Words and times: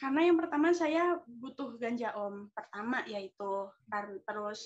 Karena 0.00 0.24
yang 0.24 0.40
pertama 0.40 0.72
saya 0.72 1.20
butuh 1.28 1.76
ganja 1.76 2.16
om. 2.16 2.48
Pertama 2.56 3.04
yaitu 3.04 3.68
terus 4.24 4.64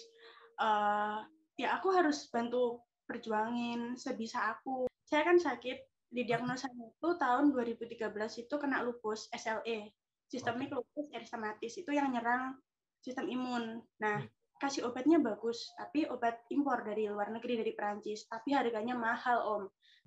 uh, 0.62 1.26
ya 1.58 1.75
aku 1.75 1.91
harus 1.91 2.30
bantu 2.30 2.79
perjuangin 3.03 3.99
sebisa 3.99 4.55
aku. 4.55 4.86
Saya 5.02 5.26
kan 5.26 5.42
sakit 5.42 5.78
di 6.15 6.23
diagnosa 6.23 6.70
itu 6.70 7.08
tahun 7.18 7.50
2013 7.50 7.99
itu 8.46 8.55
kena 8.55 8.86
lupus 8.86 9.27
SLE, 9.34 9.91
sistemik 10.30 10.70
lupus 10.70 11.11
erisematis 11.11 11.75
itu 11.75 11.91
yang 11.91 12.14
nyerang 12.14 12.55
sistem 13.03 13.27
imun. 13.27 13.82
Nah, 13.98 14.23
hmm. 14.23 14.30
kasih 14.62 14.87
obatnya 14.87 15.19
bagus, 15.19 15.75
tapi 15.75 16.07
obat 16.07 16.46
impor 16.55 16.87
dari 16.87 17.11
luar 17.11 17.35
negeri 17.35 17.59
dari 17.59 17.75
Perancis, 17.75 18.30
tapi 18.30 18.55
harganya 18.55 18.95
mahal 18.95 19.39
om. 19.43 19.64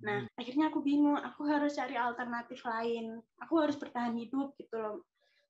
Nah, 0.07 0.23
hmm. 0.23 0.39
akhirnya 0.39 0.71
aku 0.71 0.80
bingung, 0.80 1.20
aku 1.20 1.44
harus 1.52 1.75
cari 1.75 2.00
alternatif 2.00 2.64
lain, 2.64 3.20
aku 3.44 3.54
harus 3.59 3.75
bertahan 3.75 4.16
hidup 4.16 4.55
gitu 4.55 4.80
loh 4.80 5.04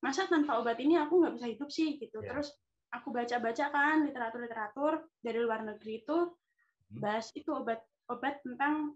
masa 0.04 0.30
tanpa 0.30 0.62
obat 0.62 0.78
ini 0.78 0.96
aku 0.98 1.24
nggak 1.24 1.34
bisa 1.38 1.48
hidup 1.50 1.70
sih? 1.74 1.98
Gitu. 1.98 2.18
Yeah. 2.22 2.34
terus 2.34 2.54
aku 2.94 3.12
baca-baca 3.12 3.66
kan 3.68 4.08
literatur-literatur 4.08 5.04
dari 5.20 5.40
luar 5.44 5.66
negeri 5.68 6.06
itu 6.06 6.18
hmm. 6.32 7.04
bahas 7.04 7.28
itu 7.36 7.52
obat 7.52 7.84
obat 8.08 8.40
tentang 8.46 8.96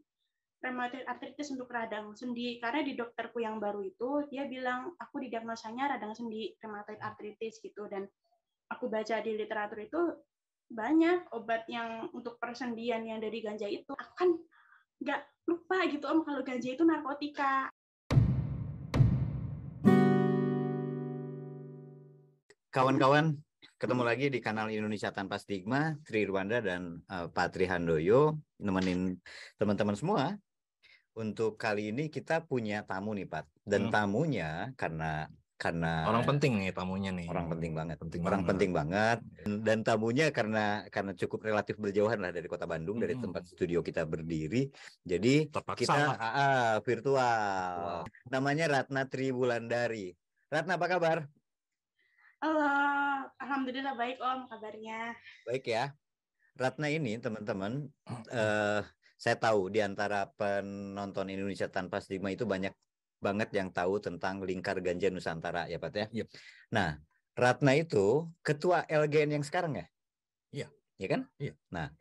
rheumatoid 0.61 1.03
arthritis 1.09 1.49
untuk 1.51 1.67
radang 1.73 2.13
sendi. 2.13 2.61
Karena 2.61 2.85
di 2.85 2.93
dokterku 2.93 3.41
yang 3.41 3.57
baru 3.57 3.81
itu 3.81 4.29
dia 4.29 4.45
bilang 4.45 4.93
aku 4.95 5.19
didiagnosanya 5.25 5.97
radang 5.97 6.13
sendi 6.13 6.53
rheumatoid 6.61 7.01
arthritis 7.01 7.57
gitu. 7.59 7.89
Dan 7.89 8.05
aku 8.69 8.87
baca 8.87 9.19
di 9.19 9.35
literatur 9.35 9.79
itu 9.81 10.01
banyak 10.71 11.27
obat 11.35 11.67
yang 11.67 12.07
untuk 12.15 12.39
persendian 12.39 13.03
yang 13.03 13.19
dari 13.19 13.41
ganja 13.43 13.67
itu. 13.67 13.91
Aku 13.91 14.13
kan 14.15 14.29
nggak 15.01 15.21
lupa 15.49 15.77
gitu 15.89 16.05
om 16.05 16.21
kalau 16.21 16.45
ganja 16.45 16.69
itu 16.69 16.85
narkotika 16.85 17.67
Kawan-kawan, 22.71 23.35
ketemu 23.75 24.03
lagi 24.07 24.31
di 24.31 24.39
kanal 24.39 24.71
Indonesia 24.71 25.11
Tanpa 25.11 25.35
Stigma, 25.35 25.91
Tri 26.07 26.23
Rwanda 26.23 26.63
dan 26.63 27.03
uh, 27.11 27.27
Patri 27.27 27.67
Handoyo 27.67 28.39
nemenin 28.63 29.19
teman-teman 29.59 29.99
semua. 29.99 30.39
Untuk 31.11 31.59
kali 31.59 31.91
ini 31.91 32.07
kita 32.07 32.47
punya 32.47 32.87
tamu 32.87 33.11
nih, 33.11 33.27
Pat. 33.27 33.43
Dan 33.67 33.87
hmm. 33.87 33.91
tamunya 33.91 34.71
karena 34.79 35.27
karena 35.59 36.07
orang 36.07 36.23
penting 36.23 36.63
nih 36.63 36.71
tamunya 36.71 37.11
nih. 37.11 37.27
Orang 37.27 37.51
penting 37.51 37.75
banget. 37.75 37.99
Penting 37.99 38.21
orang 38.23 38.39
banget. 38.39 38.49
penting 38.55 38.71
banget. 38.71 39.19
Dan 39.67 39.77
tamunya 39.83 40.25
karena 40.31 40.87
karena 40.87 41.11
cukup 41.11 41.39
relatif 41.43 41.75
berjauhan 41.75 42.23
lah 42.23 42.31
dari 42.31 42.47
Kota 42.47 42.63
Bandung, 42.63 42.97
hmm. 42.97 43.03
dari 43.03 43.15
tempat 43.19 43.51
studio 43.51 43.83
kita 43.83 44.07
berdiri. 44.07 44.71
Jadi 45.03 45.51
Terpaksa. 45.51 45.83
kita 45.83 46.01
ah, 46.15 46.75
virtual. 46.87 48.07
Wow. 48.07 48.31
Namanya 48.31 48.79
Ratna 48.79 49.03
Tri 49.11 49.35
Wulandari. 49.35 50.15
Ratna 50.47 50.79
apa 50.79 50.87
kabar? 50.87 51.27
Halo, 52.41 52.65
alhamdulillah 53.37 53.93
baik 53.93 54.17
Om 54.17 54.49
kabarnya. 54.49 55.13
Baik 55.45 55.61
ya. 55.69 55.93
Ratna 56.57 56.89
ini 56.89 57.21
teman-teman, 57.21 57.85
uh, 58.33 58.81
saya 59.21 59.37
tahu 59.37 59.69
di 59.69 59.77
antara 59.77 60.25
penonton 60.33 61.29
Indonesia 61.29 61.69
tanpa 61.69 62.01
stigma 62.01 62.33
itu 62.33 62.49
banyak 62.49 62.73
banget 63.21 63.53
yang 63.53 63.69
tahu 63.69 64.01
tentang 64.01 64.41
lingkar 64.41 64.81
ganja 64.81 65.13
Nusantara 65.13 65.69
ya 65.69 65.77
Pak 65.77 65.93
ya. 65.93 66.07
Yep. 66.09 66.27
Nah, 66.73 66.97
Ratna 67.37 67.77
itu 67.77 68.25
ketua 68.41 68.89
LGN 68.89 69.37
yang 69.37 69.45
sekarang 69.45 69.77
ya? 69.77 69.85
Iya. 70.49 70.67
Iya 70.97 71.07
kan? 71.13 71.21
Iya. 71.37 71.53
Nah, 71.69 71.93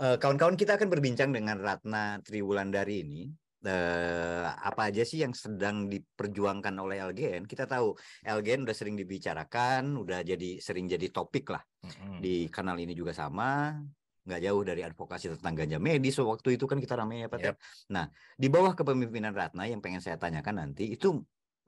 uh, 0.00 0.16
kawan-kawan 0.16 0.56
kita 0.56 0.80
akan 0.80 0.88
berbincang 0.88 1.36
dengan 1.36 1.60
Ratna 1.60 2.16
Triwulandari 2.24 3.04
ini 3.04 3.28
eh, 3.62 4.46
apa 4.46 4.90
aja 4.90 5.02
sih 5.02 5.22
yang 5.22 5.32
sedang 5.32 5.86
diperjuangkan 5.86 6.74
oleh 6.78 7.02
LGN? 7.02 7.46
Kita 7.46 7.64
tahu 7.66 7.94
LGN 8.26 8.66
udah 8.66 8.76
sering 8.76 8.94
dibicarakan, 8.98 9.96
udah 9.98 10.22
jadi 10.22 10.58
sering 10.58 10.86
jadi 10.90 11.06
topik 11.08 11.50
lah 11.50 11.62
mm-hmm. 11.86 12.18
di 12.18 12.46
kanal 12.50 12.78
ini 12.78 12.92
juga 12.92 13.14
sama 13.14 13.78
nggak 14.22 14.38
jauh 14.38 14.62
dari 14.62 14.86
advokasi 14.86 15.34
tentang 15.34 15.54
ganja 15.58 15.78
medis 15.82 16.14
waktu 16.22 16.54
itu 16.54 16.70
kan 16.70 16.78
kita 16.78 16.94
ramai 16.94 17.26
ya 17.26 17.28
Pak. 17.28 17.38
Yep. 17.42 17.56
Nah 17.90 18.06
di 18.38 18.46
bawah 18.46 18.72
kepemimpinan 18.78 19.34
Ratna 19.34 19.66
yang 19.66 19.82
pengen 19.82 19.98
saya 19.98 20.14
tanyakan 20.14 20.62
nanti 20.62 20.94
itu 20.94 21.18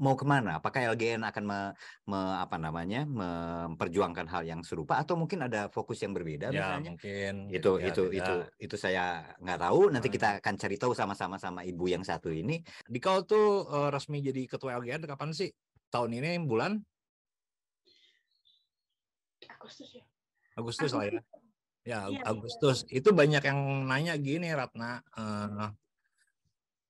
mau 0.03 0.19
ke 0.19 0.27
mana? 0.27 0.59
Apakah 0.59 0.95
LGN 0.95 1.23
akan 1.23 1.45
me, 1.47 1.61
me, 2.11 2.19
apa 2.43 2.59
namanya 2.59 3.07
memperjuangkan 3.07 4.27
hal 4.27 4.43
yang 4.43 4.61
serupa 4.67 4.99
atau 4.99 5.15
mungkin 5.15 5.47
ada 5.47 5.71
fokus 5.71 6.03
yang 6.03 6.11
berbeda 6.11 6.51
ya, 6.51 6.55
misalnya? 6.55 6.91
Mungkin 6.99 7.35
itu 7.51 7.71
ya, 7.79 7.87
itu 7.91 8.03
beda. 8.11 8.19
itu 8.19 8.35
itu 8.71 8.77
saya 8.81 9.35
nggak 9.39 9.61
tahu. 9.63 9.81
Nanti 9.95 10.09
kita 10.11 10.29
hmm. 10.35 10.39
akan 10.43 10.55
cari 10.59 10.77
tahu 10.81 10.93
sama-sama 10.93 11.37
sama 11.39 11.61
ibu 11.63 11.87
yang 11.87 12.03
satu 12.03 12.35
ini. 12.35 12.59
Di 12.87 12.99
kau 12.99 13.23
tuh 13.23 13.71
uh, 13.71 13.89
resmi 13.95 14.19
jadi 14.19 14.51
ketua 14.51 14.83
LGN 14.83 15.07
kapan 15.07 15.31
sih? 15.31 15.51
Tahun 15.95 16.11
ini 16.11 16.43
bulan? 16.43 16.83
Agustus 19.63 19.89
ya. 19.95 20.03
Agustus 20.59 20.91
lah 20.91 21.07
ya. 21.07 21.23
Ya, 21.85 22.09
iya, 22.09 22.21
Agustus. 22.25 22.89
Itu 22.89 23.13
banyak 23.13 23.45
yang 23.45 23.85
nanya 23.85 24.17
gini 24.17 24.49
Ratna, 24.57 25.05
uh, 25.21 25.69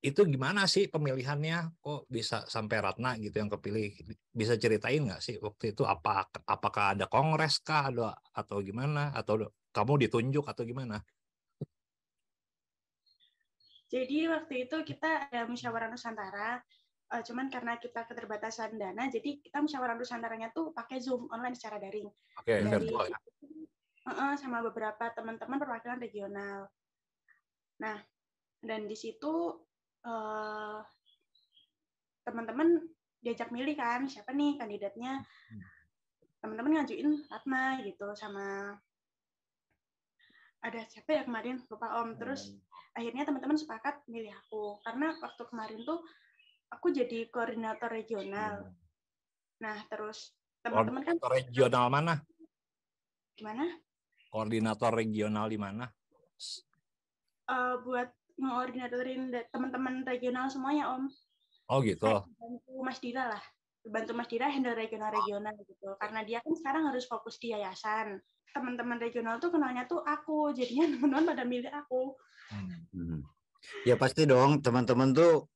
itu 0.05 0.21
gimana 0.29 0.69
sih 0.69 0.85
pemilihannya? 0.93 1.81
Kok 1.81 2.13
bisa 2.13 2.45
sampai 2.45 2.85
Ratna 2.85 3.17
gitu 3.17 3.41
yang 3.41 3.49
kepilih? 3.49 3.97
Bisa 4.29 4.61
ceritain 4.61 5.01
nggak 5.01 5.25
sih 5.25 5.41
waktu 5.41 5.73
itu 5.73 5.89
apa 5.89 6.29
apakah 6.45 6.93
ada 6.93 7.09
kongres 7.09 7.65
kah 7.65 7.89
ada 7.89 8.13
atau 8.37 8.61
gimana? 8.61 9.17
Atau 9.17 9.49
kamu 9.73 10.05
ditunjuk 10.05 10.45
atau 10.45 10.63
gimana? 10.69 11.01
Jadi 13.89 14.29
waktu 14.29 14.69
itu 14.69 14.77
kita 14.85 15.33
ada 15.33 15.49
musyawarah 15.49 15.89
nusantara 15.89 16.61
uh, 17.15 17.23
cuman 17.25 17.47
karena 17.47 17.79
kita 17.79 18.05
keterbatasan 18.05 18.75
dana 18.75 19.07
jadi 19.07 19.39
kita 19.39 19.63
musyawarah 19.63 19.97
nusantaranya 19.97 20.51
tuh 20.51 20.75
pakai 20.75 21.01
zoom 21.01 21.31
online 21.33 21.57
secara 21.57 21.81
daring. 21.81 22.11
Oke 22.11 22.61
okay, 22.61 22.67
dari 22.67 22.91
ya? 22.91 23.19
uh, 24.11 24.35
sama 24.37 24.61
beberapa 24.67 25.09
teman-teman 25.17 25.57
perwakilan 25.57 26.03
regional. 26.03 26.69
Nah 27.81 27.99
dan 28.65 28.89
di 28.89 28.97
situ 28.97 29.64
eh, 30.05 30.79
teman-teman 32.25 32.69
diajak 33.25 33.49
milih 33.49 33.77
kan 33.77 34.05
siapa 34.05 34.37
nih 34.37 34.61
kandidatnya? 34.61 35.25
Teman-teman 36.45 36.81
ngajuin 36.81 37.25
Ratna 37.33 37.81
gitu 37.81 38.13
sama 38.13 38.77
ada 40.65 40.81
siapa 40.89 41.13
ya 41.13 41.23
kemarin? 41.29 41.61
Lupa 41.69 42.05
om. 42.05 42.17
Terus 42.17 42.53
hmm. 42.53 43.01
akhirnya 43.01 43.25
teman-teman 43.29 43.57
sepakat 43.61 44.01
milih 44.09 44.33
aku. 44.33 44.81
Karena 44.85 45.13
waktu 45.21 45.43
kemarin 45.49 45.81
tuh 45.85 46.01
aku 46.73 46.93
jadi 46.93 47.29
koordinator 47.29 47.93
regional. 47.93 48.65
Hmm. 48.65 48.83
nah 49.55 49.79
terus 49.87 50.35
teman-teman 50.61 51.05
kan 51.07 51.17
regional 51.31 51.87
mana? 51.89 52.21
Gimana? 53.39 53.65
Koordinator 54.29 54.93
regional 54.93 55.47
di 55.47 55.59
mana? 55.61 55.87
Uh, 57.47 57.79
buat 57.87 58.11
mengordinatorin 58.39 59.31
teman-teman 59.51 60.03
regional 60.03 60.51
semuanya 60.51 60.95
om. 60.95 61.07
Oh 61.71 61.81
gitu. 61.81 62.25
Bantu 62.37 62.73
Mas 62.85 62.99
Dira 63.01 63.31
lah. 63.31 63.43
Bantu 63.85 64.13
Mas 64.17 64.29
Dira 64.29 64.51
handle 64.51 64.77
regional-regional 64.77 65.55
gitu. 65.65 65.97
Karena 65.97 66.21
dia 66.25 66.39
kan 66.45 66.53
sekarang 66.53 66.83
harus 66.91 67.09
fokus 67.09 67.41
di 67.41 67.55
yayasan. 67.55 68.21
Teman-teman 68.53 69.01
regional 69.01 69.41
tuh 69.41 69.55
kenalnya 69.55 69.89
tuh 69.89 70.03
aku. 70.05 70.53
Jadinya 70.53 70.87
teman-teman 70.93 71.25
pada 71.35 71.45
milih 71.47 71.73
aku. 71.73 72.17
Hmm. 72.53 73.25
ya 73.89 73.97
pasti 73.97 74.29
dong. 74.29 74.61
Teman-teman 74.61 75.17
tuh 75.17 75.49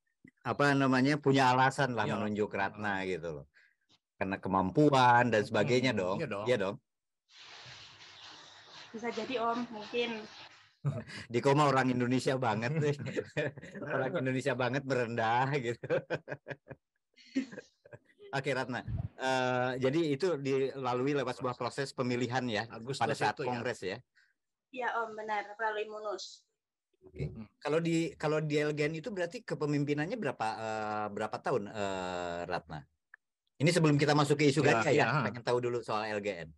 apa 0.48 0.72
namanya 0.72 1.20
punya 1.20 1.52
alasan 1.52 1.92
lah 1.92 2.08
ya, 2.08 2.16
menunjuk 2.16 2.48
Ratna 2.48 3.04
gitu 3.04 3.42
loh. 3.42 3.46
Karena 4.16 4.40
kemampuan 4.40 5.28
dan 5.30 5.44
sebagainya 5.44 5.92
hmm, 5.92 6.00
dong. 6.00 6.16
Iya 6.18 6.28
dong, 6.28 6.46
iya 6.48 6.56
dong. 6.58 6.76
bisa 8.88 9.12
jadi 9.12 9.34
om. 9.44 9.68
Mungkin 9.68 10.24
di 11.32 11.38
koma 11.38 11.69
orang 11.69 11.93
Indonesia 11.93 12.34
banget 12.37 12.72
deh. 12.78 12.97
orang 13.94 14.12
Indonesia 14.19 14.54
banget 14.56 14.82
merendah 14.84 15.49
gitu. 15.66 15.88
Oke 18.28 18.53
Ratna, 18.53 18.84
uh, 19.16 19.72
jadi 19.81 20.00
itu 20.12 20.37
dilalui 20.37 21.17
lewat 21.17 21.40
sebuah 21.40 21.56
proses 21.56 21.96
pemilihan 21.96 22.44
ya 22.44 22.69
Agustus 22.69 23.00
pada 23.00 23.17
saat 23.17 23.40
ya? 23.40 23.44
kongres 23.49 23.81
ya? 23.81 23.99
Iya 24.69 24.88
Om 25.00 25.17
benar 25.17 25.49
melalui 25.56 25.88
Munus. 25.88 26.44
Oke. 27.08 27.32
Kalau 27.56 27.81
di 27.81 28.12
kalau 28.20 28.44
di 28.44 28.61
LGN 28.61 29.00
itu 29.00 29.08
berarti 29.08 29.41
kepemimpinannya 29.41 30.20
berapa 30.20 30.46
uh, 30.61 31.06
berapa 31.08 31.37
tahun 31.41 31.73
uh, 31.73 32.44
Ratna? 32.44 32.84
Ini 33.58 33.70
sebelum 33.73 33.96
kita 33.96 34.12
masuk 34.14 34.38
ke 34.38 34.52
isu 34.52 34.62
ya, 34.62 34.76
ganja 34.76 34.91
ya, 34.94 35.06
ya, 35.08 35.25
pengen 35.25 35.43
tahu 35.43 35.58
dulu 35.58 35.82
soal 35.82 36.06
LGN. 36.20 36.52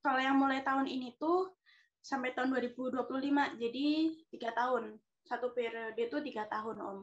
Kalau 0.00 0.20
yang 0.22 0.38
mulai 0.40 0.64
tahun 0.64 0.88
ini 0.88 1.18
tuh 1.20 1.57
sampai 2.02 2.32
tahun 2.32 2.54
2025 2.56 3.04
jadi 3.60 3.86
tiga 4.32 4.50
tahun 4.54 4.96
satu 5.28 5.52
periode 5.52 5.98
itu 5.98 6.16
tiga 6.24 6.48
tahun 6.48 6.76
om 6.80 6.98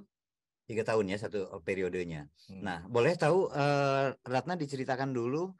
tiga 0.65 0.81
tahun 0.81 1.13
ya 1.13 1.17
satu 1.21 1.61
periodenya 1.61 2.25
hmm. 2.49 2.61
nah 2.65 2.81
boleh 2.89 3.13
tahu 3.13 3.53
uh, 3.53 4.09
Ratna 4.25 4.57
diceritakan 4.57 5.13
dulu 5.13 5.53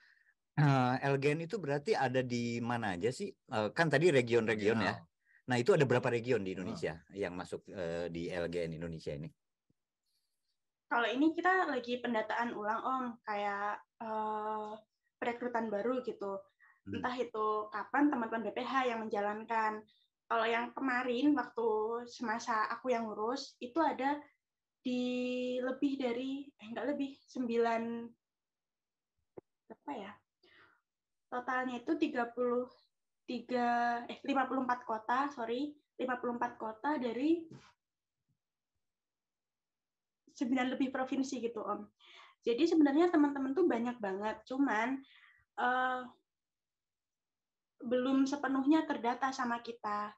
uh, 0.58 0.98
eh, 0.98 1.12
LGN 1.14 1.46
itu 1.46 1.62
berarti 1.62 1.94
ada 1.94 2.26
di 2.26 2.58
mana 2.58 2.98
aja 2.98 3.14
sih 3.14 3.30
uh, 3.54 3.70
kan 3.70 3.92
tadi 3.92 4.10
region-region 4.10 4.82
ya. 4.82 4.94
ya 4.94 4.96
nah 5.46 5.62
itu 5.62 5.78
ada 5.78 5.86
berapa 5.86 6.10
region 6.10 6.42
di 6.42 6.58
Indonesia 6.58 6.98
oh. 6.98 7.14
yang 7.14 7.38
masuk 7.38 7.62
uh, 7.70 8.10
di 8.10 8.34
LGN 8.34 8.82
Indonesia 8.82 9.14
ini 9.14 9.30
kalau 10.90 11.06
ini 11.06 11.34
kita 11.38 11.70
lagi 11.70 12.02
pendataan 12.02 12.58
ulang 12.58 12.82
om 12.82 13.06
kayak 13.26 13.78
uh, 14.02 14.74
perekrutan 15.22 15.70
baru 15.70 16.02
gitu 16.02 16.38
hmm. 16.38 16.55
Entah 16.86 17.16
itu 17.18 17.66
kapan 17.74 18.14
teman-teman 18.14 18.46
BPH 18.50 18.74
yang 18.94 19.00
menjalankan. 19.02 19.82
Kalau 20.26 20.46
yang 20.46 20.74
kemarin 20.74 21.38
waktu 21.38 21.68
semasa 22.10 22.66
aku 22.74 22.90
yang 22.94 23.06
ngurus 23.10 23.58
itu 23.62 23.80
ada 23.82 24.18
di 24.86 25.58
lebih 25.62 25.98
dari 25.98 26.46
eh 26.46 26.68
enggak 26.70 26.88
lebih 26.94 27.18
sembilan 27.26 28.06
apa 29.74 29.92
ya? 29.98 30.14
Totalnya 31.30 31.82
itu 31.82 31.98
33 31.98 34.10
eh 34.10 34.20
54 34.22 34.86
kota 34.86 35.26
sorry 35.34 35.74
54 35.98 36.62
kota 36.62 37.02
dari 37.02 37.50
9 40.36 40.76
lebih 40.76 40.92
provinsi 40.92 41.40
gitu 41.40 41.64
Om. 41.64 41.88
Jadi 42.46 42.70
sebenarnya 42.70 43.10
teman-teman 43.10 43.58
tuh 43.58 43.66
banyak 43.66 43.98
banget, 43.98 44.38
cuman 44.46 45.02
uh, 45.58 46.06
belum 47.82 48.28
sepenuhnya 48.30 48.88
terdata 48.88 49.32
sama 49.36 49.60
kita. 49.60 50.14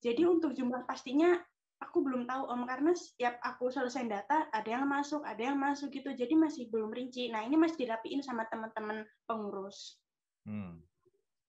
Jadi 0.00 0.24
untuk 0.24 0.56
jumlah 0.56 0.88
pastinya 0.88 1.36
aku 1.80 2.04
belum 2.04 2.28
tahu 2.28 2.48
Om 2.48 2.62
karena 2.68 2.92
setiap 2.92 3.40
aku 3.40 3.72
selesai 3.72 4.04
data 4.08 4.48
ada 4.52 4.68
yang 4.68 4.86
masuk, 4.88 5.24
ada 5.24 5.40
yang 5.40 5.58
masuk 5.60 5.92
gitu. 5.92 6.12
Jadi 6.12 6.36
masih 6.36 6.68
belum 6.68 6.92
rinci. 6.92 7.32
Nah, 7.32 7.44
ini 7.44 7.56
masih 7.56 7.88
dirapiin 7.88 8.20
sama 8.24 8.48
teman-teman 8.48 9.04
pengurus. 9.24 10.00
Hmm. 10.44 10.80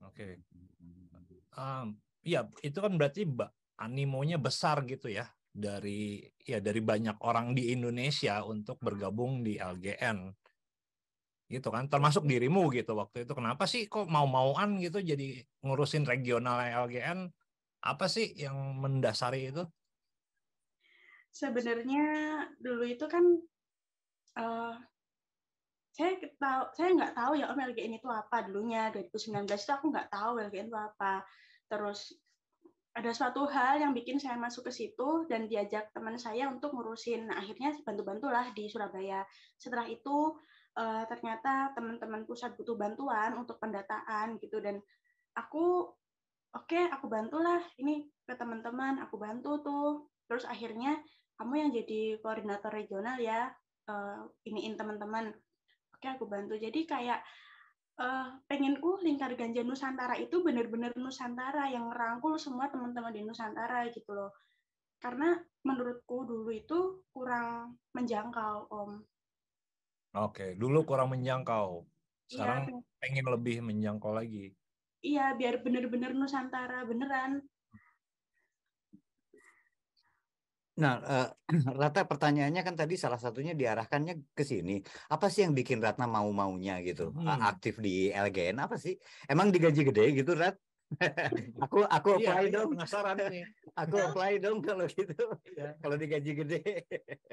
Oke. 0.03 0.41
Okay. 0.41 0.67
Um, 1.51 1.99
ya, 2.23 2.47
itu 2.63 2.79
kan 2.79 2.95
berarti 2.95 3.27
animonya 3.75 4.39
besar 4.39 4.87
gitu 4.87 5.11
ya 5.11 5.27
dari 5.51 6.23
ya 6.47 6.63
dari 6.63 6.79
banyak 6.79 7.19
orang 7.27 7.51
di 7.51 7.75
Indonesia 7.75 8.39
untuk 8.47 8.79
bergabung 8.79 9.43
di 9.43 9.59
LGN 9.59 10.31
gitu 11.51 11.68
kan 11.69 11.92
termasuk 11.92 12.24
dirimu 12.24 12.71
gitu 12.71 12.95
waktu 12.95 13.27
itu. 13.27 13.33
Kenapa 13.36 13.68
sih 13.68 13.92
kok 13.92 14.07
mau-mauan 14.07 14.80
gitu 14.80 15.03
jadi 15.03 15.44
ngurusin 15.62 16.07
regional 16.07 16.63
LGN 16.88 17.27
apa 17.83 18.06
sih 18.07 18.31
yang 18.39 18.56
mendasari 18.80 19.51
itu? 19.51 19.68
Sebenarnya 21.31 22.06
dulu 22.59 22.83
itu 22.88 23.06
kan 23.12 23.24
uh, 24.39 24.75
saya 25.92 26.15
tahu 26.39 26.63
saya 26.71 26.89
nggak 26.95 27.13
tahu 27.13 27.31
ya 27.36 27.51
om 27.51 27.59
LGN 27.59 28.00
itu 28.00 28.07
apa 28.07 28.48
dulunya. 28.48 28.88
2019 28.95 29.44
itu 29.44 29.71
aku 29.75 29.86
nggak 29.92 30.09
tahu 30.09 30.39
LGN 30.39 30.71
itu 30.71 30.80
apa. 30.80 31.21
Terus 31.68 32.15
ada 32.92 33.12
suatu 33.15 33.48
hal 33.48 33.80
yang 33.80 33.95
bikin 33.95 34.19
saya 34.19 34.36
masuk 34.36 34.68
ke 34.68 34.71
situ 34.75 35.24
dan 35.31 35.48
diajak 35.48 35.88
teman 35.95 36.19
saya 36.19 36.51
untuk 36.51 36.75
ngurusin. 36.75 37.31
Nah, 37.31 37.39
akhirnya 37.39 37.71
bantu-bantulah 37.88 38.51
di 38.51 38.68
Surabaya. 38.68 39.24
Setelah 39.56 39.88
itu 39.88 40.36
uh, 40.77 41.03
ternyata 41.07 41.73
teman-teman 41.75 42.23
pusat 42.23 42.56
butuh 42.56 42.77
bantuan 42.77 43.35
untuk 43.35 43.57
pendataan 43.57 44.38
gitu 44.39 44.59
dan 44.59 44.79
aku 45.35 45.91
oke 46.51 46.68
okay, 46.68 46.88
aku 46.91 47.07
bantulah 47.07 47.63
ini 47.79 48.07
ke 48.27 48.33
teman-teman 48.35 49.00
aku 49.03 49.15
bantu 49.19 49.63
tuh 49.63 49.89
terus 50.27 50.44
akhirnya 50.47 51.00
kamu 51.39 51.53
yang 51.68 51.69
jadi 51.73 52.01
koordinator 52.21 52.71
regional 52.71 53.18
ya 53.18 53.51
uh, 53.89 54.23
iniin 54.47 54.75
teman-teman 54.75 55.31
oke 55.91 56.00
okay, 56.00 56.15
aku 56.15 56.27
bantu 56.27 56.59
jadi 56.59 56.79
kayak 56.88 57.19
uh, 58.01 58.27
pengenku 58.50 59.01
lingkar 59.06 59.33
ganja 59.38 59.62
Nusantara 59.62 60.17
itu 60.17 60.41
benar-benar 60.41 60.97
Nusantara 60.97 61.69
yang 61.69 61.94
ngerangkul 61.94 62.38
semua 62.41 62.69
teman-teman 62.74 63.13
di 63.13 63.21
Nusantara 63.21 63.85
gitu 63.94 64.12
loh. 64.17 64.31
Karena 65.01 65.33
menurutku 65.65 66.29
dulu 66.29 66.53
itu 66.53 67.06
kurang 67.09 67.77
menjangkau, 67.97 68.69
Om. 68.69 68.91
Oke, 70.11 70.59
dulu 70.59 70.83
kurang 70.83 71.15
menjangkau. 71.15 71.87
Sekarang 72.27 72.67
ya, 72.67 72.79
pengen 72.99 73.25
lebih 73.31 73.63
menjangkau 73.63 74.11
lagi. 74.11 74.51
Iya, 74.99 75.33
biar 75.39 75.63
benar-benar 75.63 76.11
Nusantara 76.11 76.83
beneran. 76.83 77.39
Nah, 80.81 80.95
uh, 81.13 81.27
Rata 81.79 82.03
pertanyaannya 82.03 82.61
kan 82.63 82.75
tadi 82.75 82.99
salah 82.99 83.19
satunya 83.19 83.55
diarahkannya 83.55 84.35
ke 84.35 84.43
sini. 84.43 84.83
Apa 85.11 85.31
sih 85.31 85.47
yang 85.47 85.55
bikin 85.55 85.79
Ratna 85.79 86.11
mau-maunya 86.11 86.83
gitu 86.83 87.15
hmm. 87.15 87.39
aktif 87.47 87.79
di 87.79 88.11
LGN? 88.11 88.59
Apa 88.59 88.75
sih? 88.75 88.99
Emang 89.31 89.47
digaji 89.47 89.87
gede 89.87 90.11
gitu, 90.11 90.35
Rat? 90.35 90.59
aku 91.63 91.87
aku 91.87 92.19
iya, 92.19 92.35
apply 92.35 92.45
iya, 92.51 92.55
dong. 92.59 92.69
Penasaran 92.75 93.15
nih. 93.31 93.43
aku 93.79 93.95
apply 93.95 94.33
dong 94.43 94.59
kalau 94.59 94.85
gitu. 94.91 95.23
Ya. 95.55 95.71
kalau 95.79 95.95
digaji 95.95 96.31
gede. 96.43 96.61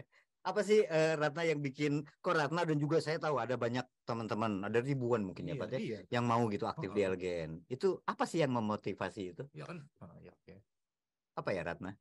apa 0.49 0.65
sih 0.65 0.81
uh, 0.81 1.15
Ratna 1.21 1.45
yang 1.45 1.61
bikin 1.61 2.01
kok 2.25 2.33
Ratna 2.33 2.65
dan 2.65 2.81
juga 2.81 3.05
saya 3.05 3.21
tahu 3.21 3.37
ada 3.37 3.61
banyak 3.61 3.85
teman-teman, 4.09 4.65
ada 4.65 4.81
ribuan 4.81 5.21
mungkin 5.21 5.45
ya, 5.45 5.55
iya, 5.55 5.61
Pak 5.61 5.69
ya, 5.77 5.79
iya. 5.79 6.01
yang 6.09 6.25
mau 6.25 6.49
gitu 6.49 6.65
aktif 6.65 6.91
oh, 6.91 6.97
di 6.97 7.05
LGN. 7.05 7.69
Itu 7.69 8.01
apa 8.09 8.25
sih 8.25 8.41
yang 8.41 8.57
memotivasi 8.57 9.37
itu? 9.37 9.45
Ya 9.53 9.69
kan. 9.69 9.85
Oh, 10.01 10.17
ya, 10.25 10.33
okay. 10.33 10.65
Apa 11.37 11.53
ya 11.53 11.69
Ratna? 11.69 11.93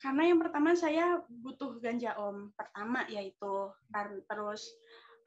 Karena 0.00 0.22
yang 0.28 0.40
pertama 0.40 0.76
saya 0.76 1.20
butuh 1.28 1.80
ganja 1.80 2.16
om. 2.20 2.52
Pertama 2.52 3.04
yaitu 3.08 3.72
terus 4.28 4.64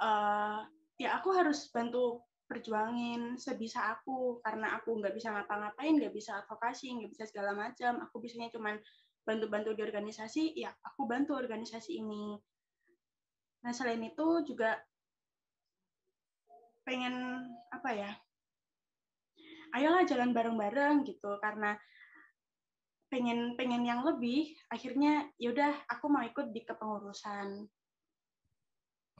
uh, 0.01 0.65
ya 0.97 1.17
aku 1.17 1.29
harus 1.33 1.69
bantu 1.69 2.25
perjuangin 2.49 3.39
sebisa 3.39 3.97
aku 3.97 4.37
karena 4.45 4.77
aku 4.77 4.97
nggak 4.97 5.13
bisa 5.17 5.33
ngapa-ngapain, 5.33 5.97
nggak 5.97 6.13
bisa 6.13 6.41
advokasi, 6.43 6.93
nggak 6.93 7.11
bisa 7.13 7.25
segala 7.29 7.57
macam. 7.57 8.01
Aku 8.05 8.21
bisanya 8.21 8.53
cuman 8.53 8.77
bantu-bantu 9.23 9.71
di 9.75 9.81
organisasi, 9.83 10.55
ya 10.59 10.71
aku 10.83 11.07
bantu 11.07 11.35
organisasi 11.35 11.99
ini. 11.99 12.35
Nah 13.63 13.71
selain 13.71 14.03
itu 14.03 14.43
juga 14.43 14.75
pengen 16.83 17.47
apa 17.71 17.89
ya? 17.95 18.11
Ayolah 19.73 20.05
jalan 20.05 20.35
bareng-bareng 20.35 21.07
gitu 21.07 21.39
karena 21.41 21.73
pengen 23.13 23.53
pengen 23.53 23.85
yang 23.85 24.01
lebih 24.01 24.57
akhirnya 24.73 25.29
yaudah 25.37 25.69
aku 25.85 26.09
mau 26.09 26.25
ikut 26.25 26.49
di 26.49 26.65
kepengurusan 26.65 27.61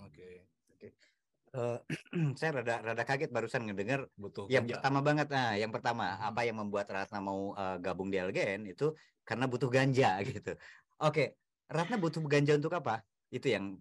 oke 0.01 0.09
okay. 0.09 0.49
oke 0.73 0.81
okay. 0.81 1.12
Uh, 1.55 1.79
eh, 1.81 2.33
saya 2.39 2.61
rada 2.61 2.81
rada 2.81 3.03
kaget 3.03 3.29
barusan 3.29 3.65
ngedengar 3.69 4.05
butuh 4.17 4.45
yang 4.49 4.65
ganja. 4.65 4.79
pertama 4.79 4.99
banget 5.01 5.27
nah 5.29 5.53
yang 5.57 5.71
pertama 5.71 6.05
hmm. 6.13 6.29
apa 6.29 6.41
yang 6.45 6.57
membuat 6.59 6.87
Ratna 6.89 7.19
mau 7.21 7.53
uh, 7.53 7.77
gabung 7.79 8.09
di 8.09 8.17
LGN 8.19 8.69
itu 8.69 8.93
karena 9.23 9.45
butuh 9.47 9.69
ganja 9.71 10.19
gitu 10.27 10.53
oke 11.01 11.13
okay. 11.13 11.27
Ratna 11.71 11.97
butuh 11.97 12.21
ganja 12.25 12.53
untuk 12.57 12.73
apa 12.75 13.01
itu 13.33 13.49
yang 13.49 13.79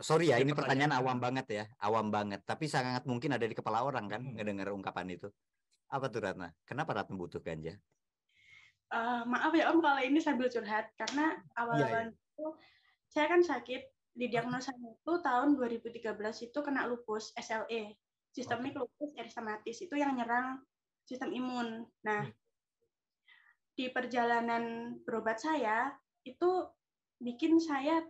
sorry 0.00 0.32
ya, 0.32 0.42
ini 0.42 0.50
pertanyaan, 0.50 0.90
pertanyaan 0.90 0.92
awam 0.98 1.18
banget 1.22 1.46
ya, 1.54 1.64
awam 1.78 2.10
banget. 2.10 2.42
Tapi 2.42 2.66
sangat 2.66 3.06
mungkin 3.06 3.30
ada 3.30 3.46
di 3.46 3.54
kepala 3.54 3.86
orang 3.86 4.10
kan 4.10 4.26
hmm. 4.26 4.34
ngedengar 4.40 4.74
ungkapan 4.74 5.06
itu. 5.14 5.30
Apa 5.86 6.10
tuh 6.10 6.24
Ratna? 6.24 6.50
Kenapa 6.66 6.98
Ratna 6.98 7.14
butuh 7.14 7.38
ganja? 7.38 7.78
uh, 8.94 9.22
maaf 9.26 9.52
ya 9.54 9.70
Om 9.74 9.82
kalau 9.82 10.00
ini 10.02 10.18
sambil 10.22 10.46
curhat 10.50 10.90
karena 10.94 11.38
awal-awal 11.58 11.90
yeah, 11.90 12.10
yeah. 12.10 12.34
itu 12.34 12.46
saya 13.10 13.26
kan 13.30 13.40
sakit 13.42 13.82
di 14.14 14.30
diagnosa 14.30 14.70
itu 14.78 15.12
tahun 15.20 15.58
2013 15.58 16.14
itu 16.46 16.58
kena 16.62 16.86
lupus 16.86 17.34
SLE 17.34 17.98
sistemik 18.34 18.74
lupus 18.74 19.14
erisematis 19.14 19.78
itu 19.78 19.94
yang 19.94 20.18
nyerang 20.18 20.58
sistem 21.06 21.30
imun. 21.30 21.86
Nah, 22.02 22.26
hmm. 22.26 22.34
di 23.78 23.86
perjalanan 23.94 24.98
berobat 25.06 25.38
saya 25.38 25.94
itu 26.26 26.66
bikin 27.22 27.62
saya 27.62 28.02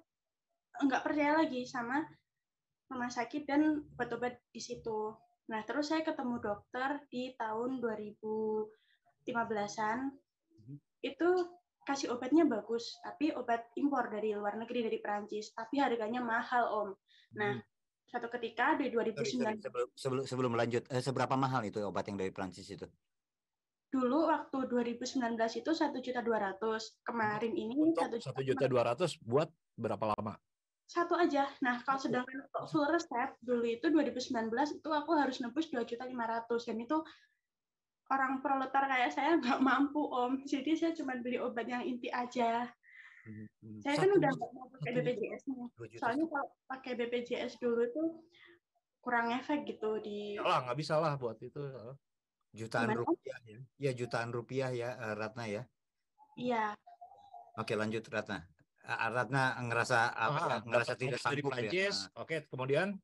nggak 0.80 1.04
percaya 1.04 1.44
lagi 1.44 1.68
sama 1.68 2.00
rumah 2.88 3.12
sakit 3.12 3.44
dan 3.44 3.84
obat-obat 3.94 4.40
di 4.48 4.64
situ. 4.64 5.12
Nah, 5.52 5.60
terus 5.68 5.92
saya 5.92 6.00
ketemu 6.00 6.40
dokter 6.40 7.04
di 7.12 7.36
tahun 7.36 7.84
2015-an 7.84 10.08
itu 11.04 11.28
kasih 11.84 12.16
obatnya 12.16 12.48
bagus, 12.48 12.96
tapi 13.04 13.30
obat 13.36 13.68
impor 13.76 14.08
dari 14.08 14.32
luar 14.32 14.56
negeri 14.56 14.88
dari 14.88 14.98
Perancis, 14.98 15.52
tapi 15.52 15.78
harganya 15.78 16.24
mahal 16.24 16.64
om. 16.72 16.90
Nah, 17.36 17.60
hmm. 17.60 18.08
satu 18.08 18.26
ketika 18.32 18.74
di 18.80 18.88
2009 18.88 19.60
sebelum 19.60 19.88
sebelum, 19.94 20.24
sebelum 20.24 20.52
lanjut, 20.56 20.82
eh, 20.88 21.04
seberapa 21.04 21.36
mahal 21.36 21.62
itu 21.68 21.84
obat 21.84 22.08
yang 22.08 22.16
dari 22.16 22.32
Perancis 22.32 22.66
itu? 22.72 22.88
Dulu 23.94 24.26
waktu 24.26 24.58
2019 24.66 25.38
itu 25.54 25.70
satu 25.70 26.02
juta 26.02 26.18
dua 26.18 26.50
ratus, 26.50 26.98
kemarin 27.06 27.54
ini 27.54 27.94
satu 28.18 28.42
juta 28.42 28.66
dua 28.66 28.90
ratus 28.90 29.14
buat 29.22 29.46
berapa 29.78 30.18
lama? 30.18 30.34
Satu 30.84 31.16
aja. 31.16 31.48
Nah, 31.64 31.80
kalau 31.86 31.96
sedangkan 31.96 32.44
full 32.68 32.84
resep 32.90 33.38
dulu 33.40 33.64
itu 33.64 33.88
2019 33.88 34.52
itu 34.52 34.88
aku 34.90 35.10
harus 35.16 35.40
nebus 35.40 35.72
dua 35.72 35.86
juta 35.86 36.04
lima 36.04 36.28
ratus 36.28 36.68
dan 36.68 36.76
itu 36.76 37.00
orang 38.14 38.38
proletar 38.38 38.86
kayak 38.86 39.10
saya 39.10 39.36
nggak 39.36 39.60
mampu 39.60 40.00
om. 40.00 40.38
Jadi 40.46 40.78
saya 40.78 40.92
cuma 40.94 41.18
beli 41.18 41.42
obat 41.42 41.66
yang 41.66 41.82
inti 41.82 42.08
aja. 42.08 42.70
Hmm, 43.24 43.80
saya 43.80 43.96
kan 44.04 44.10
udah 44.14 44.30
nggak 44.30 44.50
mau 44.52 44.66
pakai 44.78 44.90
BPJS 45.00 45.42
nih. 45.48 45.68
Soalnya 45.96 46.26
kalau 46.28 46.48
pakai 46.68 46.92
BPJS 46.94 47.52
dulu 47.58 47.82
tuh 47.90 48.08
kurang 49.00 49.36
efek 49.36 49.68
gitu 49.68 50.00
di 50.00 50.40
lah 50.40 50.64
nggak 50.64 50.78
bisa 50.78 50.96
lah 50.96 51.18
buat 51.18 51.36
itu. 51.42 51.60
Jutaan 52.54 52.94
Gimana? 52.94 53.02
rupiah 53.02 53.38
ya. 53.42 53.58
Ya 53.82 53.90
jutaan 53.92 54.30
rupiah 54.30 54.70
ya 54.70 54.90
eh, 54.94 55.14
Ratna 55.18 55.44
ya. 55.50 55.62
Iya. 56.38 56.78
Oke 57.58 57.74
lanjut 57.74 58.06
Ratna. 58.06 58.46
Ah, 58.84 59.08
Ratna 59.08 59.56
ngerasa 59.64 60.12
apa? 60.12 60.40
Ah, 60.44 60.60
ngerasa 60.60 60.92
tidak 60.94 61.18
sanggup 61.18 61.50
ya. 61.56 61.66
Prancis. 61.66 61.96
Oke, 62.20 62.44
kemudian 62.52 63.00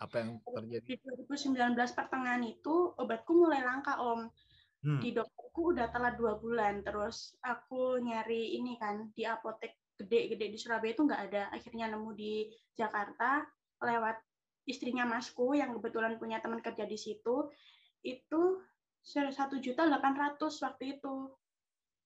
apa 0.00 0.14
yang 0.24 0.40
terjadi? 0.40 0.86
Di 0.88 0.96
2019 1.04 1.76
pertengahan 1.92 2.40
itu 2.48 2.96
obatku 2.96 3.32
mulai 3.36 3.60
langka 3.60 4.00
om. 4.00 4.32
Hmm. 4.80 4.96
Di 4.96 5.12
dokterku 5.12 5.76
udah 5.76 5.92
telat 5.92 6.16
dua 6.16 6.40
bulan. 6.40 6.80
Terus 6.80 7.36
aku 7.44 8.00
nyari 8.00 8.56
ini 8.56 8.80
kan 8.80 9.12
di 9.12 9.28
apotek 9.28 9.76
gede-gede 10.00 10.48
di 10.48 10.56
Surabaya 10.56 10.96
itu 10.96 11.04
nggak 11.04 11.22
ada. 11.28 11.42
Akhirnya 11.52 11.92
nemu 11.92 12.10
di 12.16 12.48
Jakarta 12.72 13.44
lewat 13.84 14.16
istrinya 14.64 15.04
masku 15.04 15.52
yang 15.52 15.76
kebetulan 15.76 16.16
punya 16.16 16.40
teman 16.40 16.64
kerja 16.64 16.88
di 16.88 16.96
situ. 16.96 17.52
Itu 18.00 18.64
satu 19.04 19.60
juta 19.60 19.84
delapan 19.84 20.16
ratus 20.16 20.64
waktu 20.64 20.96
itu. 20.96 21.28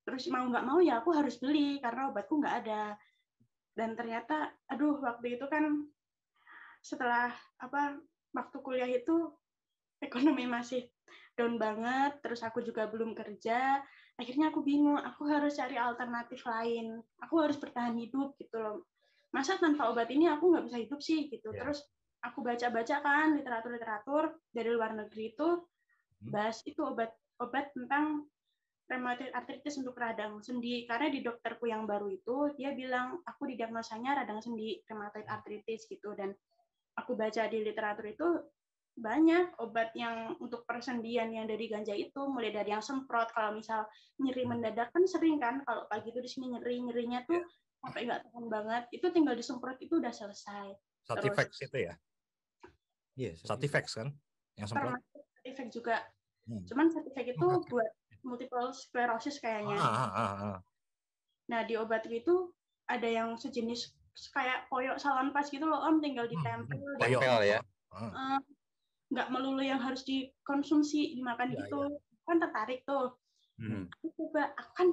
Terus 0.03 0.27
mau 0.35 0.43
nggak 0.51 0.67
mau 0.67 0.83
ya 0.83 0.99
aku 0.99 1.15
harus 1.15 1.39
beli 1.39 1.79
karena 1.79 2.11
obatku 2.11 2.43
nggak 2.43 2.57
ada. 2.67 2.99
Dan 3.75 3.95
ternyata, 3.99 4.51
aduh 4.71 4.99
waktu 5.03 5.39
itu 5.39 5.47
kan 5.51 5.94
setelah 6.85 7.33
apa 7.57 7.97
waktu 8.37 8.57
kuliah 8.61 8.91
itu 8.91 9.33
ekonomi 10.05 10.45
masih 10.45 10.85
down 11.35 11.57
banget, 11.57 12.21
terus 12.21 12.45
aku 12.45 12.61
juga 12.61 12.85
belum 12.93 13.17
kerja. 13.17 13.81
Akhirnya 14.21 14.53
aku 14.53 14.63
bingung, 14.63 15.01
aku 15.01 15.27
harus 15.27 15.57
cari 15.59 15.75
alternatif 15.81 16.45
lain. 16.47 17.01
Aku 17.25 17.43
harus 17.43 17.57
bertahan 17.59 17.97
hidup 17.97 18.37
gitu 18.39 18.61
loh. 18.61 18.87
Masa 19.35 19.59
tanpa 19.59 19.91
obat 19.91 20.13
ini 20.13 20.31
aku 20.31 20.55
nggak 20.55 20.71
bisa 20.71 20.79
hidup 20.79 21.01
sih 21.03 21.27
gitu. 21.33 21.51
Ya. 21.51 21.67
Terus 21.67 21.83
aku 22.23 22.45
baca-baca 22.45 23.03
kan 23.03 23.35
literatur-literatur 23.35 24.39
dari 24.55 24.71
luar 24.71 24.95
negeri 24.95 25.35
itu 25.35 25.67
Hmm. 26.25 26.33
bahas 26.33 26.65
itu 26.65 26.81
obat-obat 26.81 27.77
tentang 27.77 28.25
rheumatoid 28.89 29.33
arthritis 29.33 29.81
untuk 29.81 29.97
radang 29.97 30.41
sendi 30.45 30.85
karena 30.89 31.09
di 31.09 31.21
dokterku 31.25 31.69
yang 31.69 31.89
baru 31.89 32.09
itu 32.13 32.53
dia 32.57 32.73
bilang 32.77 33.21
aku 33.25 33.49
didiagnosanya 33.49 34.25
radang 34.25 34.41
sendi 34.45 34.81
rheumatoid 34.89 35.25
arthritis 35.29 35.89
gitu 35.89 36.13
dan 36.17 36.33
aku 36.99 37.19
baca 37.19 37.43
di 37.51 37.59
literatur 37.63 38.07
itu 38.07 38.29
banyak 38.95 39.59
obat 39.59 39.91
yang 39.99 40.39
untuk 40.39 40.63
persendian 40.63 41.35
yang 41.35 41.51
dari 41.51 41.67
ganja 41.67 41.91
itu 41.99 42.31
mulai 42.31 42.55
dari 42.55 42.71
yang 42.71 42.83
semprot 42.83 43.35
kalau 43.35 43.59
misal 43.59 43.83
nyeri 44.23 44.47
mendadak 44.47 44.95
kan 44.95 45.03
sering 45.11 45.43
kan 45.43 45.67
kalau 45.67 45.91
pagi 45.91 46.15
itu 46.15 46.23
di 46.23 46.31
sini 46.31 46.55
nyeri 46.55 46.79
nyerinya 46.79 47.27
tuh 47.27 47.43
sampai 47.83 48.07
nggak 48.07 48.23
tahan 48.31 48.47
banget 48.47 48.83
itu 48.95 49.07
tinggal 49.11 49.35
disemprot 49.35 49.77
itu 49.83 49.99
udah 49.99 50.15
selesai 50.15 50.79
Sativex 51.05 51.61
itu 51.61 51.91
ya? 51.91 51.95
Iya, 53.19 53.37
Sativex 53.37 53.99
kan? 53.99 54.09
Yang 54.57 54.69
semprot? 54.73 54.95
termasuk 54.95 55.23
efek 55.45 55.69
juga 55.75 55.97
Hmm. 56.45 56.61
cuman 56.69 56.93
efek 56.93 57.41
itu 57.41 57.47
buat 57.73 57.91
multiple 58.21 58.69
sclerosis 58.77 59.41
kayaknya 59.41 59.81
Ah, 59.81 59.97
ah, 59.97 60.13
ah, 60.13 60.33
ah. 60.53 60.59
Nah, 61.49 61.65
di 61.65 61.73
obat 61.81 62.05
itu 62.05 62.53
ada 62.85 63.09
yang 63.09 63.41
sejenis 63.41 63.97
kayak 64.31 64.71
koyok 64.71 64.97
salonpas 64.97 65.51
gitu 65.51 65.67
loh, 65.67 65.83
Om, 65.83 65.99
tinggal 65.99 66.31
ditempel. 66.31 66.79
Hmm, 66.79 66.99
dan, 66.99 67.09
koyok. 67.09 67.21
Tempel 67.23 67.43
ya. 67.47 67.59
Ah, 67.95 68.39
eh, 68.39 68.41
nggak 69.15 69.29
melulu 69.31 69.63
yang 69.63 69.79
harus 69.83 70.03
dikonsumsi, 70.07 71.19
dimakan 71.19 71.55
Iya, 71.55 71.67
gitu. 71.67 71.81
Kan 72.27 72.37
tertarik 72.39 72.83
tuh. 72.87 73.15
Hmm. 73.59 73.87
Aku 73.91 74.11
coba, 74.19 74.51
aku 74.59 74.73
kan 74.75 74.89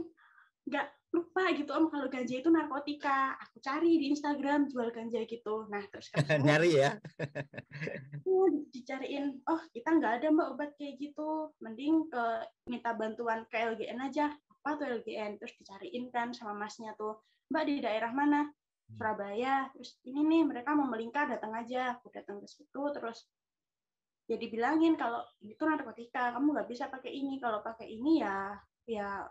nggak 0.70 0.88
lupa 1.12 1.44
gitu, 1.58 1.72
Om, 1.74 1.86
kalau 1.90 2.08
ganja 2.08 2.36
itu 2.38 2.50
narkotika. 2.50 3.36
Aku 3.38 3.58
cari 3.62 4.00
di 4.00 4.06
Instagram 4.14 4.70
jual 4.70 4.90
ganja 4.94 5.22
gitu. 5.26 5.66
Nah, 5.70 5.84
terus 5.90 6.10
Nyari 6.46 6.72
ya. 6.78 6.98
Oh, 8.42 8.50
dicariin 8.74 9.38
oh 9.46 9.62
kita 9.70 10.02
nggak 10.02 10.14
ada 10.18 10.28
mbak 10.34 10.50
obat 10.58 10.74
kayak 10.74 10.98
gitu 10.98 11.54
mending 11.62 12.10
ke 12.10 12.26
minta 12.66 12.98
bantuan 12.98 13.46
ke 13.46 13.54
LGN 13.54 14.02
aja 14.02 14.34
apa 14.34 14.70
tuh 14.82 14.88
LGN 15.02 15.38
terus 15.38 15.54
dicariin 15.62 16.10
kan 16.10 16.34
sama 16.34 16.66
masnya 16.66 16.98
tuh 16.98 17.22
mbak 17.54 17.70
di 17.70 17.86
daerah 17.86 18.10
mana 18.10 18.50
Surabaya 18.96 19.70
terus 19.72 19.98
ini 20.04 20.22
nih 20.24 20.42
mereka 20.46 20.74
mau 20.74 20.88
melingkar 20.88 21.28
datang 21.28 21.52
aja 21.54 21.98
aku 21.98 22.12
datang 22.12 22.40
ke 22.40 22.48
situ 22.48 22.82
terus 22.92 23.28
ya 24.26 24.38
dibilangin 24.38 24.96
kalau 24.96 25.22
itu 25.42 25.60
narkotika 25.60 26.32
kamu 26.32 26.56
nggak 26.56 26.70
bisa 26.70 26.88
pakai 26.88 27.12
ini 27.12 27.36
kalau 27.38 27.60
pakai 27.60 27.90
ini 27.90 28.24
ya 28.24 28.56
ya 28.88 29.28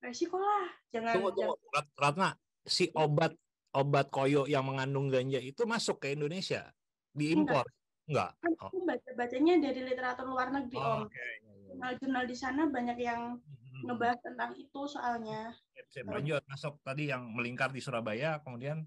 resiko 0.00 0.36
lah 0.36 0.68
jangan 0.92 1.14
Tunggu, 1.16 1.30
tunggu. 1.36 1.54
Rat- 1.72 1.94
Ratna, 1.96 2.28
si 2.64 2.88
obat 2.92 3.32
obat 3.70 4.10
koyo 4.10 4.44
yang 4.44 4.66
mengandung 4.66 5.08
ganja 5.08 5.38
itu 5.38 5.62
masuk 5.64 6.02
ke 6.02 6.16
Indonesia? 6.16 6.68
Diimpor? 7.12 7.64
Enggak. 8.10 8.34
jangan 8.42 8.54
Oh. 8.58 8.68
aku 8.74 8.78
baca 8.82 9.10
bacanya 9.14 9.54
dari 9.62 9.80
literatur 9.86 10.26
luar 10.26 10.50
negeri 10.50 10.76
om 10.80 11.06
Oke. 11.06 11.14
iya, 11.14 11.22
iya, 11.22 11.36
iya. 11.38 11.62
jurnal-jurnal 11.70 12.24
di 12.26 12.36
sana 12.36 12.62
banyak 12.66 12.98
yang 12.98 13.22
Hmm. 13.38 13.59
Ngebahas 13.84 14.18
tentang 14.20 14.50
itu 14.56 14.80
soalnya 14.88 15.54
Sip, 15.72 15.86
sip. 15.90 16.04
Lanjut 16.08 16.42
masuk 16.46 16.76
tadi 16.84 17.08
yang 17.08 17.32
melingkar 17.32 17.72
di 17.72 17.80
Surabaya, 17.80 18.40
kemudian 18.44 18.84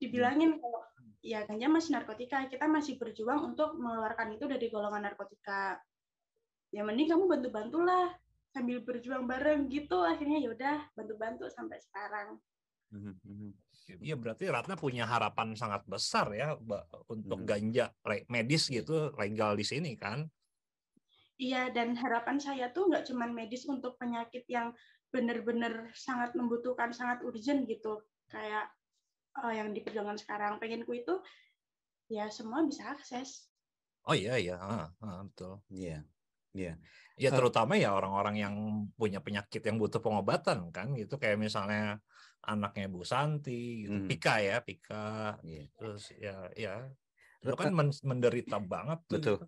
dibilangin 0.00 0.56
kalau 0.56 0.80
ya 1.20 1.44
ganja 1.44 1.68
masih 1.68 1.92
narkotika 1.92 2.48
kita 2.48 2.64
masih 2.64 2.96
berjuang 2.96 3.52
untuk 3.52 3.76
mengeluarkan 3.76 4.32
itu 4.32 4.48
dari 4.48 4.72
golongan 4.72 5.04
narkotika 5.04 5.76
ya 6.72 6.80
mending 6.80 7.12
kamu 7.12 7.28
bantu 7.28 7.48
bantulah 7.52 8.08
sambil 8.56 8.80
berjuang 8.80 9.28
bareng 9.28 9.68
gitu 9.68 10.00
akhirnya 10.00 10.40
yaudah 10.40 10.88
bantu 10.96 11.14
bantu 11.20 11.44
sampai 11.52 11.76
sekarang 11.84 12.40
mhm. 12.88 13.52
Iya 13.98 14.14
berarti 14.14 14.46
Ratna 14.46 14.78
punya 14.78 15.02
harapan 15.02 15.58
sangat 15.58 15.82
besar 15.82 16.30
ya 16.30 16.54
untuk 17.10 17.42
Hmm. 17.42 17.48
ganja 17.48 17.90
medis 18.30 18.70
gitu 18.70 19.10
legal 19.18 19.58
di 19.58 19.66
sini 19.66 19.98
kan? 19.98 20.30
Iya 21.40 21.72
dan 21.72 21.96
harapan 21.96 22.36
saya 22.36 22.68
tuh 22.68 22.92
nggak 22.92 23.08
cuma 23.08 23.24
medis 23.24 23.64
untuk 23.64 23.96
penyakit 23.96 24.44
yang 24.44 24.76
benar-benar 25.08 25.90
sangat 25.96 26.36
membutuhkan 26.36 26.92
sangat 26.92 27.24
urgent 27.24 27.64
gitu 27.64 28.04
kayak 28.28 28.68
eh, 29.40 29.52
yang 29.56 29.72
diperjuangkan 29.72 30.20
sekarang 30.20 30.60
pengenku 30.60 30.92
itu 30.92 31.16
ya 32.12 32.28
semua 32.28 32.60
bisa 32.68 32.92
akses 32.92 33.48
Oh 34.00 34.16
iya 34.16 34.40
iya, 34.40 34.56
ah, 34.56 34.88
ah, 35.04 35.20
betul. 35.28 35.60
Iya. 35.68 36.00
Iya. 36.56 36.80
Ya 37.20 37.28
Eh. 37.28 37.32
terutama 37.36 37.76
ya 37.76 37.92
orang-orang 37.92 38.40
yang 38.40 38.54
punya 38.96 39.20
penyakit 39.20 39.60
yang 39.60 39.76
butuh 39.76 40.00
pengobatan 40.00 40.72
kan 40.72 40.96
gitu 40.96 41.20
kayak 41.20 41.36
misalnya 41.36 42.00
anaknya 42.40 42.88
Bu 42.88 43.04
Santi 43.04 43.84
gitu, 43.84 43.92
Hmm. 44.00 44.08
Pika 44.08 44.40
ya, 44.40 44.64
Pika. 44.64 45.36
Iya. 45.44 45.68
Terus 45.76 46.02
ya 46.16 46.48
ya 46.56 46.74
itu 47.44 47.52
kan 47.52 47.76
men- 47.76 48.00
menderita 48.00 48.56
banget 48.56 48.98
tuh 49.04 49.20
Betul. 49.20 49.36
gitu. 49.36 49.46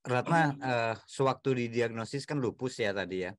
Ratna, 0.00 0.40
eh, 0.56 0.94
sewaktu 1.04 1.66
didiagnosis 1.66 2.24
kan 2.24 2.40
lupus 2.40 2.80
ya 2.80 2.96
tadi 2.96 3.28
ya. 3.28 3.32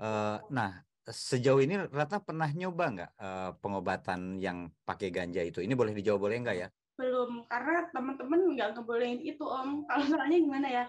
Eh, 0.00 0.36
nah, 0.52 0.70
sejauh 1.04 1.60
ini 1.60 1.76
Ratna 1.92 2.24
pernah 2.24 2.48
nyoba 2.52 2.84
nggak 2.92 3.12
eh, 3.20 3.50
pengobatan 3.60 4.40
yang 4.40 4.72
pakai 4.84 5.12
ganja 5.12 5.44
itu? 5.44 5.60
Ini 5.60 5.76
boleh 5.76 5.92
dijawab 5.92 6.26
boleh 6.28 6.40
nggak 6.40 6.58
ya? 6.58 6.68
belum 6.96 7.44
karena 7.46 7.92
teman-teman 7.92 8.56
nggak 8.56 8.68
ngebolehin 8.76 9.20
itu 9.20 9.44
om 9.44 9.84
kalau 9.88 10.04
soalnya 10.08 10.38
gimana 10.40 10.68
ya 10.68 10.84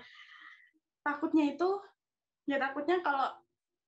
takutnya 1.04 1.54
itu 1.56 1.70
ya 2.48 2.58
takutnya 2.58 3.04
kalau 3.04 3.28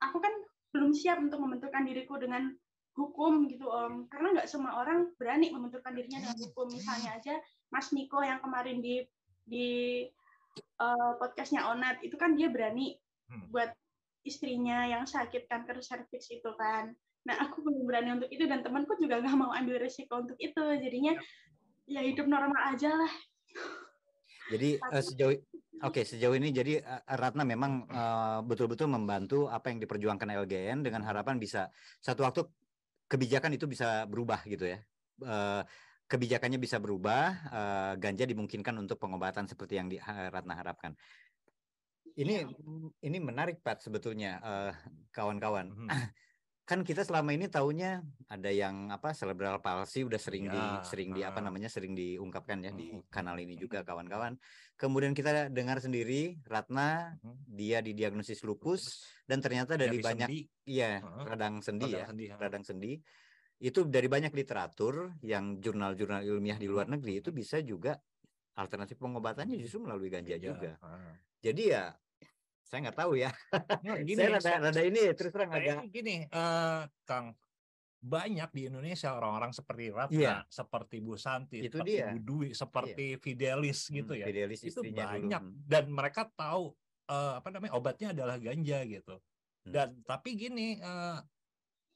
aku 0.03 0.19
kan 0.19 0.31
belum 0.75 0.93
siap 0.93 1.17
untuk 1.17 1.41
membenturkan 1.41 1.87
diriku 1.87 2.19
dengan 2.19 2.53
hukum 2.93 3.47
gitu 3.47 3.71
om 3.71 4.11
karena 4.11 4.35
nggak 4.39 4.49
semua 4.51 4.83
orang 4.83 5.15
berani 5.15 5.55
membenturkan 5.55 5.95
dirinya 5.95 6.19
dengan 6.19 6.39
hukum 6.43 6.67
misalnya 6.67 7.15
aja 7.15 7.35
Mas 7.71 7.95
Niko 7.95 8.19
yang 8.19 8.43
kemarin 8.43 8.83
di 8.83 9.07
di 9.47 9.67
eh, 10.61 11.11
podcastnya 11.17 11.67
Onat 11.71 12.03
itu 12.03 12.15
kan 12.15 12.35
dia 12.35 12.51
berani 12.51 12.99
Hmm. 13.29 13.45
buat 13.53 13.69
istrinya 14.25 14.89
yang 14.89 15.05
sakit 15.05 15.45
kanker 15.45 15.85
serviks 15.85 16.33
itu 16.33 16.49
kan 16.57 16.97
nah 17.21 17.37
aku 17.45 17.61
belum 17.61 17.85
berani 17.85 18.09
untuk 18.17 18.29
itu 18.33 18.49
dan 18.49 18.65
temanku 18.65 18.97
juga 18.97 19.21
nggak 19.21 19.37
mau 19.37 19.53
ambil 19.53 19.77
resiko 19.77 20.25
untuk 20.25 20.33
itu 20.41 20.63
jadinya 20.81 21.13
ya 21.85 22.01
hidup 22.01 22.25
normal 22.25 22.73
aja 22.73 22.89
lah 22.89 23.13
Jadi 24.49 24.81
eh, 24.97 25.03
sejauh 25.05 25.37
Oke, 25.79 26.03
sejauh 26.03 26.35
ini 26.35 26.49
jadi 26.51 26.81
eh, 26.81 27.01
Ratna 27.05 27.45
memang 27.45 27.87
betul-betul 28.49 28.89
membantu 28.89 29.45
apa 29.47 29.71
yang 29.71 29.79
diperjuangkan 29.79 30.27
LGN 30.43 30.83
dengan 30.83 31.05
harapan 31.05 31.37
bisa 31.37 31.69
satu 32.01 32.25
waktu 32.25 32.49
kebijakan 33.07 33.55
itu 33.55 33.65
bisa 33.69 34.03
berubah 34.09 34.41
gitu 34.49 34.67
ya. 34.67 34.81
Eh, 35.23 35.61
kebijakannya 36.09 36.57
bisa 36.57 36.81
berubah, 36.81 37.23
eh, 37.53 37.93
ganja 38.01 38.25
dimungkinkan 38.25 38.73
untuk 38.81 38.97
pengobatan 38.97 39.45
seperti 39.45 39.77
yang 39.77 39.87
di, 39.87 40.01
Ratna 40.01 40.57
harapkan. 40.57 40.97
Ini 42.17 42.43
ini 43.05 43.17
menarik 43.21 43.61
Pat 43.61 43.79
sebetulnya 43.85 44.41
eh, 44.41 44.73
kawan-kawan. 45.13 45.69
Mhm. 45.69 45.89
Kan 46.69 46.85
kita 46.85 47.01
selama 47.01 47.33
ini 47.33 47.49
taunya 47.49 48.05
ada 48.29 48.53
yang 48.53 48.93
apa 48.93 49.09
cerebral 49.09 49.57
palsy 49.57 50.05
udah 50.05 50.21
sering 50.21 50.45
di 50.53 50.61
Ya, 50.61 50.85
sering 50.85 51.09
di 51.17 51.25
apa 51.25 51.41
namanya 51.41 51.65
sering 51.65 51.97
diungkapkan 51.97 52.61
ya 52.61 52.69
di 52.69 52.93
Mhm. 52.93 53.09
kanal 53.09 53.41
ini 53.41 53.57
juga 53.57 53.81
kawan-kawan. 53.81 54.37
Kemudian 54.77 55.17
kita 55.17 55.49
dengar 55.49 55.81
sendiri 55.81 56.37
Ratna 56.45 57.17
Mhm. 57.25 57.57
dia 57.57 57.81
didiagnosis 57.81 58.45
lupus 58.45 59.01
dan 59.25 59.41
ternyata 59.41 59.81
dari 59.81 59.97
banyak 59.97 60.29
sendi, 60.29 60.39
iya 60.69 61.01
radang 61.25 61.57
sendi 61.65 61.89
radang 61.89 61.97
ya, 61.97 62.05
sendi, 62.05 62.25
radang 62.37 62.63
sendi. 62.65 62.91
Itu 63.59 63.83
dari 63.83 64.07
banyak 64.07 64.31
literatur 64.31 65.19
yang 65.19 65.59
jurnal-jurnal 65.59 66.23
ilmiah 66.23 66.55
di 66.55 66.65
luar 66.65 66.87
negeri 66.87 67.19
itu 67.19 67.29
bisa 67.29 67.59
juga 67.59 67.99
alternatif 68.55 68.95
pengobatannya 68.95 69.55
justru 69.55 69.83
melalui 69.83 70.07
ganja 70.07 70.33
Iya, 70.33 70.41
juga. 70.41 70.71
ah. 70.79 71.15
Jadi 71.39 71.63
ya 71.69 71.91
saya 72.59 72.87
nggak 72.87 72.97
tahu 72.97 73.13
ya. 73.15 73.31
Nah, 73.83 73.99
gini, 74.07 74.15
saya 74.15 74.29
rada, 74.37 74.71
rada 74.71 74.81
ini 74.83 75.01
terus 75.11 75.31
terang 75.31 75.51
agak 75.51 75.89
gini, 75.89 76.23
eh, 76.23 76.81
Kang, 77.03 77.35
banyak 77.99 78.49
di 78.53 78.61
Indonesia 78.69 79.11
orang-orang 79.11 79.51
seperti 79.51 79.91
Ratna, 79.91 80.15
Iya. 80.15 80.35
seperti 80.47 81.01
Bu 81.01 81.19
Santi, 81.19 81.59
Itu 81.59 81.83
seperti 81.83 81.91
dia. 81.97 82.13
Bu 82.13 82.19
Dwi, 82.21 82.49
seperti 82.53 83.05
Fidelis 83.17 83.79
gitu 83.89 84.13
Hmm, 84.13 84.21
ya. 84.21 84.25
Fidelis 84.29 84.59
Itu 84.61 84.79
istrinya 84.79 85.03
dulu. 85.03 85.13
banyak 85.19 85.43
Hmm. 85.43 85.55
dan 85.67 85.85
mereka 85.89 86.31
tahu 86.31 86.71
eh, 87.09 87.33
apa 87.41 87.49
namanya 87.49 87.73
obatnya 87.73 88.13
adalah 88.13 88.37
ganja 88.37 88.85
gitu. 88.85 89.17
Hmm. 89.65 89.71
Dan 89.73 89.87
tapi 90.05 90.37
gini 90.37 90.77
eh, 90.77 91.19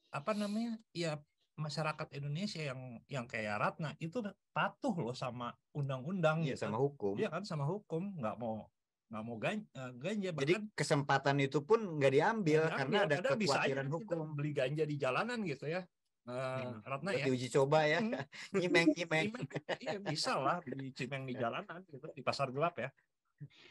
apa 0.10 0.32
namanya? 0.34 0.82
Ya 0.90 1.22
masyarakat 1.54 2.08
Indonesia 2.18 2.62
yang 2.64 2.80
yang 3.06 3.26
kayak 3.26 3.56
Ratna 3.62 3.94
itu 3.98 4.20
patuh 4.50 4.94
loh 4.94 5.14
sama 5.14 5.54
undang-undang 5.72 6.42
Iya 6.42 6.58
gitu. 6.58 6.66
sama 6.66 6.78
hukum. 6.78 7.14
Iya 7.16 7.30
kan 7.30 7.44
sama 7.46 7.66
hukum, 7.66 8.18
nggak 8.18 8.36
mau 8.38 8.68
nggak 9.14 9.24
mau 9.30 9.38
eh, 9.38 9.62
ganja, 10.02 10.30
Jadi 10.34 10.54
bahkan 10.58 10.64
kesempatan 10.74 11.38
itu 11.38 11.62
pun 11.62 12.02
nggak 12.02 12.12
diambil 12.12 12.62
nggak 12.66 12.78
karena 12.82 12.98
diambil. 13.06 13.14
ada 13.22 13.38
bisa 13.38 13.58
kekhawatiran 13.62 13.86
kita 13.86 13.94
hukum. 13.94 14.28
beli 14.34 14.52
ganja 14.52 14.84
di 14.84 14.96
jalanan 14.98 15.40
gitu 15.46 15.66
ya. 15.70 15.82
Eh, 16.24 16.66
Ratna 16.82 17.12
ya. 17.14 17.26
diuji 17.28 17.48
coba 17.52 17.86
ya, 17.86 18.00
Hmm. 18.02 18.16
nyimeng 18.58 18.90
nyimeng. 18.90 19.28
Cimeng, 19.30 19.50
iya 19.78 19.98
bisa 20.00 20.40
lah 20.40 20.58
di 20.64 20.90
cimeng 20.90 21.30
di 21.30 21.36
jalanan 21.36 21.86
gitu 21.86 22.10
di 22.10 22.22
pasar 22.24 22.50
gelap 22.50 22.74
ya. 22.80 22.90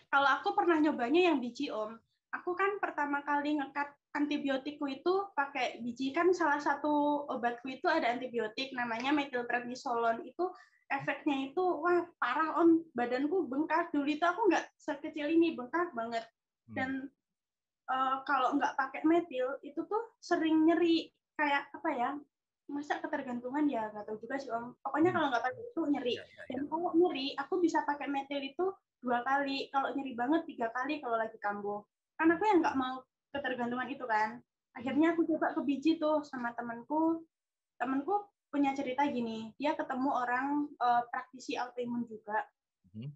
Kalau 0.07 0.29
aku 0.31 0.55
pernah 0.55 0.79
nyobanya 0.79 1.33
yang 1.33 1.43
biji 1.43 1.73
om. 1.73 1.97
Aku 2.31 2.55
kan 2.55 2.79
pertama 2.79 3.21
kali 3.21 3.57
ngekat 3.59 3.89
antibiotikku 4.13 4.85
itu 4.89 5.33
pakai 5.33 5.81
biji. 5.81 6.13
Kan 6.13 6.33
salah 6.37 6.61
satu 6.61 7.25
obatku 7.33 7.69
itu 7.73 7.89
ada 7.89 8.13
antibiotik 8.13 8.73
namanya 8.77 9.13
metilprednisolon 9.13 10.25
itu 10.29 10.53
efeknya 10.93 11.53
itu 11.53 11.65
wah 11.65 12.05
parah 12.21 12.61
om. 12.61 12.85
Badanku 12.93 13.49
bengkak. 13.49 13.89
Dulu 13.93 14.09
itu 14.09 14.25
aku 14.25 14.53
nggak 14.53 14.77
sekecil 14.77 15.33
ini 15.33 15.57
bengkak 15.57 15.93
banget. 15.97 16.25
Hmm. 16.63 16.75
dan 16.79 16.91
eh, 17.91 18.17
kalau 18.23 18.55
nggak 18.55 18.79
pakai 18.79 19.03
metil 19.03 19.59
itu 19.67 19.81
tuh 19.89 20.03
sering 20.23 20.69
nyeri. 20.69 21.11
Kayak 21.33 21.73
apa 21.73 21.89
ya 21.91 22.11
masa 22.71 23.01
ketergantungan? 23.01 23.67
Ya 23.67 23.89
nggak 23.91 24.05
tahu 24.07 24.21
juga 24.21 24.37
sih 24.39 24.53
om. 24.53 24.77
Pokoknya 24.85 25.11
Hmm. 25.11 25.17
kalau 25.19 25.27
nggak 25.33 25.45
pakai 25.49 25.63
itu 25.73 25.83
nyeri. 25.89 26.15
Iya, 26.21 26.25
iya, 26.25 26.43
iya. 26.45 26.45
dan 26.55 26.63
kalau 26.69 26.91
nyeri 26.95 27.27
aku 27.41 27.55
bisa 27.59 27.83
pakai 27.89 28.07
metil 28.13 28.41
itu 28.45 28.65
dua 29.01 29.25
kali. 29.25 29.73
Kalau 29.73 29.89
nyeri 29.97 30.13
banget 30.15 30.43
tiga 30.47 30.69
kali 30.71 31.01
kalau 31.01 31.17
lagi 31.19 31.39
kambuh. 31.41 31.81
Kan 32.21 32.29
aku 32.31 32.45
yang 32.45 32.61
nggak 32.63 32.77
mau 32.79 33.01
ketergantungan 33.33 33.89
itu 33.89 34.05
kan. 34.05 34.39
Akhirnya 34.77 35.13
aku 35.17 35.25
coba 35.29 35.53
ke 35.57 35.61
biji 35.65 35.97
tuh 35.97 36.25
sama 36.25 36.53
temanku. 36.57 37.25
Temanku 37.81 38.29
punya 38.53 38.77
cerita 38.77 39.09
gini 39.09 39.57
dia 39.57 39.73
ketemu 39.73 40.13
orang 40.13 40.69
eh, 40.77 41.03
praktisi 41.09 41.57
autoimun 41.57 42.05
juga. 42.07 42.45
Mhm. 42.93 43.09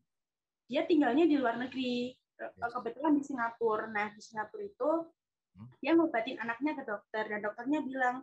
dia 0.67 0.83
tinggalnya 0.83 1.31
di 1.31 1.39
luar 1.39 1.63
negeri 1.63 2.11
Yes. 2.37 2.53
kebetulan 2.75 3.17
di 3.17 3.23
Singapura. 3.25 3.87
Nah 3.89 4.13
di 4.13 4.21
Singapura 4.21 4.61
itu 4.67 4.91
Hmm. 5.57 5.73
dia 5.81 5.97
ngobatin 5.97 6.37
anaknya 6.37 6.77
ke 6.77 6.85
dokter 6.85 7.25
dan 7.33 7.41
dokternya 7.41 7.81
bilang 7.81 8.17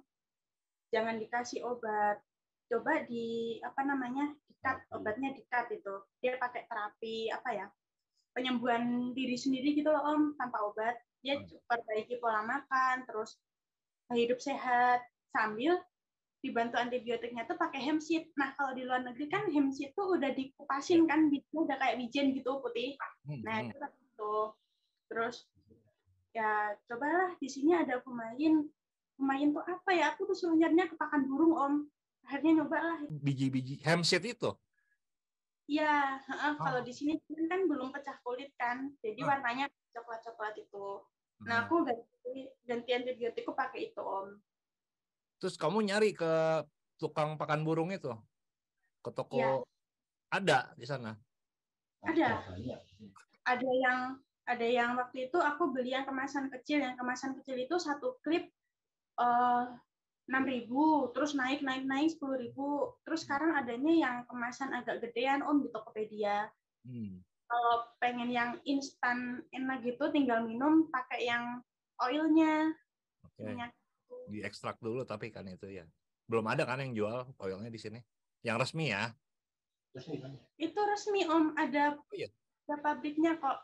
jangan 0.94 1.18
dikasih 1.18 1.66
obat. 1.66 2.22
Coba 2.70 3.02
di 3.10 3.58
apa 3.66 3.82
namanya 3.82 4.38
dikat 4.46 4.86
obatnya 4.94 5.34
dikat 5.34 5.66
itu. 5.74 5.96
Dia 6.22 6.38
pakai 6.38 6.70
terapi 6.70 7.34
apa 7.34 7.50
ya 7.58 7.68
penyembuhan 8.38 9.14
diri 9.18 9.34
sendiri 9.34 9.74
gitu 9.78 9.90
loh 9.90 10.04
om 10.14 10.22
tanpa 10.38 10.62
obat 10.62 10.94
dia 11.24 11.40
Hmm. 11.40 11.48
perbaiki 11.66 12.20
pola 12.20 12.44
makan 12.44 13.08
terus 13.08 13.40
hidup 14.12 14.38
sehat 14.38 15.02
sambil 15.32 15.80
dibantu 16.44 16.76
antibiotiknya 16.76 17.48
tuh 17.48 17.56
pakai 17.56 17.80
hemp 17.80 18.04
seed. 18.04 18.28
Nah 18.36 18.52
kalau 18.60 18.76
di 18.76 18.84
luar 18.84 19.00
negeri 19.02 19.32
kan 19.32 19.48
hemp 19.48 19.72
seed 19.72 19.96
tuh 19.96 20.20
udah 20.20 20.36
dikupasin 20.36 21.08
kan, 21.08 21.32
bijinya 21.32 21.64
udah 21.64 21.78
kayak 21.80 21.96
wijen 21.98 22.36
gitu 22.36 22.60
putih. 22.60 23.00
Hmm, 23.24 23.40
Nah 23.48 23.56
hmm. 23.64 23.72
itu 23.72 23.86
itu. 24.04 24.36
Terus 25.08 25.36
ya 26.36 26.76
cobalah 26.92 27.40
di 27.40 27.48
sini 27.48 27.72
ada 27.72 28.04
pemain. 28.04 28.68
Pemain 29.16 29.48
tuh 29.56 29.64
apa 29.64 29.90
ya? 29.96 30.12
Aku 30.12 30.28
tuh 30.28 30.36
suruh 30.36 30.60
nyarinya 30.60 30.92
ke 30.92 31.00
pakan 31.00 31.24
burung 31.32 31.56
om. 31.56 31.74
Akhirnya 32.28 32.64
nyobalah. 32.64 33.04
biji-biji 33.08 33.80
hemseed 33.80 34.24
itu. 34.28 34.52
Iya, 35.64 36.20
heeh, 36.28 36.54
kalau 36.60 36.80
Oh. 36.80 36.84
di 36.84 36.92
sini 36.92 37.16
kan 37.48 37.64
belum 37.72 37.96
pecah 37.96 38.20
kulit 38.20 38.52
kan, 38.60 38.92
jadi 39.00 39.24
Ah. 39.24 39.28
warnanya 39.32 39.66
coklat-coklat 39.96 40.60
itu. 40.60 40.88
Hmm. 41.44 41.52
Nah 41.52 41.58
aku 41.68 41.84
ganti 41.84 42.48
ganti 42.64 42.90
antibiotikku 42.96 43.52
pakai 43.52 43.92
itu 43.92 44.00
om. 44.00 44.40
Terus 45.44 45.60
kamu 45.60 45.84
nyari 45.92 46.16
ke 46.16 46.64
tukang 46.96 47.36
pakan 47.36 47.68
burung 47.68 47.92
itu, 47.92 48.16
ke 49.04 49.12
toko 49.12 49.36
Iya. 49.36 49.52
ada 50.32 50.60
di 50.80 50.86
sana. 50.88 51.20
Ada. 52.04 52.48
ada 53.44 53.70
yang 53.76 54.00
ada 54.44 54.68
yang 54.68 54.96
waktu 54.96 55.28
itu 55.32 55.40
aku 55.40 55.72
beli 55.72 55.96
yang 55.96 56.08
kemasan 56.08 56.48
kecil 56.48 56.80
yang 56.80 56.96
kemasan 56.96 57.36
kecil 57.40 57.60
itu 57.60 57.76
satu 57.76 58.20
klip 58.24 58.48
enam 60.28 60.44
ribu 60.48 61.12
terus 61.12 61.36
naik 61.36 61.60
naik 61.60 61.84
naik 61.84 62.16
sepuluh 62.16 62.40
ribu 62.40 62.96
terus 63.04 63.28
sekarang 63.28 63.56
adanya 63.56 63.92
yang 63.92 64.16
kemasan 64.28 64.72
agak 64.72 65.04
gedean 65.04 65.44
om 65.44 65.60
di 65.60 65.68
Tokopedia 65.72 66.48
Hmm. 66.84 67.24
Kalau 67.54 67.86
pengen 68.02 68.34
yang 68.34 68.58
instan 68.66 69.46
enak 69.54 69.86
gitu 69.86 70.10
tinggal 70.10 70.42
minum 70.42 70.90
pakai 70.90 71.30
yang 71.30 71.62
oilnya 72.02 72.74
Oke. 73.22 73.46
minyak 73.46 73.70
Diekstrak 74.34 74.82
dulu 74.82 75.06
tapi 75.06 75.30
kan 75.30 75.46
itu 75.46 75.70
ya. 75.70 75.86
Belum 76.26 76.50
ada 76.50 76.66
kan 76.66 76.82
yang 76.82 76.98
jual 76.98 77.30
oilnya 77.38 77.70
di 77.70 77.78
sini. 77.78 78.00
Yang 78.42 78.66
resmi 78.66 78.90
ya. 78.90 79.14
itu 80.58 80.80
resmi 80.82 81.22
om 81.30 81.54
ada 81.54 81.94
Oh, 81.94 82.16
iya. 82.18 82.26
ada 82.66 82.82
pabriknya 82.82 83.38
kok 83.38 83.62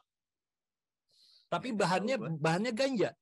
Tapi 1.50 1.74
bahannya 1.74 2.22
gua. 2.22 2.30
bahannya 2.38 2.70
ganja. 2.78 3.18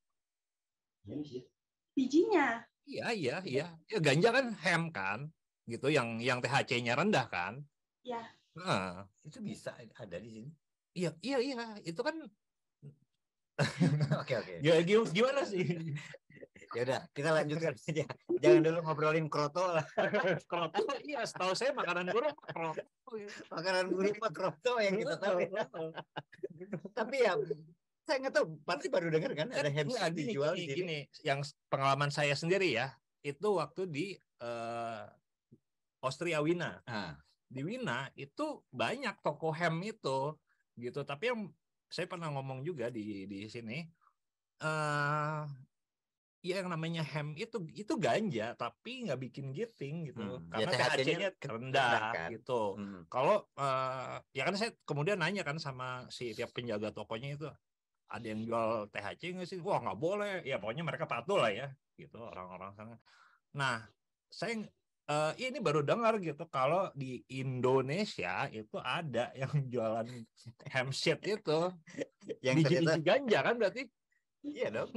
bijinya 1.96 2.68
Iya, 2.84 3.08
iya, 3.16 3.36
iya. 3.48 3.68
Ya 3.88 4.00
ganja 4.04 4.36
kan 4.36 4.52
hem 4.60 4.92
kan, 4.92 5.20
gitu 5.72 5.88
yang 5.88 6.20
yang 6.20 6.44
THC-nya 6.44 7.00
rendah 7.00 7.32
kan. 7.32 7.64
ya 8.04 8.20
Nah, 8.58 9.06
Itu 9.22 9.38
bisa 9.40 9.78
ada 9.78 10.18
di 10.18 10.30
sini. 10.34 10.50
iya, 10.98 11.14
iya, 11.22 11.38
iya. 11.38 11.64
Itu 11.86 12.02
kan 12.02 12.18
Oke 14.22 14.34
oke. 14.38 14.54
ya 14.62 14.82
gi- 14.82 15.12
gimana 15.14 15.42
sih? 15.46 15.62
Ya 16.76 16.84
udah, 16.84 17.02
kita 17.16 17.32
lanjutkan 17.32 17.74
saja. 17.80 18.04
Jangan 18.44 18.60
dulu 18.60 18.78
ngobrolin 18.84 19.32
kroto 19.32 19.72
lah. 19.72 19.88
Kroto, 20.46 20.84
iya, 21.00 21.24
setahu 21.24 21.56
saya 21.56 21.72
makanan 21.72 22.12
burung 22.12 22.36
kroto. 22.36 22.84
Makanan 23.50 23.86
burung 23.88 24.18
mah 24.20 24.34
kroto 24.36 24.76
yang 24.84 25.00
kita 25.00 25.16
tahu. 25.16 25.48
ya. 25.48 25.64
Tapi 26.92 27.16
ya 27.24 27.34
saya 28.04 28.18
nggak 28.20 28.34
tahu, 28.36 28.46
pasti 28.68 28.92
baru 28.92 29.08
dengar 29.10 29.32
kan 29.32 29.48
ada 29.48 29.72
hemp 29.72 29.90
Nggak, 29.90 30.08
gini, 30.12 30.22
dijual 30.28 30.54
gini, 30.54 30.60
di 30.60 30.66
sini. 30.68 30.76
gini. 30.76 31.00
Yang 31.24 31.40
pengalaman 31.72 32.12
saya 32.12 32.36
sendiri 32.36 32.68
ya, 32.76 32.92
itu 33.24 33.48
waktu 33.48 33.82
di 33.88 34.06
eh, 34.20 35.04
Austria 36.04 36.44
Wina. 36.44 36.84
Ah, 36.84 37.16
Di 37.48 37.64
Wina 37.64 38.12
itu 38.20 38.62
banyak 38.70 39.24
toko 39.24 39.50
hem 39.56 39.76
itu, 39.88 40.36
gitu. 40.76 41.00
Tapi 41.08 41.24
yang 41.32 41.40
saya 41.88 42.06
pernah 42.12 42.28
ngomong 42.32 42.62
juga 42.68 42.92
di 42.92 43.24
di 43.26 43.48
sini, 43.48 43.88
eh 44.60 45.42
ya 46.44 46.64
yang 46.64 46.70
namanya 46.72 47.02
hem 47.04 47.34
itu 47.36 47.64
itu 47.74 47.94
ganja, 47.98 48.54
tapi 48.56 49.08
nggak 49.08 49.20
bikin 49.20 49.52
giting 49.52 50.12
gitu, 50.12 50.22
Hmm, 50.22 50.48
ya 50.54 50.68
karena 50.68 50.72
THC-nya 50.72 51.30
THC-nya 51.34 51.50
rendah 51.50 52.00
kan. 52.14 52.30
gitu. 52.36 52.62
hmm. 52.78 53.02
Kalau 53.10 53.36
eh, 53.58 54.16
ya 54.32 54.44
kan 54.48 54.56
saya 54.56 54.72
kemudian 54.86 55.18
nanya 55.20 55.44
kan 55.44 55.58
sama 55.58 56.06
si 56.14 56.32
tiap 56.38 56.52
penjaga 56.54 56.94
tokonya 56.94 57.36
itu 57.36 57.48
ada 58.08 58.24
yang 58.24 58.42
jual 58.48 58.88
THC 58.92 59.36
nggak 59.36 59.48
sih? 59.50 59.60
Wah 59.60 59.84
nggak 59.84 60.00
boleh. 60.00 60.34
Ya 60.48 60.62
pokoknya 60.62 60.84
mereka 60.88 61.10
patuh 61.10 61.40
lah 61.40 61.52
ya, 61.52 61.68
gitu 62.00 62.20
orang-orang 62.24 62.72
sana. 62.76 62.96
Nah, 63.58 63.84
saya 64.32 64.64
eh, 65.08 65.32
ini 65.42 65.58
baru 65.58 65.82
dengar 65.82 66.20
gitu 66.20 66.44
kalau 66.48 66.92
di 66.94 67.24
Indonesia 67.30 68.46
itu 68.48 68.78
ada 68.78 69.32
yang 69.42 69.54
jualan 69.66 70.08
hemp 70.68 70.92
seed 70.92 71.20
itu 71.24 71.60
Yang 72.44 72.56
ternyata 72.62 72.70
biji-biji 72.70 73.00
ganja 73.02 73.40
kan 73.42 73.56
berarti? 73.56 73.84
iya 74.46 74.72
dong. 74.72 74.94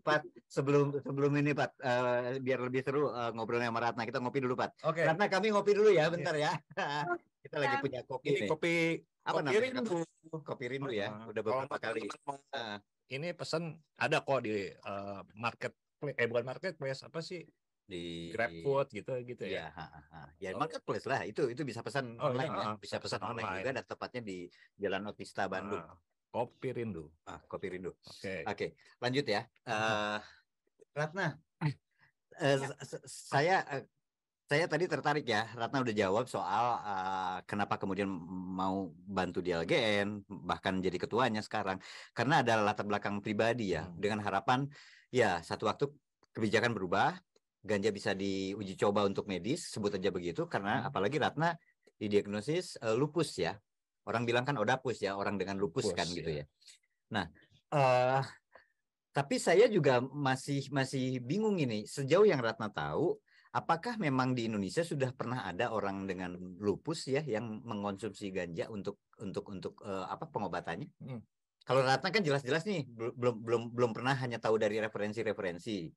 Pat, 0.00 0.24
sebelum 0.48 0.96
sebelum 1.04 1.32
ini 1.36 1.52
Pat, 1.52 1.76
eh, 1.76 2.40
biar 2.40 2.64
lebih 2.64 2.80
seru 2.80 3.12
eh, 3.12 3.28
ngobrolnya 3.34 3.68
sama 3.68 3.80
Ratna, 3.82 4.08
kita 4.08 4.20
ngopi 4.20 4.40
dulu 4.40 4.56
Pat. 4.56 4.72
Oke. 4.84 5.04
Ratna 5.04 5.26
kami 5.26 5.52
ngopi 5.52 5.72
dulu 5.76 5.90
ya, 5.92 6.08
bentar 6.08 6.32
ya. 6.32 6.56
kita 7.44 7.56
lagi 7.56 7.76
Ya. 7.76 7.82
punya 7.82 8.00
kopi 8.04 8.28
Ini 8.30 8.38
nih. 8.44 8.48
kopi 8.48 8.74
Apa 9.20 9.40
kopi 9.40 9.44
namanya? 9.52 9.60
rindu. 9.68 9.98
Kopi 10.40 10.64
rindu 10.68 10.92
ya, 10.92 11.08
Ah, 11.12 11.24
udah 11.28 11.42
kalau 11.42 11.60
beberapa 11.64 11.76
kali. 11.76 12.00
teman-teman 12.08 12.24
mau 12.24 12.36
Ah, 12.52 12.76
ini 13.10 13.28
pesan 13.34 13.62
ada 13.96 14.16
kok 14.20 14.40
di 14.40 14.52
eh, 14.70 15.20
market 15.34 15.72
eh 16.00 16.24
bukan 16.24 16.44
marketplace 16.46 17.04
apa 17.04 17.20
sih 17.20 17.44
di 17.90 18.30
GrabFood 18.30 18.86
gitu 18.94 19.12
gitu 19.26 19.42
Iya, 19.42 19.66
ya. 19.66 19.74
ha, 19.74 19.84
ha, 19.90 20.00
ha. 20.14 20.20
ya 20.38 20.54
Oh. 20.54 20.62
marketplace 20.62 21.06
lah 21.10 21.20
itu 21.26 21.50
itu 21.50 21.62
bisa 21.66 21.82
pesan 21.82 22.14
Oh, 22.22 22.30
online 22.30 22.52
iya, 22.54 22.62
ya, 22.62 22.66
ah, 22.70 22.76
bisa 22.78 22.96
pesan 23.02 23.20
online, 23.26 23.42
online. 23.42 23.58
juga 23.66 23.70
dan 23.74 23.84
tepatnya 23.90 24.22
di 24.22 24.36
Jalan 24.78 25.02
Otista 25.10 25.42
Bandung. 25.50 25.82
Ah, 25.82 25.98
kopi 26.30 26.68
rindu. 26.70 27.10
Ah, 27.26 27.42
kopi 27.42 27.66
rindu. 27.74 27.90
Oke. 28.06 28.46
Oke, 28.46 28.66
lanjut 29.02 29.26
ya. 29.26 29.40
Eh 29.66 30.18
Ratna, 30.94 31.38
s- 32.38 32.78
s- 32.94 33.04
saya 33.30 33.62
eh, 33.66 33.82
saya 34.50 34.66
tadi 34.66 34.90
tertarik 34.90 35.22
ya. 35.26 35.46
Ratna 35.54 35.82
udah 35.82 35.94
jawab 35.94 36.24
soal 36.26 36.64
eh, 36.82 37.36
kenapa 37.46 37.74
kemudian 37.78 38.10
mau 38.60 38.90
bantu 38.90 39.38
di 39.42 39.50
LGN, 39.54 40.26
bahkan 40.26 40.78
jadi 40.82 40.98
ketuanya 40.98 41.42
sekarang. 41.42 41.78
Karena 42.14 42.42
ada 42.42 42.58
latar 42.62 42.86
belakang 42.86 43.22
pribadi 43.22 43.74
ya, 43.74 43.86
Hmm. 43.86 43.98
dengan 43.98 44.18
harapan 44.22 44.66
ya 45.10 45.42
satu 45.42 45.66
waktu 45.70 45.90
kebijakan 46.34 46.70
berubah, 46.74 47.18
ganja 47.60 47.92
bisa 47.92 48.16
diuji 48.16 48.74
coba 48.80 49.04
untuk 49.04 49.28
medis, 49.28 49.68
sebut 49.68 49.92
aja 49.96 50.08
begitu, 50.08 50.48
karena 50.48 50.80
Hmm. 50.84 50.88
apalagi 50.88 51.20
Ratna 51.20 51.56
didiagnosis 52.00 52.80
eh, 52.80 52.96
lupus 52.96 53.36
ya. 53.36 53.56
Orang 54.08 54.24
bilang 54.24 54.48
kan 54.48 54.56
odapus 54.56 55.04
ya, 55.04 55.12
orang 55.14 55.36
dengan 55.36 55.60
lupus 55.60 55.92
Lupus, 55.92 55.98
kan 55.98 56.08
gitu 56.08 56.30
ya. 56.32 56.42
ya. 56.42 56.44
Nah, 57.12 57.24
eh 57.76 58.24
tapi 59.10 59.36
saya 59.42 59.66
juga 59.66 60.00
masih 60.00 60.70
masih 60.70 61.20
bingung 61.20 61.58
ini. 61.58 61.84
Sejauh 61.84 62.24
yang 62.24 62.40
Ratna 62.40 62.70
tahu, 62.70 63.18
apakah 63.50 63.98
memang 63.98 64.32
di 64.32 64.46
Indonesia 64.46 64.86
sudah 64.86 65.10
pernah 65.12 65.42
ada 65.44 65.74
orang 65.74 66.06
dengan 66.06 66.38
lupus 66.38 67.10
ya 67.10 67.20
yang 67.26 67.60
mengonsumsi 67.66 68.30
ganja 68.30 68.70
untuk 68.70 69.02
untuk 69.20 69.44
untuk 69.52 69.74
eh, 69.84 70.06
apa 70.08 70.24
pengobatannya? 70.30 70.88
Hmm. 71.02 71.20
Kalau 71.66 71.84
Ratna 71.84 72.08
kan 72.08 72.24
jelas-jelas 72.24 72.64
nih 72.64 72.88
bel- 72.88 73.12
belum 73.12 73.36
belum 73.44 73.62
belum 73.76 73.90
pernah 73.92 74.16
hanya 74.16 74.40
tahu 74.40 74.56
dari 74.56 74.80
referensi-referensi. 74.80 75.92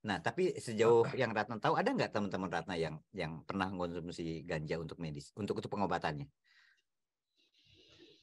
Nah, 0.00 0.16
tapi 0.24 0.56
sejauh 0.56 1.04
yang 1.12 1.36
Ratna 1.36 1.60
tahu 1.60 1.76
ada 1.76 1.92
nggak 1.92 2.12
teman-teman 2.16 2.48
Ratna 2.48 2.74
yang 2.76 2.96
yang 3.12 3.44
pernah 3.44 3.68
mengonsumsi 3.68 4.42
ganja 4.48 4.80
untuk 4.80 4.96
medis 4.96 5.28
untuk 5.36 5.60
untuk 5.60 5.68
pengobatannya? 5.68 6.24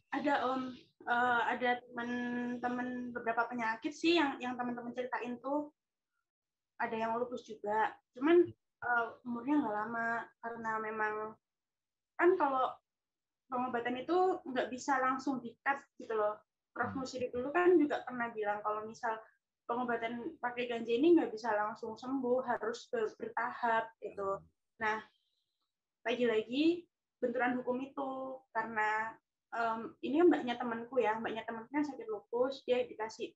Ada 0.10 0.50
om, 0.50 0.74
Eh, 1.08 1.42
ada 1.56 1.80
teman-teman 1.88 3.16
beberapa 3.16 3.48
penyakit 3.48 3.96
sih 3.96 4.20
yang 4.20 4.36
yang 4.44 4.60
teman-teman 4.60 4.92
ceritain 4.92 5.40
tuh 5.40 5.72
ada 6.84 6.92
yang 6.92 7.16
lupus 7.16 7.48
juga. 7.48 7.96
Cuman 8.12 8.44
eh, 8.84 9.08
umurnya 9.24 9.56
nggak 9.63 9.76
lama 9.88 10.28
karena 10.44 10.72
memang 10.84 11.13
kan 12.20 12.36
kalau 12.36 12.76
pengobatan 13.48 14.04
itu 14.04 14.44
nggak 14.44 14.68
bisa 14.68 15.00
langsung 15.00 15.40
di-cut 15.40 15.80
gitu 15.96 16.12
loh. 16.12 16.44
Prof. 16.76 16.92
Musiri 16.92 17.32
dulu 17.32 17.56
kan 17.56 17.80
juga 17.80 18.04
pernah 18.04 18.28
bilang 18.36 18.60
kalau 18.60 18.84
misal 18.84 19.16
pengobatan 19.69 20.13
pakai 20.43 20.63
ganja 20.71 20.91
ini 20.91 21.08
nggak 21.19 21.32
bisa 21.36 21.49
langsung 21.53 21.93
sembuh, 21.99 22.39
harus 22.49 22.88
ber- 22.91 23.15
bertahap 23.19 23.86
gitu. 24.01 24.41
Nah, 24.84 24.97
lagi-lagi 26.08 26.88
benturan 27.21 27.58
hukum 27.62 27.77
itu 27.84 28.10
karena 28.56 29.13
em, 29.53 29.80
ini 30.06 30.17
mbaknya 30.27 30.56
temanku 30.62 30.95
ya, 31.06 31.17
mbaknya 31.21 31.43
temanku 31.47 31.71
yang 31.73 31.88
sakit 31.88 32.08
lupus, 32.13 32.53
dia 32.65 32.86
dikasih 32.86 33.30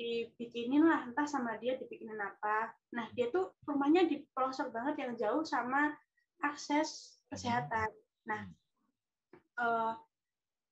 dibikinin 0.00 0.82
lah 0.90 1.00
entah 1.08 1.28
sama 1.28 1.52
dia 1.62 1.76
dibikinin 1.80 2.18
apa. 2.18 2.72
Nah 2.96 3.06
dia 3.16 3.26
tuh 3.34 3.52
rumahnya 3.68 4.02
di 4.10 4.24
pelosok 4.34 4.68
banget 4.76 4.94
yang 5.04 5.12
jauh 5.20 5.44
sama 5.44 5.92
akses 6.40 7.20
kesehatan. 7.30 7.90
Nah 8.28 8.42
eh, 9.64 9.92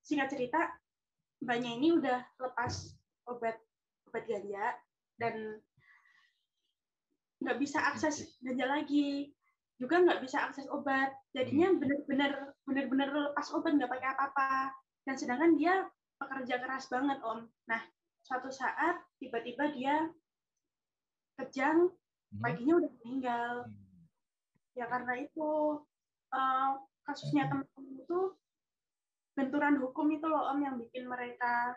singkat 0.07 0.28
cerita 0.35 0.61
mbaknya 1.44 1.70
ini 1.78 1.88
udah 1.98 2.20
lepas 2.42 2.74
obat 3.31 3.57
obat 4.09 4.25
ganja 4.25 4.75
dan 5.21 5.61
nggak 7.44 7.59
bisa 7.61 7.79
akses 7.79 8.40
ganja 8.42 8.66
lagi. 8.66 9.31
Juga 9.79 10.03
nggak 10.03 10.25
bisa 10.25 10.42
akses 10.42 10.66
obat. 10.73 11.14
Jadinya 11.37 11.71
bener-bener 11.77 12.57
bener-bener 12.66 13.09
lepas 13.31 13.53
obat 13.55 13.77
nggak 13.79 13.92
pakai 13.92 14.09
apa-apa. 14.16 14.75
Dan 15.07 15.14
sedangkan 15.14 15.55
dia 15.55 15.87
pekerja 16.18 16.59
keras 16.59 16.90
banget 16.90 17.21
om. 17.23 17.47
Nah 17.71 17.83
suatu 18.27 18.51
saat 18.51 18.99
tiba-tiba 19.23 19.71
dia 19.71 20.11
kejang 21.38 21.94
Hmm. 22.29 22.44
paginya 22.44 22.75
udah 22.77 22.90
meninggal. 23.01 23.55
Ya 24.77 24.85
karena 24.85 25.12
itu 25.16 25.51
eh, 26.29 26.71
kasusnya 27.09 27.49
teman-teman 27.49 28.05
itu 28.05 28.18
benturan 29.33 29.81
hukum 29.81 30.07
itu 30.12 30.27
loh 30.29 30.53
om 30.53 30.61
yang 30.61 30.77
bikin 30.77 31.09
mereka 31.09 31.73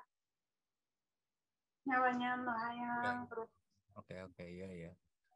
nyawanya 1.88 2.30
melayang 2.38 3.26
terus 3.28 3.50
Oke 4.00 4.16
oke 4.24 4.44
iya 4.48 4.68
iya. 4.72 4.92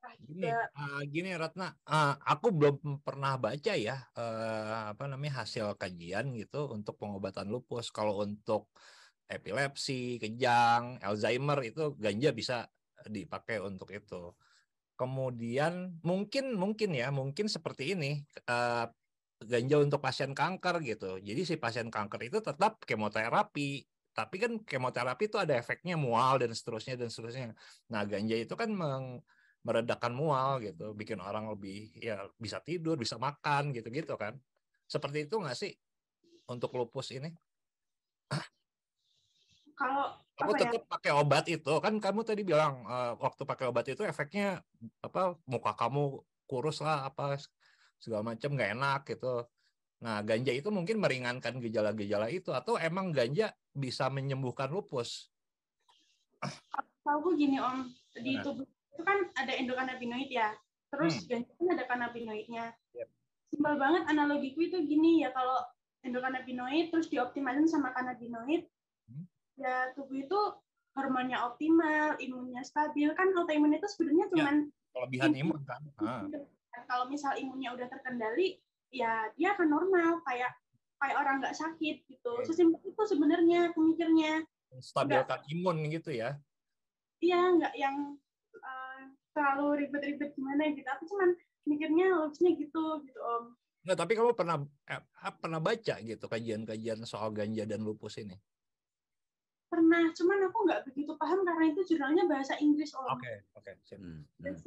ah, 0.06 0.14
Gini, 0.16 0.48
ah, 0.50 1.02
gini 1.04 1.30
Ratna, 1.36 1.76
ah, 1.84 2.16
aku 2.24 2.56
belum 2.56 3.04
pernah 3.04 3.36
baca 3.36 3.74
ya 3.76 4.00
eh, 4.16 4.76
apa 4.96 5.04
namanya 5.12 5.44
hasil 5.44 5.76
kajian 5.76 6.32
gitu 6.40 6.72
untuk 6.72 6.96
pengobatan 6.96 7.52
lupus. 7.52 7.92
Kalau 7.92 8.24
untuk 8.24 8.72
epilepsi, 9.28 10.22
kejang, 10.22 11.02
Alzheimer 11.04 11.60
itu 11.68 11.98
ganja 12.00 12.30
bisa 12.32 12.58
dipakai 13.12 13.60
untuk 13.60 13.92
itu. 13.92 14.32
Kemudian 14.96 16.00
mungkin 16.08 16.56
mungkin 16.56 16.96
ya 16.96 17.12
mungkin 17.12 17.52
seperti 17.52 17.98
ini 18.00 18.24
eh, 18.48 18.86
ganja 19.44 19.76
untuk 19.84 20.00
pasien 20.00 20.32
kanker 20.32 20.80
gitu. 20.88 21.20
Jadi 21.20 21.42
si 21.44 21.56
pasien 21.60 21.92
kanker 21.92 22.22
itu 22.24 22.40
tetap 22.40 22.80
kemoterapi, 22.88 23.84
tapi 24.18 24.36
kan 24.44 24.52
kemoterapi 24.70 25.24
itu 25.30 25.38
ada 25.44 25.54
efeknya 25.62 25.96
mual 26.06 26.34
dan 26.42 26.52
seterusnya 26.58 26.96
dan 27.02 27.10
seterusnya. 27.12 27.48
Nah 27.92 28.02
ganja 28.12 28.36
itu 28.44 28.54
kan 28.62 28.70
meng- 28.72 29.22
meredakan 29.66 30.14
mual 30.16 30.62
gitu, 30.66 30.94
bikin 31.00 31.20
orang 31.28 31.46
lebih 31.52 31.92
ya 32.08 32.24
bisa 32.44 32.58
tidur, 32.68 32.96
bisa 33.04 33.16
makan 33.20 33.74
gitu-gitu 33.76 34.14
kan. 34.16 34.34
Seperti 34.94 35.18
itu 35.26 35.36
nggak 35.42 35.58
sih 35.62 35.72
untuk 36.48 36.72
lupus 36.80 37.12
ini? 37.18 37.30
kalau 39.76 40.06
Kamu 40.36 40.52
apa 40.52 40.58
ya 40.60 40.62
tetap 40.68 40.84
pakai 40.92 41.12
obat 41.16 41.46
itu 41.48 41.72
kan 41.80 41.94
kamu 42.00 42.20
tadi 42.28 42.42
bilang 42.44 42.84
eh, 42.88 43.12
waktu 43.24 43.42
pakai 43.48 43.66
obat 43.72 43.86
itu 43.88 44.04
efeknya 44.04 44.64
apa 45.00 45.40
muka 45.48 45.72
kamu 45.80 46.24
kurus 46.44 46.84
lah 46.84 47.08
apa 47.08 47.40
segala 48.00 48.36
macam 48.36 48.50
nggak 48.56 48.70
enak 48.76 49.00
gitu. 49.08 49.48
Nah 50.04 50.20
ganja 50.22 50.52
itu 50.52 50.68
mungkin 50.68 51.00
meringankan 51.00 51.60
gejala-gejala 51.60 52.28
itu 52.28 52.52
atau 52.52 52.76
emang 52.76 53.16
ganja 53.16 53.56
bisa 53.72 54.12
menyembuhkan 54.12 54.68
lupus? 54.68 55.32
tahu 57.02 57.38
gini 57.38 57.58
om 57.58 57.86
di 58.14 58.38
Nah. 58.38 58.44
tubuh 58.44 58.66
itu 58.66 59.02
kan 59.02 59.18
ada 59.34 59.54
endokannabinoid 59.54 60.30
ya 60.30 60.54
terus 60.90 61.26
ganja 61.26 61.50
kan 61.54 61.68
ada 61.74 61.84
kannabinoidnya 61.86 62.74
Yep. 62.94 63.08
simpel 63.50 63.76
banget 63.78 64.04
analogiku 64.06 64.62
itu 64.62 64.78
gini 64.84 65.22
ya 65.22 65.30
kalau 65.30 65.62
endokannabinoid 66.02 66.90
terus 66.90 67.10
dioptimalin 67.10 67.66
sama 67.66 67.94
kannabinoid 67.94 68.66
Hmm. 69.06 69.26
ya 69.54 69.94
tubuh 69.94 70.18
itu 70.18 70.40
hormonnya 70.94 71.46
optimal 71.46 72.18
imunnya 72.18 72.62
stabil 72.62 73.10
kan 73.14 73.30
autoimun 73.34 73.74
itu 73.74 73.86
sebenarnya 73.86 74.26
cuman 74.30 74.56
Kelebihan 74.96 75.30
Ini- 75.36 75.42
imun 75.44 75.62
kan? 75.68 75.82
Ah, 76.00 76.24
kalau 76.88 77.06
misal 77.06 77.36
imunnya 77.36 77.76
udah 77.76 77.86
terkendali 77.86 78.64
ya 78.96 79.28
dia 79.36 79.52
akan 79.52 79.68
normal 79.68 80.24
kayak 80.24 80.56
kayak 81.04 81.18
orang 81.20 81.44
nggak 81.44 81.58
sakit 81.60 82.08
gitu 82.08 82.32
Oke. 82.40 82.48
sesimpel 82.48 82.80
itu 82.88 83.04
sebenarnya 83.04 83.76
pemikirnya 83.76 84.48
stabilkan 84.80 85.44
imun 85.52 85.88
gitu 85.92 86.16
ya? 86.16 86.40
iya 87.20 87.52
nggak 87.52 87.76
yang 87.76 88.16
eh, 88.56 89.02
terlalu 89.36 89.86
ribet-ribet 89.86 90.32
gimana 90.36 90.72
gitu 90.72 90.88
aku 90.88 91.04
cuman 91.12 91.36
mikirnya 91.68 92.06
logisnya 92.16 92.56
gitu 92.56 93.04
gitu 93.04 93.20
om 93.20 93.56
Nggak, 93.86 94.02
tapi 94.02 94.12
kamu 94.18 94.34
pernah 94.34 94.58
eh, 94.90 95.04
pernah 95.38 95.62
baca 95.62 95.96
gitu 96.02 96.26
kajian-kajian 96.26 97.06
soal 97.06 97.30
ganja 97.30 97.70
dan 97.70 97.86
lupus 97.86 98.18
ini? 98.18 98.34
pernah 99.76 100.08
cuman 100.16 100.40
aku 100.48 100.58
nggak 100.72 100.82
begitu 100.88 101.12
paham 101.20 101.44
karena 101.44 101.64
itu 101.74 101.82
jurnalnya 101.84 102.24
bahasa 102.32 102.56
Inggris 102.64 102.96
om 102.96 103.12
Oke, 103.12 103.44
oke, 103.60 103.76
sip. 103.84 104.00
Hmm, 104.00 104.24
dan 104.40 104.56
hmm. 104.56 104.62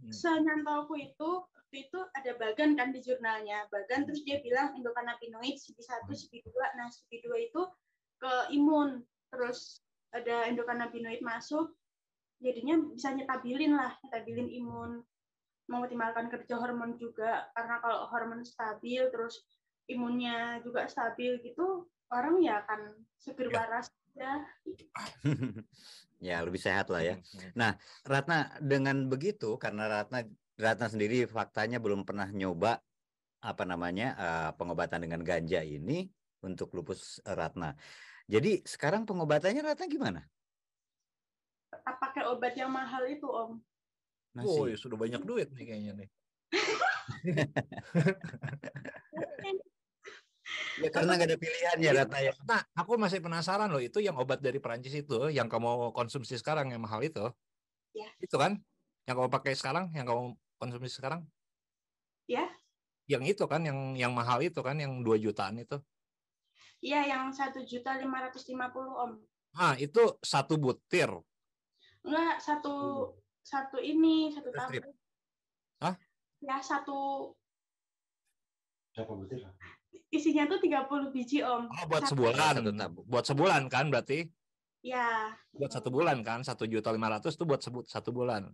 Hmm. 0.00 0.12
senyantauku 0.12 0.96
itu 0.96 1.30
waktu 1.44 1.76
itu 1.86 1.98
ada 2.16 2.32
bagan 2.40 2.74
kan 2.74 2.90
di 2.90 3.00
jurnalnya. 3.04 3.68
Bagan 3.68 4.08
terus 4.08 4.24
dia 4.24 4.40
bilang 4.40 4.72
endokannabinoid 4.74 5.60
CB1 5.60 6.08
Hmm. 6.08 6.16
CB2 6.16 6.48
nah 6.76 6.88
CB2 6.88 7.26
itu 7.52 7.62
ke 8.20 8.32
imun. 8.56 9.04
Terus 9.30 9.84
ada 10.10 10.48
endokannabinoid 10.48 11.20
masuk. 11.22 11.76
Jadinya 12.40 12.80
bisa 12.90 13.12
nyetabilin 13.12 13.76
lah 13.76 13.94
nyetabilin 14.02 14.48
imun. 14.48 15.04
Mengoptimalkan 15.70 16.26
kerja 16.32 16.58
hormon 16.58 16.96
juga. 16.98 17.52
Karena 17.54 17.78
kalau 17.78 18.08
hormon 18.10 18.42
stabil 18.42 19.06
terus 19.12 19.44
imunnya 19.86 20.58
juga 20.62 20.86
stabil 20.86 21.38
gitu 21.42 21.86
orang 22.10 22.42
ya 22.42 22.62
akan 22.66 23.06
seger 23.18 23.50
Ya. 23.50 23.62
waras 23.62 23.90
ya 24.14 24.32
ya 26.28 26.36
lebih 26.44 26.60
sehat 26.60 26.92
lah 26.92 27.00
ya. 27.00 27.16
Hmm, 27.56 27.72
Ratna 28.04 28.52
dengan 28.60 29.08
begitu 29.08 29.56
karena 29.56 29.88
Ratna 29.88 30.28
Ratna 30.60 30.86
sendiri 30.92 31.24
faktanya 31.24 31.80
belum 31.80 32.04
pernah 32.04 32.28
nyoba 32.28 32.84
apa 33.40 33.64
namanya 33.64 34.12
eh, 34.20 34.50
pengobatan 34.60 35.00
dengan 35.00 35.24
ganja 35.24 35.64
ini 35.64 36.04
untuk 36.44 36.76
lupus 36.76 37.24
eh, 37.24 37.32
Ratna. 37.32 37.72
Jadi 38.28 38.60
sekarang 38.68 39.08
pengobatannya 39.08 39.64
Ratna 39.64 39.88
gimana? 39.88 40.20
pakai 41.80 42.26
obat 42.26 42.58
yang 42.58 42.70
mahal 42.70 43.06
itu 43.08 43.26
om 43.26 43.62
Oh, 44.38 44.62
Masih. 44.62 44.72
ya 44.72 44.76
sudah 44.78 44.94
banyak 44.94 45.26
duit 45.26 45.50
nih 45.50 45.66
kayaknya 45.66 46.06
nih. 46.06 46.08
Ya 50.80 50.88
karena 50.88 51.18
nggak 51.18 51.28
ada 51.28 51.38
pilihan 51.38 51.76
ya 51.80 51.90
Ratna 51.92 52.18
ya. 52.24 52.32
Nah, 52.46 52.60
aku 52.72 52.96
masih 52.96 53.20
penasaran 53.20 53.68
loh, 53.68 53.82
itu 53.82 54.00
yang 54.00 54.16
obat 54.16 54.40
dari 54.40 54.56
Perancis 54.62 54.94
itu, 54.96 55.28
yang 55.28 55.46
kamu 55.50 55.92
konsumsi 55.92 56.40
sekarang 56.40 56.72
yang 56.72 56.80
mahal 56.80 57.04
itu. 57.04 57.28
Ya. 57.92 58.08
Itu 58.22 58.40
kan? 58.40 58.56
Yang 59.04 59.14
kamu 59.20 59.28
pakai 59.28 59.52
sekarang, 59.58 59.92
yang 59.92 60.06
kamu 60.08 60.34
konsumsi 60.56 60.90
sekarang? 60.96 61.26
Ya. 62.24 62.48
Yang 63.10 63.36
itu 63.36 63.44
kan, 63.50 63.60
yang 63.66 63.98
yang 63.98 64.12
mahal 64.14 64.40
itu 64.40 64.62
kan, 64.62 64.78
yang 64.78 65.02
2 65.02 65.18
jutaan 65.18 65.58
itu. 65.60 65.76
Iya, 66.80 67.12
yang 67.12 67.28
satu 67.28 67.60
juta 67.60 68.00
lima 68.00 68.24
ratus 68.24 68.48
lima 68.48 68.72
puluh 68.72 68.94
om. 68.96 69.12
Ah, 69.52 69.76
itu 69.76 70.16
satu 70.24 70.56
butir. 70.56 71.12
Enggak 72.00 72.40
satu 72.40 72.76
satu 73.44 73.76
ini 73.76 74.32
satu 74.32 74.48
strip. 74.48 74.88
tablet. 74.88 75.96
ya 76.40 76.56
satu 76.64 77.32
Berapa 78.96 79.12
butir? 79.12 79.44
Isinya 80.10 80.46
tuh 80.46 80.58
30 80.58 81.10
biji 81.10 81.40
om. 81.40 81.66
Oh, 81.66 81.84
buat 81.86 82.02
Satu- 82.06 82.18
sebulan. 82.18 82.54
Tabung. 82.74 83.06
Buat 83.06 83.24
sebulan 83.26 83.62
kan 83.70 83.86
berarti? 83.88 84.26
Ya, 84.80 85.36
Buat 85.52 85.76
satu 85.76 85.92
bulan 85.92 86.24
kan? 86.24 86.40
Satu 86.40 86.64
juta 86.64 86.88
lima 86.88 87.12
ratus 87.12 87.36
tuh 87.36 87.44
buat 87.44 87.60
sebut 87.60 87.84
satu 87.86 88.10
bulan. 88.10 88.48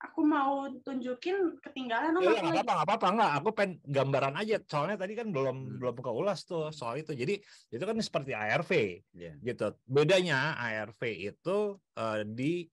aku 0.00 0.24
mau 0.24 0.64
tunjukin 0.80 1.60
ketinggalan 1.60 2.16
om. 2.16 2.24
Iya, 2.24 2.40
nggak 2.40 2.64
apa-apa, 2.64 2.72
nggak 2.72 2.86
apa-apa, 2.88 3.08
nggak. 3.12 3.32
Aku 3.36 3.48
pengen 3.52 3.72
gambaran 3.84 4.32
aja. 4.32 4.56
Soalnya 4.64 4.96
tadi 4.96 5.12
kan 5.12 5.28
belum 5.28 5.56
Hmm. 5.60 5.76
belum 5.76 5.96
keulas 6.00 6.48
tuh 6.48 6.72
soal 6.72 7.04
itu. 7.04 7.12
Jadi 7.12 7.36
itu 7.68 7.84
kan 7.84 7.92
seperti 8.00 8.32
ARV 8.32 8.70
Iya. 9.12 9.36
gitu. 9.44 9.76
Bedanya 9.84 10.56
ARV 10.56 11.00
itu 11.04 11.56
eh, 11.94 12.24
di 12.24 12.64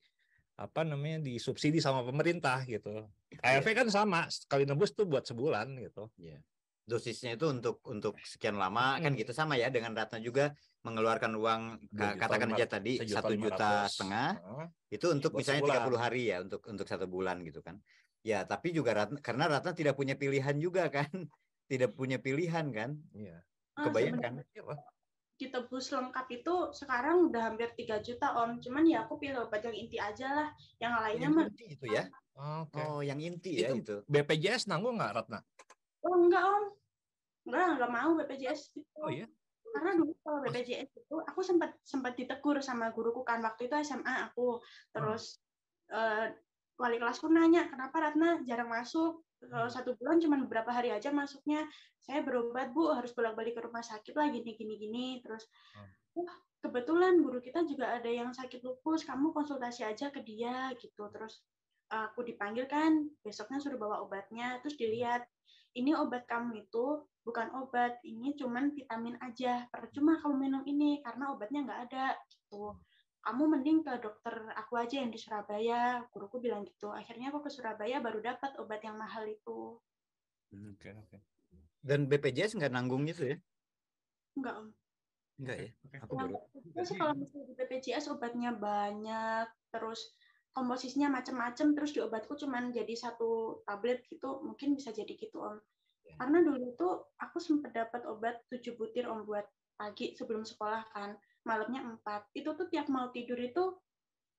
apa 0.56 0.88
namanya 0.88 1.19
disubsidi 1.19 1.84
sama 1.84 2.08
pemerintah 2.08 2.63
gitu. 2.63 3.04
ARV 3.43 3.67
kan 3.76 3.88
sama 3.91 4.32
sekali 4.32 4.63
nebus 4.63 4.95
tuh 4.95 5.04
buat 5.04 5.28
sebulan 5.28 5.67
gitu. 5.84 6.08
Dosisnya 6.88 7.36
itu 7.36 7.45
untuk 7.52 7.84
untuk 7.84 8.15
sekian 8.23 8.56
lama 8.56 8.95
kan 8.97 9.12
Hmm. 9.12 9.19
gitu 9.19 9.36
sama 9.36 9.60
ya 9.60 9.67
dengan 9.67 9.91
Ratna 9.91 10.23
juga 10.23 10.56
mengeluarkan 10.88 11.36
uang 11.36 11.62
juta 11.91 12.15
katakan 12.15 12.56
aja 12.56 12.63
tadi 12.65 12.95
satu 13.04 13.36
juta 13.36 13.91
setengah 13.91 14.39
Heeh. 14.39 14.65
itu 14.95 15.06
untuk 15.12 15.36
Buat 15.36 15.39
misalnya 15.43 15.62
sebulan. 15.67 15.84
30 15.84 16.00
hari 16.00 16.21
ya 16.32 16.38
untuk 16.39 16.62
untuk 16.63 16.88
satu 16.88 17.04
bulan 17.06 17.43
gitu 17.43 17.60
kan. 17.60 17.76
Ya, 18.23 18.47
tapi 18.47 18.71
juga 18.71 18.95
Ratna, 18.95 19.19
karena 19.19 19.52
Ratna 19.52 19.71
tidak 19.71 19.95
punya 19.95 20.15
pilihan 20.15 20.56
juga 20.58 20.88
kan. 20.88 21.08
Tidak 21.67 21.91
punya 21.91 22.15
pilihan 22.15 22.71
kan. 22.71 22.95
Iya. 23.12 23.43
Ah, 23.76 23.91
Kebayang 23.91 24.15
sebenarnya 24.23 24.63
kan? 24.63 24.80
ditebus 25.38 25.86
lengkap 25.93 26.28
itu 26.34 26.56
sekarang 26.73 27.28
udah 27.28 27.52
hampir 27.52 27.69
3 27.76 28.00
juta 28.00 28.32
om. 28.34 28.56
Cuman 28.58 28.88
ya 28.88 29.04
aku 29.04 29.19
pilih 29.19 29.43
obat 29.45 29.62
yang 29.62 29.76
inti 29.76 30.00
aja 30.00 30.32
lah. 30.32 30.47
Yang 30.80 30.93
lainnya 30.95 31.21
Yang 31.21 31.34
mah 31.36 31.45
inti 31.52 31.65
itu 31.67 31.86
ya. 31.91 32.04
Oke. 32.63 32.80
Oh, 32.80 33.00
yang 33.04 33.19
inti 33.19 33.52
ya 33.62 33.76
Itu- 33.76 33.78
itu. 33.84 33.95
BPJS 34.08 34.65
nanggung 34.65 34.95
nggak 34.95 35.12
Ratna? 35.13 35.39
Oh 36.08 36.15
enggak 36.15 36.43
om. 36.43 36.65
Enggak, 37.48 37.67
enggak 37.76 37.91
mau 37.91 38.10
BPJS. 38.15 38.62
Oh 39.04 39.12
iya. 39.12 39.28
Karena 39.67 39.91
dulu 40.00 40.12
kalau 40.24 40.39
BPJS 40.48 40.89
itu 40.96 41.15
aku 41.22 41.39
sempat 41.43 41.76
sempat 41.84 42.15
ditegur 42.15 42.63
sama 42.63 42.89
guruku 42.96 43.22
kan 43.28 43.43
waktu 43.43 43.67
itu 43.67 43.76
SMA 43.84 44.32
aku. 44.32 44.63
Terus 44.96 45.43
eh, 45.91 46.34
wali 46.80 46.98
kelasku 46.98 47.28
nanya, 47.28 47.67
"Kenapa 47.67 48.00
Ratna 48.00 48.39
jarang 48.48 48.72
masuk?" 48.72 49.28
Kalau 49.38 49.70
satu 49.70 49.93
bulan 50.02 50.17
cuma 50.17 50.41
beberapa 50.41 50.74
hari 50.74 50.89
aja 50.89 51.13
masuknya. 51.13 51.62
Saya 52.02 52.26
berobat, 52.26 52.74
Bu, 52.74 52.89
harus 52.89 53.13
bolak-balik 53.13 53.54
ke 53.54 53.62
rumah 53.62 53.86
sakit 53.86 54.17
lah 54.17 54.34
gini 54.34 54.58
gini 54.58 54.76
gini. 54.82 55.08
Terus 55.22 55.46
wah, 56.17 56.34
kebetulan 56.65 57.22
guru 57.22 57.38
kita 57.38 57.62
juga 57.70 57.93
ada 58.02 58.10
yang 58.10 58.34
sakit 58.34 58.65
lupus, 58.65 59.06
kamu 59.06 59.30
konsultasi 59.38 59.86
aja 59.86 60.10
ke 60.10 60.26
dia 60.26 60.74
gitu. 60.82 61.06
Terus 61.13 61.46
aku 61.88 62.26
dipanggil 62.26 62.65
kan, 62.65 63.08
besoknya 63.22 63.62
suruh 63.62 63.80
bawa 63.80 64.02
obatnya, 64.04 64.58
terus 64.60 64.76
dilihat 64.76 65.24
ini 65.78 65.94
obat 65.94 66.26
kamu 66.26 66.66
itu 66.66 67.06
bukan 67.22 67.54
obat, 67.54 68.02
ini 68.02 68.34
cuman 68.34 68.74
vitamin 68.74 69.13
aja. 69.22 69.70
Percuma 69.70 70.18
kamu 70.18 70.36
minum 70.50 70.63
ini 70.66 71.06
karena 71.06 71.30
obatnya 71.30 71.62
nggak 71.70 71.82
ada 71.92 72.06
gitu. 72.34 72.74
Kamu 73.22 73.44
mending 73.46 73.84
ke 73.84 73.94
dokter 74.02 74.36
aku 74.58 74.80
aja 74.80 75.04
yang 75.04 75.13
di 75.13 75.20
Surabaya. 75.22 76.02
Guruku 76.10 76.42
bilang 76.42 76.66
gitu. 76.66 76.90
Akhirnya 76.90 77.30
aku 77.30 77.46
ke 77.46 77.52
Surabaya 77.54 78.02
baru 78.02 78.24
dapat 78.24 78.58
obat 78.58 78.82
yang 78.82 78.98
mahal 78.98 79.28
itu. 79.30 79.78
Oke, 80.50 80.96
oke. 80.96 81.18
Dan 81.84 82.08
BPJS 82.08 82.58
nggak 82.58 82.74
nanggung 82.74 83.04
itu 83.06 83.36
ya? 83.36 83.38
Enggak, 84.40 84.54
Om. 84.63 84.68
Enggak 85.44 85.58
ya? 85.60 85.70
Aku 86.08 86.13
baru. 86.16 86.34
sih 86.88 86.96
kalau 86.96 87.13
misalnya 87.13 87.46
di 87.52 87.54
BPJS 87.60 88.06
obatnya 88.10 88.56
banyak, 88.56 89.48
terus 89.70 90.16
komposisinya 90.58 91.13
macam-macam, 91.13 91.78
terus 91.78 91.93
di 91.93 92.02
obatku 92.02 92.34
cuman 92.34 92.74
jadi 92.74 92.89
satu 92.98 93.62
tablet 93.70 94.02
gitu, 94.10 94.41
mungkin 94.41 94.74
bisa 94.74 94.89
jadi 94.89 95.13
gitu 95.13 95.38
Om. 95.38 95.62
Ya. 96.10 96.17
Karena 96.17 96.41
dulu 96.41 96.74
tuh 96.74 97.13
aku 97.22 97.38
sempat 97.38 97.78
dapat 97.78 98.10
obat 98.10 98.41
7 98.50 98.74
butir 98.74 99.06
Om 99.06 99.30
buat 99.30 99.46
pagi 99.78 100.17
sebelum 100.17 100.41
sekolah 100.41 100.89
kan, 100.98 101.13
malamnya 101.46 101.86
4. 102.02 102.34
Itu 102.34 102.58
tuh 102.58 102.65
tiap 102.74 102.89
mau 102.89 103.13
tidur 103.13 103.38
itu 103.38 103.78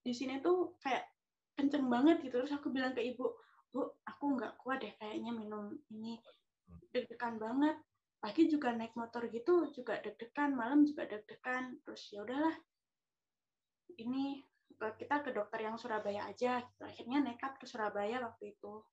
di 0.03 0.11
sini 0.11 0.43
tuh 0.43 0.75
kayak 0.83 1.07
kenceng 1.55 1.87
banget 1.87 2.19
gitu. 2.27 2.43
Terus 2.43 2.59
aku 2.59 2.75
bilang 2.75 2.99
ke 2.99 3.07
ibu, 3.07 3.39
Bu, 3.71 3.87
aku 4.03 4.25
nggak 4.35 4.59
kuat 4.59 4.83
deh 4.83 4.91
kayaknya 4.99 5.31
minum 5.31 5.71
ini. 5.95 6.19
Deg-degan 6.91 7.39
banget 7.39 7.79
pagi 8.19 8.51
juga 8.51 8.75
naik 8.75 8.99
motor 8.99 9.31
gitu 9.31 9.71
juga 9.71 10.03
deg-degan 10.03 10.51
malam 10.51 10.83
juga 10.83 11.07
deg-degan 11.07 11.79
terus 11.87 12.11
ya 12.11 12.27
udahlah 12.27 12.51
ini 13.95 14.43
kita 14.77 15.25
ke 15.25 15.31
dokter 15.33 15.65
yang 15.65 15.77
Surabaya 15.81 16.29
aja 16.29 16.63
gitu. 16.63 16.83
akhirnya 16.85 17.19
nekat 17.25 17.57
ke 17.59 17.67
Surabaya 17.67 18.21
waktu 18.23 18.55
itu 18.57 18.85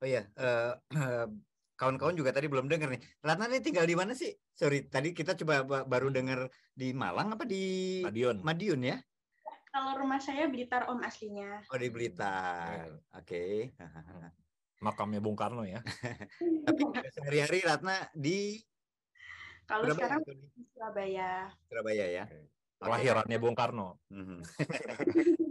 Oh 0.00 0.08
iya, 0.08 0.24
eh, 0.36 0.72
eh, 0.96 1.26
kawan-kawan 1.80 2.16
juga 2.16 2.32
tadi 2.32 2.48
belum 2.48 2.64
dengar 2.64 2.88
nih. 2.88 3.02
Ratna 3.20 3.44
ini 3.50 3.60
tinggal 3.60 3.84
di 3.84 3.92
mana 3.92 4.16
sih? 4.16 4.32
Sorry, 4.56 4.88
tadi 4.88 5.12
kita 5.12 5.36
coba 5.36 5.64
ba- 5.64 5.86
baru 5.86 6.08
dengar 6.08 6.48
di 6.72 6.96
Malang 6.96 7.36
apa 7.36 7.44
di 7.44 8.00
Madiun. 8.04 8.40
Madiun 8.40 8.80
ya? 8.84 8.98
kalau 9.74 9.98
rumah 9.98 10.22
saya 10.22 10.46
Blitar 10.46 10.86
om 10.86 11.02
aslinya 11.02 11.66
Oh 11.66 11.74
di 11.74 11.90
Blitar. 11.90 12.94
Oke. 13.10 13.74
Makamnya 14.86 15.18
Bung 15.18 15.34
Karno 15.34 15.66
ya. 15.66 15.82
Tapi 16.66 16.82
sehari-hari 17.10 17.66
Ratna 17.66 18.06
di 18.14 18.62
kalau 19.66 19.90
sekarang 19.90 20.22
di 20.22 20.46
di 20.54 20.62
Surabaya 20.70 21.50
Surabaya 21.66 22.06
ya. 22.06 22.24
Kelahirannya 22.84 23.38
Bung 23.40 23.56
Karno. 23.56 23.98
Mhm. 24.12 24.38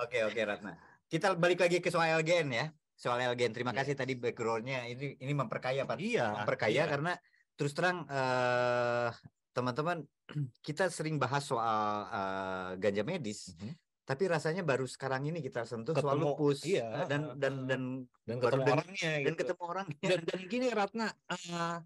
Oke 0.00 0.24
oke 0.24 0.40
Ratna. 0.40 0.72
Kita 1.04 1.36
balik 1.36 1.60
lagi 1.60 1.84
ke 1.84 1.92
soal 1.92 2.24
LGN 2.24 2.48
ya. 2.48 2.66
Soal 2.96 3.20
LGN. 3.20 3.52
Terima 3.52 3.76
kasih 3.76 3.92
tadi 3.92 4.16
backgroundnya. 4.16 4.88
Ini 4.88 5.20
ini 5.20 5.32
memperkaya 5.36 5.84
Pak. 5.84 6.00
Iya. 6.00 6.40
memperkaya 6.40 6.72
iya. 6.72 6.84
karena 6.88 7.12
terus 7.52 7.76
terang 7.76 8.08
eh, 8.08 9.12
teman-teman 9.52 10.00
kita 10.66 10.88
sering 10.88 11.20
bahas 11.20 11.44
soal 11.44 12.08
eh, 12.08 12.70
ganja 12.80 13.04
medis, 13.04 13.52
Mhm. 13.52 13.76
tapi 14.08 14.24
rasanya 14.24 14.64
baru 14.64 14.88
sekarang 14.88 15.28
ini 15.28 15.44
kita 15.44 15.68
sentuh 15.68 15.92
soal 15.92 16.16
Ketemu, 16.16 16.24
lupus 16.32 16.58
iya, 16.64 17.04
eh, 17.04 17.06
dan 17.10 17.36
dan 17.36 17.68
dan 17.68 17.82
dan 18.24 18.36
ketemu 18.40 18.62
orangnya 18.72 19.12
dan 19.20 19.32
gitu. 19.36 19.40
ketemu 19.44 19.62
orangnya. 19.68 20.08
dan 20.08 20.20
dan 20.24 20.40
gini 20.48 20.66
Ratna 20.72 21.06
eh, 21.28 21.76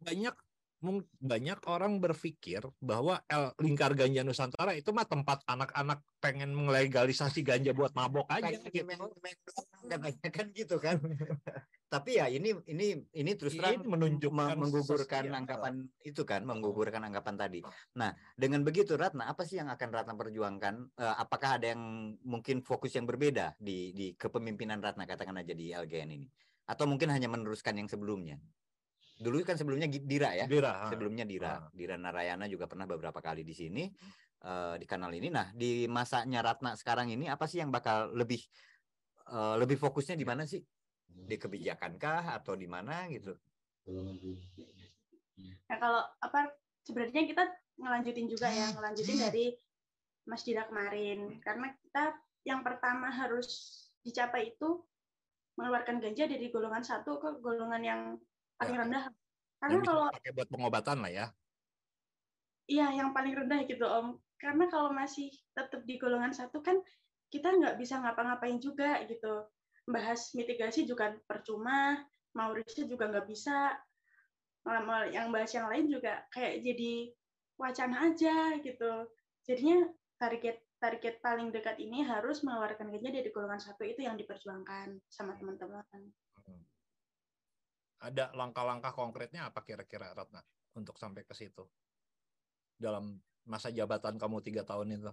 banyak 0.00 0.34
banyak 1.18 1.58
orang 1.66 1.98
berpikir 1.98 2.62
bahwa 2.78 3.18
L- 3.26 3.54
lingkar 3.58 3.98
ganja 3.98 4.22
Nusantara 4.22 4.78
itu 4.78 4.94
mah 4.94 5.06
tempat 5.10 5.42
anak-anak 5.42 6.06
pengen 6.22 6.54
melegalisasi 6.54 7.42
ganja 7.42 7.74
buat 7.74 7.90
mabok 7.98 8.30
aja 8.30 8.54
gitu. 8.70 8.86
katanya 9.90 10.30
kan 10.30 10.46
gitu 10.54 10.76
kan. 10.78 11.02
tapi 11.88 12.20
ya 12.20 12.28
ini 12.28 12.52
ini 12.68 13.00
ini 13.16 13.32
terus 13.32 13.56
terang 13.56 13.80
Ini 13.80 13.88
menunjukkan 13.88 14.54
me- 14.54 14.60
menggugurkan 14.60 15.24
iya. 15.32 15.34
anggapan 15.40 15.74
itu 16.04 16.22
kan, 16.22 16.44
menggugurkan 16.44 17.00
anggapan 17.00 17.34
tadi. 17.40 17.60
Nah, 17.96 18.12
dengan 18.36 18.60
begitu 18.60 18.94
Ratna, 18.94 19.32
apa 19.32 19.48
sih 19.48 19.56
yang 19.56 19.72
akan 19.72 19.88
Ratna 19.88 20.14
perjuangkan? 20.14 20.74
Eh, 20.94 21.14
apakah 21.16 21.56
ada 21.56 21.72
yang 21.72 22.14
mungkin 22.22 22.60
fokus 22.60 22.92
yang 22.92 23.08
berbeda 23.08 23.56
di 23.56 23.96
di 23.96 24.12
kepemimpinan 24.14 24.84
Ratna 24.84 25.08
katakan 25.08 25.40
aja 25.40 25.56
di 25.56 25.72
LGN 25.72 26.10
ini? 26.12 26.28
Atau 26.68 26.84
mungkin 26.84 27.08
hanya 27.08 27.32
meneruskan 27.32 27.80
yang 27.80 27.88
sebelumnya? 27.88 28.36
Dulu 29.18 29.42
kan 29.42 29.58
sebelumnya 29.58 29.90
Dira 29.90 30.30
ya. 30.34 30.46
Dira. 30.46 30.86
Sebelumnya 30.88 31.26
Dira. 31.26 31.58
Ah. 31.58 31.60
Dira 31.74 31.98
Narayana 31.98 32.46
juga 32.46 32.70
pernah 32.70 32.86
beberapa 32.86 33.18
kali 33.18 33.42
di 33.42 33.54
sini 33.54 33.84
eh, 34.46 34.74
di 34.78 34.86
kanal 34.86 35.10
ini. 35.10 35.28
Nah, 35.28 35.50
di 35.52 35.90
masanya 35.90 36.40
Ratna 36.40 36.78
sekarang 36.78 37.10
ini 37.10 37.26
apa 37.26 37.50
sih 37.50 37.58
yang 37.58 37.74
bakal 37.74 38.14
lebih 38.14 38.38
eh, 39.28 39.54
lebih 39.58 39.76
fokusnya 39.76 40.14
di 40.14 40.26
mana 40.26 40.46
sih? 40.46 40.62
Di 41.08 41.34
kebijakankah 41.34 42.38
atau 42.38 42.54
di 42.54 42.70
mana 42.70 43.10
gitu? 43.10 43.34
nah 45.68 45.76
kalau 45.80 46.02
apa 46.20 46.52
sebenarnya 46.84 47.24
kita 47.24 47.44
ngelanjutin 47.78 48.28
juga 48.28 48.48
ya 48.52 48.68
ngelanjutin 48.74 49.16
dari 49.16 49.46
Mas 50.28 50.44
Dira 50.44 50.68
kemarin 50.68 51.40
karena 51.40 51.72
kita 51.72 52.04
yang 52.44 52.60
pertama 52.60 53.08
harus 53.08 53.48
dicapai 54.04 54.56
itu 54.56 54.84
mengeluarkan 55.56 55.98
ganja 55.98 56.28
dari 56.28 56.52
golongan 56.52 56.84
satu 56.84 57.18
ke 57.18 57.40
golongan 57.40 57.82
yang 57.82 58.00
paling 58.58 58.74
Ya. 58.74 58.82
rendah 58.84 59.04
karena 59.58 59.80
kalau 59.82 60.06
pakai 60.14 60.32
buat 60.34 60.48
pengobatan 60.50 60.98
lah 61.02 61.10
ya. 61.10 61.26
Iya, 62.68 62.94
yang 62.94 63.10
paling 63.10 63.34
rendah 63.34 63.64
gitu 63.66 63.82
Om. 63.82 64.20
Karena 64.38 64.70
kalau 64.70 64.94
masih 64.94 65.32
tetap 65.50 65.82
di 65.82 65.98
golongan 65.98 66.30
satu 66.30 66.62
kan 66.62 66.78
kita 67.32 67.50
nggak 67.50 67.74
bisa 67.80 67.98
ngapa-ngapain 67.98 68.60
juga 68.62 69.02
gitu. 69.08 69.50
Bahas 69.88 70.30
mitigasi 70.36 70.86
juga 70.86 71.16
percuma, 71.26 72.06
mau 72.36 72.54
riset 72.54 72.86
juga 72.86 73.10
nggak 73.10 73.26
bisa. 73.26 73.74
Yang 75.10 75.26
bahas 75.32 75.50
yang 75.56 75.66
lain 75.72 75.86
juga 75.90 76.22
kayak 76.30 76.60
jadi 76.62 76.92
wacana 77.58 78.12
aja 78.12 78.60
gitu. 78.62 78.92
Jadinya 79.42 79.88
target 80.20 80.62
target 80.78 81.18
paling 81.18 81.50
dekat 81.50 81.82
ini 81.82 82.06
harus 82.06 82.46
mengeluarkan 82.46 82.94
ganja 82.94 83.10
dari 83.10 83.30
golongan 83.34 83.58
satu 83.58 83.82
itu 83.82 84.06
yang 84.06 84.14
diperjuangkan 84.14 85.02
sama 85.10 85.34
teman-teman. 85.34 85.82
Ada 87.98 88.30
langkah-langkah 88.34 88.94
konkretnya 88.94 89.50
apa 89.50 89.66
kira-kira 89.66 90.14
Ratna 90.14 90.38
untuk 90.78 90.94
sampai 90.94 91.26
ke 91.26 91.34
situ 91.34 91.66
dalam 92.78 93.18
masa 93.42 93.74
jabatan 93.74 94.14
kamu 94.14 94.38
tiga 94.38 94.62
tahun 94.62 94.94
itu? 94.94 95.12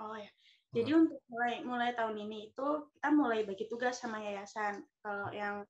Oh 0.00 0.16
ya, 0.16 0.32
Jadi 0.72 0.90
untuk 0.96 1.20
mulai 1.28 1.60
mulai 1.60 1.90
tahun 1.92 2.16
ini 2.24 2.48
itu 2.48 2.68
kita 2.96 3.12
mulai 3.12 3.44
bagi 3.44 3.68
tugas 3.68 4.00
sama 4.00 4.24
yayasan. 4.24 4.80
Kalau 5.04 5.28
yang 5.28 5.68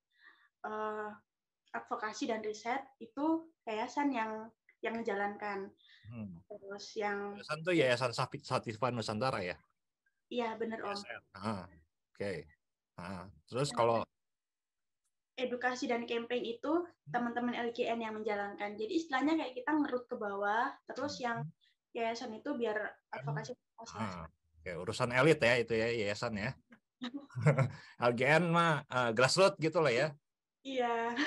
uh, 0.62 1.10
advokasi 1.74 2.30
dan 2.30 2.38
riset 2.46 2.86
itu 3.02 3.50
yayasan 3.66 4.14
yang 4.14 4.46
yang 4.78 4.94
menjalankan. 4.94 5.74
Hmm. 6.06 6.38
Terus 6.46 6.86
yang 6.94 7.34
yayasan 7.34 7.58
tuh 7.66 7.74
yayasan 7.74 8.12
Satifan 8.14 8.94
Nusantara 8.94 9.42
ya? 9.42 9.58
Iya 10.30 10.54
benar 10.54 10.86
om. 10.86 10.94
Ah, 11.34 11.66
Oke. 11.66 11.74
Okay. 12.14 12.38
Ah, 12.94 13.26
terus 13.50 13.74
kalau 13.74 14.06
edukasi 15.36 15.88
dan 15.88 16.04
campaign 16.04 16.44
itu 16.44 16.84
teman-teman 17.08 17.56
LGN 17.72 17.98
yang 18.04 18.14
menjalankan. 18.16 18.76
Jadi 18.76 18.92
istilahnya 18.92 19.38
kayak 19.40 19.54
kita 19.56 19.70
ngerut 19.72 20.04
ke 20.04 20.16
bawah, 20.20 20.68
terus 20.84 21.18
yang 21.24 21.44
hmm. 21.44 21.96
yayasan 21.96 22.36
itu 22.36 22.52
biar 22.52 22.76
advokasi. 23.12 23.56
Ah, 23.96 24.28
Oke, 24.62 24.78
urusan 24.78 25.10
elit 25.10 25.42
ya 25.42 25.54
itu 25.58 25.74
ya 25.74 25.88
yayasan 25.90 26.38
ya. 26.38 26.50
LGN 28.14 28.46
mah 28.54 28.86
uh, 28.86 29.10
grassroots 29.10 29.58
gitu 29.58 29.82
lah 29.82 29.90
ya. 29.90 30.08
Iya. 30.62 31.18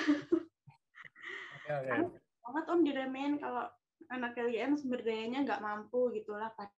Oke, 1.60 1.72
oke. 1.84 2.16
Banget 2.40 2.64
om 2.72 2.80
diremehin 2.80 3.36
kalau 3.36 3.68
anak 4.08 4.38
LGN 4.38 4.78
sumber 4.80 5.04
dayanya 5.04 5.44
nggak 5.44 5.60
mampu 5.60 6.14
gitulah 6.16 6.48
Pak. 6.56 6.72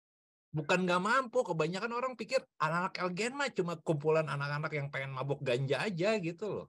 Bukan 0.57 0.89
nggak 0.89 1.03
mampu, 1.05 1.45
kebanyakan 1.45 1.93
orang 1.93 2.12
pikir 2.17 2.41
anak-anak 2.57 2.95
LGN 3.05 3.35
mah 3.37 3.53
cuma 3.53 3.77
kumpulan 3.77 4.25
anak-anak 4.25 4.73
yang 4.73 4.89
pengen 4.89 5.12
mabuk 5.12 5.45
ganja 5.45 5.85
aja 5.85 6.17
gitu 6.17 6.47
loh. 6.49 6.67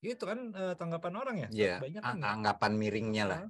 Gitu 0.00 0.24
kan 0.24 0.52
uh, 0.56 0.74
tanggapan 0.76 1.14
orang 1.16 1.36
ya? 1.44 1.48
Iya. 1.52 1.74
Banyak 1.80 2.02
kan, 2.02 2.20
anggapan 2.24 2.72
miringnya 2.76 3.24
lah. 3.28 3.40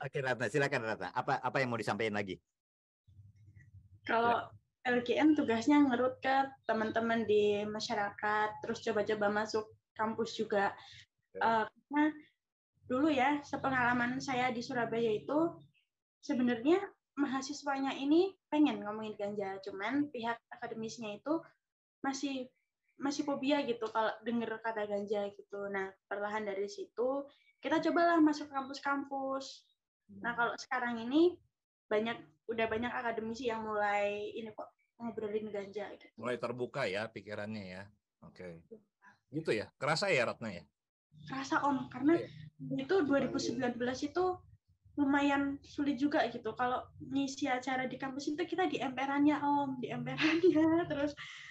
Oke 0.00 0.18
Ratna, 0.22 0.46
silakan 0.46 0.82
Ratna. 0.86 1.08
Apa 1.10 1.42
apa 1.42 1.56
yang 1.58 1.74
mau 1.74 1.80
disampaikan 1.80 2.16
lagi? 2.16 2.38
Kalau 4.06 4.48
LGN 4.88 5.36
tugasnya 5.36 5.84
ngerut 5.84 6.16
ke 6.24 6.48
teman-teman 6.64 7.28
di 7.28 7.60
masyarakat, 7.68 8.64
terus 8.64 8.80
coba-coba 8.80 9.44
masuk 9.44 9.68
kampus 9.92 10.38
juga. 10.38 10.72
Uh, 11.36 11.68
karena 11.68 12.04
dulu 12.88 13.12
ya, 13.12 13.44
sepengalaman 13.44 14.16
saya 14.22 14.48
di 14.48 14.64
Surabaya 14.64 15.12
itu 15.12 15.60
sebenarnya 16.24 16.80
mahasiswanya 17.18 17.92
ini 17.98 18.32
pengen 18.48 18.80
ngomongin 18.80 19.18
ganja, 19.18 19.60
cuman 19.66 20.08
pihak 20.08 20.38
akademisnya 20.54 21.20
itu 21.20 21.42
masih 22.00 22.46
masih 22.98 23.22
fobia 23.22 23.62
gitu 23.62 23.86
kalau 23.90 24.10
denger 24.26 24.58
kata 24.58 24.84
ganja 24.84 25.30
gitu. 25.32 25.70
Nah, 25.70 25.90
perlahan 26.10 26.44
dari 26.46 26.66
situ 26.66 27.24
kita 27.58 27.82
cobalah 27.82 28.18
masuk 28.22 28.50
kampus-kampus. 28.50 29.66
Nah, 30.22 30.34
kalau 30.34 30.54
sekarang 30.58 30.98
ini 31.02 31.38
banyak 31.90 32.18
udah 32.48 32.66
banyak 32.66 32.92
akademisi 32.92 33.50
yang 33.50 33.64
mulai 33.64 34.32
ini 34.34 34.50
kok 34.52 34.70
ngobrolin 34.98 35.48
ganja 35.50 35.86
gitu. 35.94 36.06
Mulai 36.18 36.36
terbuka 36.42 36.86
ya 36.90 37.06
pikirannya 37.06 37.64
ya. 37.64 37.82
Oke. 38.26 38.62
Okay. 38.66 38.78
Gitu 39.30 39.50
ya. 39.54 39.70
Kerasa 39.78 40.10
ya 40.10 40.26
Ratna 40.26 40.50
ya? 40.50 40.64
Kerasa 41.28 41.60
Om, 41.66 41.90
karena 41.90 42.14
okay. 42.18 42.82
itu 42.82 42.94
2019 43.04 43.78
itu 44.08 44.24
lumayan 44.98 45.62
sulit 45.62 45.94
juga 45.94 46.26
gitu. 46.26 46.50
Kalau 46.58 46.82
ngisi 46.98 47.46
acara 47.46 47.86
di 47.86 47.94
kampus 47.94 48.34
itu 48.34 48.42
kita 48.42 48.66
di 48.66 48.82
emperannya 48.82 49.38
Om, 49.38 49.78
di 49.78 49.94
emperannya 49.94 50.82
terus 50.90 51.14
hmm. 51.14 51.47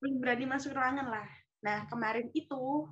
Belum 0.00 0.14
berani 0.22 0.46
masuk 0.46 0.74
ruangan 0.76 1.06
lah. 1.08 1.28
Nah 1.64 1.86
kemarin 1.90 2.28
itu 2.32 2.86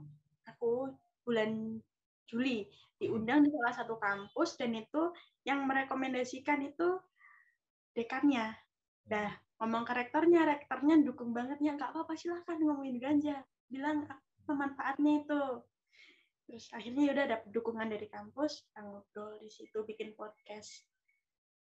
aku 0.48 0.92
bulan 1.24 1.80
Juli 2.24 2.66
diundang 2.98 3.44
di 3.44 3.52
salah 3.52 3.74
satu 3.74 3.94
kampus 4.00 4.56
dan 4.56 4.72
itu 4.74 5.12
yang 5.44 5.68
merekomendasikan 5.68 6.64
itu 6.64 6.98
dekannya. 7.92 8.56
Nah 9.10 9.28
ngomong 9.60 9.84
ke 9.86 9.92
rektornya, 9.94 10.48
rektornya 10.48 10.98
dukung 11.04 11.30
banget 11.36 11.60
ya 11.60 11.76
nggak 11.76 11.94
apa-apa 11.94 12.16
silahkan 12.16 12.58
ngomongin 12.58 12.98
ganja, 12.98 13.44
bilang 13.68 14.08
pemanfaatnya 14.48 15.24
itu. 15.24 15.42
Terus 16.44 16.68
akhirnya 16.76 17.02
ya 17.08 17.12
udah 17.16 17.26
dapet 17.38 17.48
dukungan 17.52 17.88
dari 17.88 18.06
kampus, 18.08 18.68
kita 18.68 18.84
ngobrol 18.84 19.40
di 19.40 19.48
situ 19.48 19.78
bikin 19.86 20.12
podcast. 20.12 20.84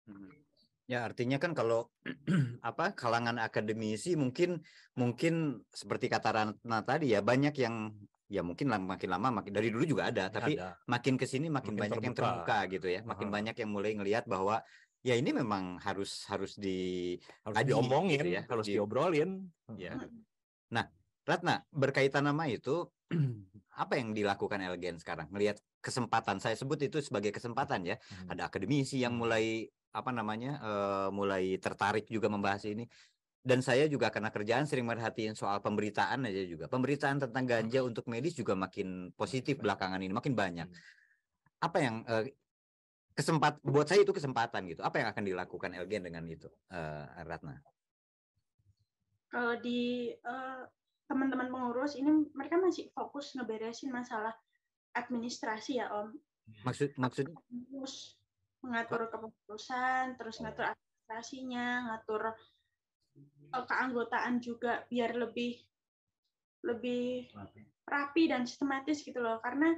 Hmm. 0.09 0.50
Ya 0.91 1.07
artinya 1.07 1.39
kan 1.39 1.55
kalau 1.55 1.87
apa 2.69 2.91
kalangan 2.91 3.39
akademisi 3.39 4.19
mungkin 4.19 4.59
mungkin 4.99 5.63
seperti 5.71 6.11
kata 6.11 6.29
Rana 6.35 6.83
tadi 6.83 7.15
ya 7.15 7.23
banyak 7.23 7.55
yang 7.63 7.95
ya 8.27 8.43
mungkin 8.43 8.67
lama, 8.67 8.95
makin 8.95 9.07
lama 9.07 9.39
makin 9.39 9.51
dari 9.55 9.71
dulu 9.71 9.87
juga 9.87 10.11
ada 10.11 10.27
tapi 10.27 10.59
ada. 10.59 10.75
makin 10.87 11.15
ke 11.15 11.23
sini 11.23 11.47
makin, 11.47 11.75
makin 11.75 11.79
banyak 11.79 11.95
terbuka. 11.95 12.07
yang 12.07 12.15
terbuka 12.15 12.57
gitu 12.71 12.87
ya 12.91 12.99
makin 13.07 13.27
uh 13.27 13.29
-huh. 13.31 13.35
banyak 13.39 13.55
yang 13.59 13.69
mulai 13.71 13.91
ngelihat 13.95 14.23
bahwa 14.27 14.63
ya 15.03 15.15
ini 15.19 15.31
memang 15.31 15.79
harus 15.83 16.27
harus 16.31 16.55
di 16.55 17.15
harus 17.43 17.55
aji, 17.59 17.67
diomongin 17.71 18.19
gitu 18.23 18.31
ya 18.39 18.43
harus 18.47 18.65
di, 18.67 18.75
diobrolin 18.75 19.47
ya 19.75 19.95
nah 20.71 20.87
Ratna 21.27 21.63
berkaitan 21.75 22.27
nama 22.27 22.47
itu 22.47 22.87
apa 23.83 23.99
yang 23.99 24.15
dilakukan 24.15 24.63
Elgen 24.63 24.99
sekarang 24.99 25.27
melihat 25.31 25.59
kesempatan 25.83 26.39
saya 26.39 26.55
sebut 26.55 26.79
itu 26.83 27.03
sebagai 27.03 27.35
kesempatan 27.35 27.83
ya 27.83 27.95
hmm. 27.99 28.31
ada 28.31 28.47
akademisi 28.47 29.03
yang 29.03 29.17
mulai 29.19 29.67
apa 29.91 30.09
namanya 30.15 30.59
uh, 30.63 31.09
mulai 31.11 31.59
tertarik 31.59 32.07
juga 32.07 32.31
membahas 32.31 32.63
ini. 32.67 32.87
Dan 33.41 33.65
saya 33.65 33.89
juga 33.89 34.13
karena 34.13 34.29
kerjaan 34.29 34.69
sering 34.69 34.85
merhatiin 34.85 35.33
soal 35.33 35.65
pemberitaan 35.65 36.29
aja 36.29 36.45
juga. 36.45 36.69
Pemberitaan 36.69 37.25
tentang 37.25 37.43
ganja 37.49 37.81
untuk 37.81 38.05
medis 38.05 38.37
juga 38.37 38.53
makin 38.53 39.09
positif 39.17 39.57
belakangan 39.57 39.97
ini 40.01 40.13
makin 40.13 40.33
banyak. 40.37 40.69
Hmm. 40.69 40.99
apa 41.61 41.77
yang 41.77 42.01
uh, 42.09 42.25
kesempat 43.13 43.61
buat 43.61 43.85
saya 43.85 44.01
itu 44.01 44.13
kesempatan 44.15 44.65
gitu. 44.71 44.81
Apa 44.81 45.03
yang 45.03 45.07
akan 45.13 45.23
dilakukan 45.25 45.77
Elgen 45.77 46.09
dengan 46.09 46.25
itu 46.25 46.49
uh, 46.73 47.05
Ratna? 47.21 47.61
Kalau 49.29 49.55
di 49.61 50.09
uh, 50.25 50.65
teman-teman 51.05 51.51
pengurus 51.51 51.99
ini 51.99 52.09
mereka 52.33 52.57
masih 52.57 52.89
fokus 52.95 53.35
ngeberesin 53.37 53.91
masalah 53.93 54.33
administrasi 54.95 55.79
ya 55.79 55.87
Om. 55.91 56.15
Maksud 56.67 56.97
maksud 56.99 57.25
mengatur 58.61 59.09
kepengurusan, 59.09 60.17
terus 60.17 60.37
ngatur 60.41 60.69
administrasinya, 60.69 61.67
ngatur 61.91 62.21
uh, 63.53 63.65
keanggotaan 63.65 64.39
juga 64.39 64.85
biar 64.87 65.17
lebih 65.17 65.59
lebih 66.61 67.33
rapi 67.89 68.29
dan 68.29 68.45
sistematis 68.45 69.01
gitu 69.01 69.17
loh. 69.17 69.41
Karena 69.41 69.73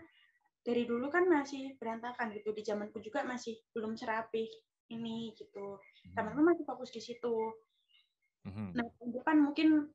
dari 0.64 0.84
dulu 0.88 1.12
kan 1.12 1.28
masih 1.28 1.76
berantakan 1.80 2.32
gitu 2.36 2.56
di 2.56 2.64
zamanku 2.64 3.00
juga 3.04 3.24
masih 3.24 3.56
belum 3.76 3.96
serapi 3.96 4.48
ini 4.92 5.32
gitu. 5.40 5.80
Hmm. 5.80 6.14
Teman-teman 6.16 6.56
masih 6.56 6.66
fokus 6.68 6.92
di 6.92 7.02
situ. 7.04 7.36
Hmm. 8.44 8.76
Nah, 8.76 8.88
depan 9.00 9.40
mungkin 9.40 9.88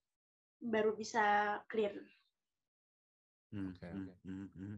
baru 0.58 0.96
bisa 0.96 1.56
clear. 1.68 1.92
Hmm, 3.52 3.72
okay, 3.72 3.88
okay. 3.88 4.16
Hmm, 4.24 4.48
hmm. 4.52 4.76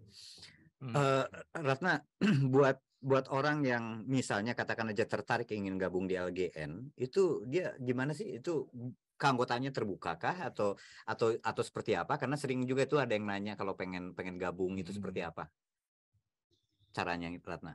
Hmm. 0.81 0.95
Uh, 0.95 1.27
Ratna, 1.59 2.01
buat 2.55 2.79
buat 3.01 3.33
orang 3.33 3.65
yang 3.65 3.85
misalnya 4.05 4.53
katakan 4.53 4.93
aja 4.93 5.09
tertarik 5.09 5.49
ingin 5.57 5.81
gabung 5.81 6.05
di 6.05 6.21
LGN, 6.21 6.95
itu 7.01 7.49
dia 7.49 7.73
gimana 7.81 8.13
sih? 8.13 8.37
Itu 8.37 8.69
keanggotanya 9.17 9.73
terbukakah 9.73 10.37
atau 10.53 10.77
atau 11.09 11.33
atau 11.41 11.63
seperti 11.65 11.97
apa? 11.97 12.21
Karena 12.21 12.37
sering 12.37 12.65
juga 12.69 12.85
itu 12.85 13.01
ada 13.01 13.13
yang 13.17 13.25
nanya 13.25 13.57
kalau 13.57 13.73
pengen 13.73 14.13
pengen 14.13 14.37
gabung 14.37 14.77
itu 14.77 14.93
hmm. 14.93 14.99
seperti 15.01 15.21
apa? 15.25 15.49
Caranya 16.93 17.33
Ratna? 17.41 17.75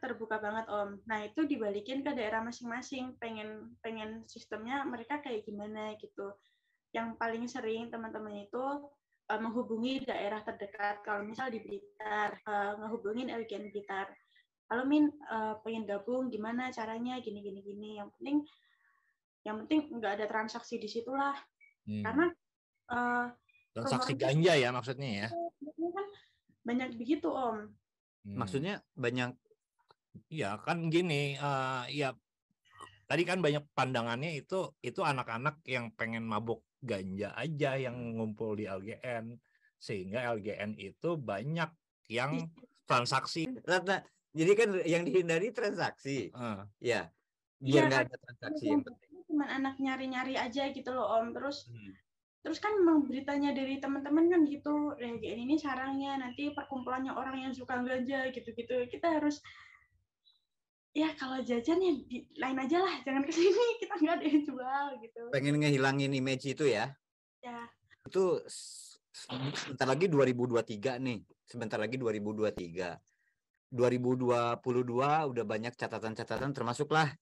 terbuka 0.00 0.36
banget 0.36 0.68
Om. 0.68 1.00
Nah 1.08 1.24
itu 1.24 1.48
dibalikin 1.48 2.04
ke 2.04 2.12
daerah 2.12 2.44
masing-masing. 2.44 3.16
Pengen 3.16 3.72
pengen 3.80 4.28
sistemnya 4.28 4.84
mereka 4.84 5.24
kayak 5.24 5.48
gimana 5.48 5.96
gitu 5.96 6.36
yang 6.90 7.14
paling 7.16 7.46
sering 7.46 7.88
teman-teman 7.88 8.44
itu 8.44 8.64
uh, 9.30 9.40
menghubungi 9.40 10.02
daerah 10.04 10.42
terdekat. 10.42 11.00
Kalau 11.06 11.22
misal 11.22 11.48
di 11.48 11.62
Blitar, 11.62 12.42
uh, 12.44 12.76
ngehubungin 12.82 13.30
Elgen 13.30 13.70
Blitar. 13.70 14.10
Kalau 14.70 14.86
Min 14.86 15.10
uh, 15.26 15.58
pengen 15.66 15.82
gabung, 15.82 16.30
gimana 16.30 16.70
caranya? 16.70 17.18
Gini 17.18 17.42
gini 17.42 17.58
gini. 17.58 17.90
Yang 17.98 18.14
penting, 18.14 18.36
yang 19.42 19.56
penting 19.66 19.80
nggak 19.98 20.12
ada 20.22 20.26
transaksi 20.30 20.78
di 20.78 20.86
situlah. 20.86 21.34
Hmm. 21.90 22.06
Karena 22.06 22.26
uh, 22.94 23.26
transaksi 23.74 24.14
ganja 24.14 24.54
ya 24.54 24.70
maksudnya 24.70 25.26
ya? 25.26 25.28
Kan 25.74 26.06
banyak 26.62 26.94
begitu 26.94 27.26
Om. 27.26 27.66
Hmm. 28.30 28.36
Maksudnya 28.38 28.78
banyak? 28.94 29.34
Ya 30.30 30.54
kan 30.62 30.86
gini, 30.86 31.34
uh, 31.34 31.90
ya 31.90 32.14
tadi 33.10 33.26
kan 33.26 33.42
banyak 33.42 33.66
pandangannya 33.74 34.38
itu 34.38 34.70
itu 34.86 35.02
anak-anak 35.02 35.66
yang 35.66 35.90
pengen 35.98 36.22
mabuk 36.22 36.62
ganja 36.78 37.34
aja 37.34 37.74
yang 37.74 37.98
ngumpul 38.14 38.54
di 38.54 38.70
LGN 38.70 39.34
sehingga 39.82 40.30
LGN 40.38 40.78
itu 40.78 41.18
banyak 41.18 41.70
yang 42.06 42.46
transaksi. 42.86 43.50
Ratna, 43.66 44.02
jadi 44.30 44.52
kan 44.54 44.68
yang 44.86 45.02
dihindari 45.02 45.50
transaksi, 45.50 46.30
uh. 46.34 46.62
ya 46.78 47.10
biar 47.60 47.86
iya, 47.86 47.88
nggak 47.90 48.00
ya, 48.00 48.06
ada 48.06 48.16
transaksi 48.22 48.64
yang 48.70 48.82
penting. 48.86 49.10
Cuma 49.30 49.46
anak 49.46 49.74
nyari-nyari 49.78 50.34
aja 50.38 50.70
gitu 50.70 50.90
loh 50.90 51.06
om, 51.18 51.34
terus 51.34 51.70
hmm. 51.70 51.92
terus 52.46 52.58
kan 52.62 52.72
memang 52.78 53.10
beritanya 53.10 53.50
dari 53.54 53.82
teman-teman 53.82 54.26
kan 54.30 54.40
gitu, 54.46 54.94
LGN 54.96 55.50
ini 55.50 55.54
sarangnya 55.58 56.18
nanti 56.18 56.50
perkumpulannya 56.54 57.14
orang 57.14 57.46
yang 57.46 57.52
suka 57.54 57.78
ganja 57.82 58.30
gitu-gitu, 58.30 58.86
kita 58.90 59.18
harus 59.18 59.42
ya 60.90 61.14
kalau 61.14 61.38
jajan 61.42 61.78
ya 61.78 61.92
di, 62.06 62.26
lain 62.38 62.58
aja 62.58 62.82
lah 62.82 62.94
jangan 63.06 63.22
ke 63.22 63.32
sini. 63.34 63.66
Kita 63.82 63.94
nggak 63.98 64.14
ada 64.18 64.26
yang 64.26 64.42
jual 64.42 64.86
gitu. 65.06 65.22
Pengen 65.30 65.54
ngehilangin 65.62 66.10
image 66.10 66.50
itu 66.50 66.66
ya? 66.66 66.90
Ya. 67.42 67.70
Itu 68.02 68.42
sebentar 69.14 69.86
lagi 69.86 70.10
2023 70.10 70.98
nih. 70.98 71.22
Sebentar 71.46 71.78
lagi 71.78 71.94
2023 71.98 73.09
2022 73.70 74.60
udah 75.30 75.44
banyak 75.46 75.74
catatan-catatan 75.78 76.50
termasuklah 76.50 77.14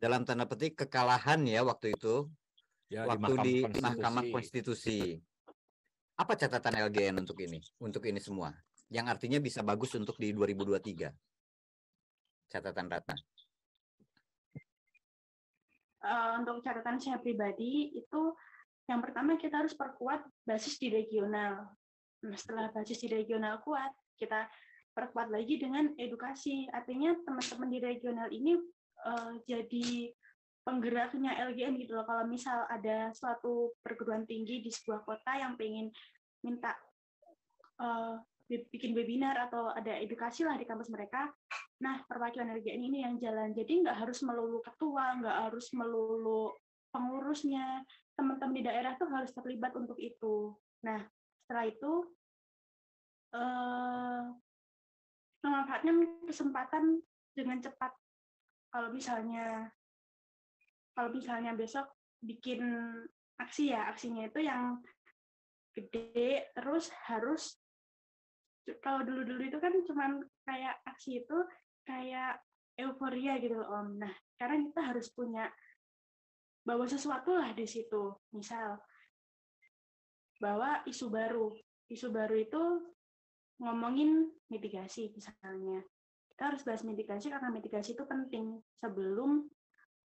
dalam 0.00 0.24
tanda 0.24 0.48
petik 0.48 0.84
kekalahan 0.84 1.44
ya 1.44 1.60
waktu 1.60 1.92
itu 1.92 2.28
Ya, 2.90 3.06
waktu 3.06 3.34
di 3.46 3.54
Konstitusi. 3.62 3.82
Mahkamah 3.86 4.24
Konstitusi. 4.34 4.98
Apa 6.18 6.34
catatan 6.34 6.90
LGN 6.90 7.22
untuk 7.22 7.38
ini? 7.38 7.62
Untuk 7.78 8.02
ini 8.02 8.18
semua. 8.18 8.50
Yang 8.90 9.06
artinya 9.14 9.38
bisa 9.38 9.62
bagus 9.62 9.94
untuk 9.94 10.18
di 10.18 10.34
2023. 10.34 11.06
Catatan 12.50 12.90
Ratna. 12.90 13.14
Eh, 16.02 16.30
untuk 16.42 16.66
catatan 16.66 16.98
saya 16.98 17.22
pribadi 17.22 17.94
itu 17.94 18.34
yang 18.90 18.98
pertama 18.98 19.38
kita 19.38 19.62
harus 19.62 19.78
perkuat 19.78 20.26
basis 20.42 20.74
di 20.82 20.90
regional. 20.90 21.70
Nah, 22.26 22.34
setelah 22.34 22.74
basis 22.74 23.06
di 23.06 23.08
regional 23.14 23.62
kuat, 23.62 23.94
kita 24.18 24.50
perkuat 25.00 25.32
lagi 25.32 25.56
dengan 25.56 25.96
edukasi. 25.96 26.68
Artinya 26.68 27.16
teman-teman 27.24 27.68
di 27.72 27.78
regional 27.80 28.28
ini 28.28 28.60
eh, 29.08 29.32
jadi 29.48 30.12
penggeraknya 30.60 31.40
LGN 31.48 31.80
gitu 31.80 31.96
loh. 31.96 32.04
Kalau 32.04 32.28
misal 32.28 32.68
ada 32.68 33.08
suatu 33.16 33.72
perguruan 33.80 34.28
tinggi 34.28 34.60
di 34.60 34.68
sebuah 34.68 35.08
kota 35.08 35.40
yang 35.40 35.56
pengen 35.56 35.88
minta 36.44 36.76
bi- 38.44 38.68
bikin 38.68 38.92
webinar 38.92 39.48
atau 39.48 39.72
ada 39.72 39.96
edukasi 39.96 40.44
lah 40.44 40.60
di 40.60 40.68
kampus 40.68 40.92
mereka, 40.92 41.32
Nah, 41.80 41.96
perwakilan 42.04 42.60
LGN 42.60 42.82
ini 42.92 42.98
yang 43.00 43.16
jalan. 43.16 43.56
Jadi 43.56 43.80
nggak 43.80 44.04
harus 44.04 44.20
melulu 44.20 44.60
ketua, 44.60 45.16
nggak 45.16 45.36
harus 45.48 45.72
melulu 45.72 46.52
pengurusnya. 46.92 47.80
Teman-teman 48.12 48.52
di 48.52 48.62
daerah 48.68 48.92
tuh 49.00 49.08
harus 49.08 49.32
terlibat 49.32 49.72
untuk 49.72 49.96
itu. 49.96 50.52
Nah, 50.84 51.00
setelah 51.40 51.64
itu 51.64 51.92
eh, 53.32 54.22
memanfaatkan 55.40 55.96
kesempatan 56.28 57.00
dengan 57.32 57.58
cepat. 57.60 57.92
Kalau 58.70 58.92
misalnya 58.94 59.68
kalau 60.94 61.10
misalnya 61.14 61.56
besok 61.56 61.88
bikin 62.20 62.60
aksi 63.40 63.72
ya, 63.72 63.88
aksinya 63.88 64.28
itu 64.28 64.44
yang 64.44 64.76
gede, 65.72 66.52
terus 66.52 66.92
harus 67.08 67.56
kalau 68.84 69.02
dulu-dulu 69.02 69.48
itu 69.48 69.58
kan 69.58 69.72
cuman 69.88 70.20
kayak 70.44 70.76
aksi 70.84 71.24
itu 71.24 71.38
kayak 71.88 72.38
euforia 72.76 73.40
gitu 73.40 73.56
Om. 73.56 73.98
Nah, 73.98 74.12
sekarang 74.36 74.70
kita 74.70 74.80
harus 74.92 75.08
punya 75.10 75.48
bawa 76.64 76.84
sesuatu 76.84 77.34
lah 77.34 77.56
di 77.56 77.64
situ. 77.64 78.14
Misal 78.36 78.76
bawa 80.36 80.84
isu 80.86 81.08
baru. 81.08 81.48
Isu 81.90 82.12
baru 82.12 82.36
itu 82.38 82.62
ngomongin 83.60 84.26
mitigasi 84.48 85.12
misalnya. 85.12 85.84
Kita 86.32 86.50
harus 86.50 86.64
bahas 86.64 86.82
mitigasi 86.82 87.28
karena 87.28 87.52
mitigasi 87.52 87.92
itu 87.92 88.04
penting. 88.08 88.58
Sebelum 88.80 89.44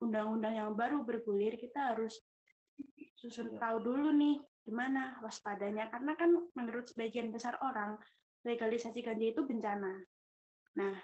undang-undang 0.02 0.58
yang 0.58 0.74
baru 0.74 1.06
bergulir, 1.06 1.56
kita 1.56 1.94
harus 1.94 2.18
susun 3.16 3.56
tahu 3.62 3.78
dulu 3.80 4.10
nih 4.12 4.42
gimana 4.66 5.20
waspadanya 5.22 5.92
karena 5.92 6.18
kan 6.18 6.34
menurut 6.58 6.90
sebagian 6.90 7.30
besar 7.30 7.56
orang 7.62 7.96
legalisasi 8.44 9.00
ganja 9.06 9.32
itu 9.32 9.42
bencana. 9.46 9.94
Nah, 10.80 10.96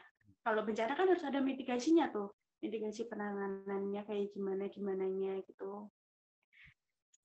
kalau 0.43 0.65
bencana 0.65 0.97
kan 0.97 1.07
harus 1.07 1.23
ada 1.23 1.39
mitigasinya 1.39 2.09
tuh, 2.09 2.33
mitigasi 2.59 3.07
penanganannya 3.07 4.01
kayak 4.03 4.33
gimana 4.35 4.67
gimananya 4.67 5.39
gitu. 5.45 5.87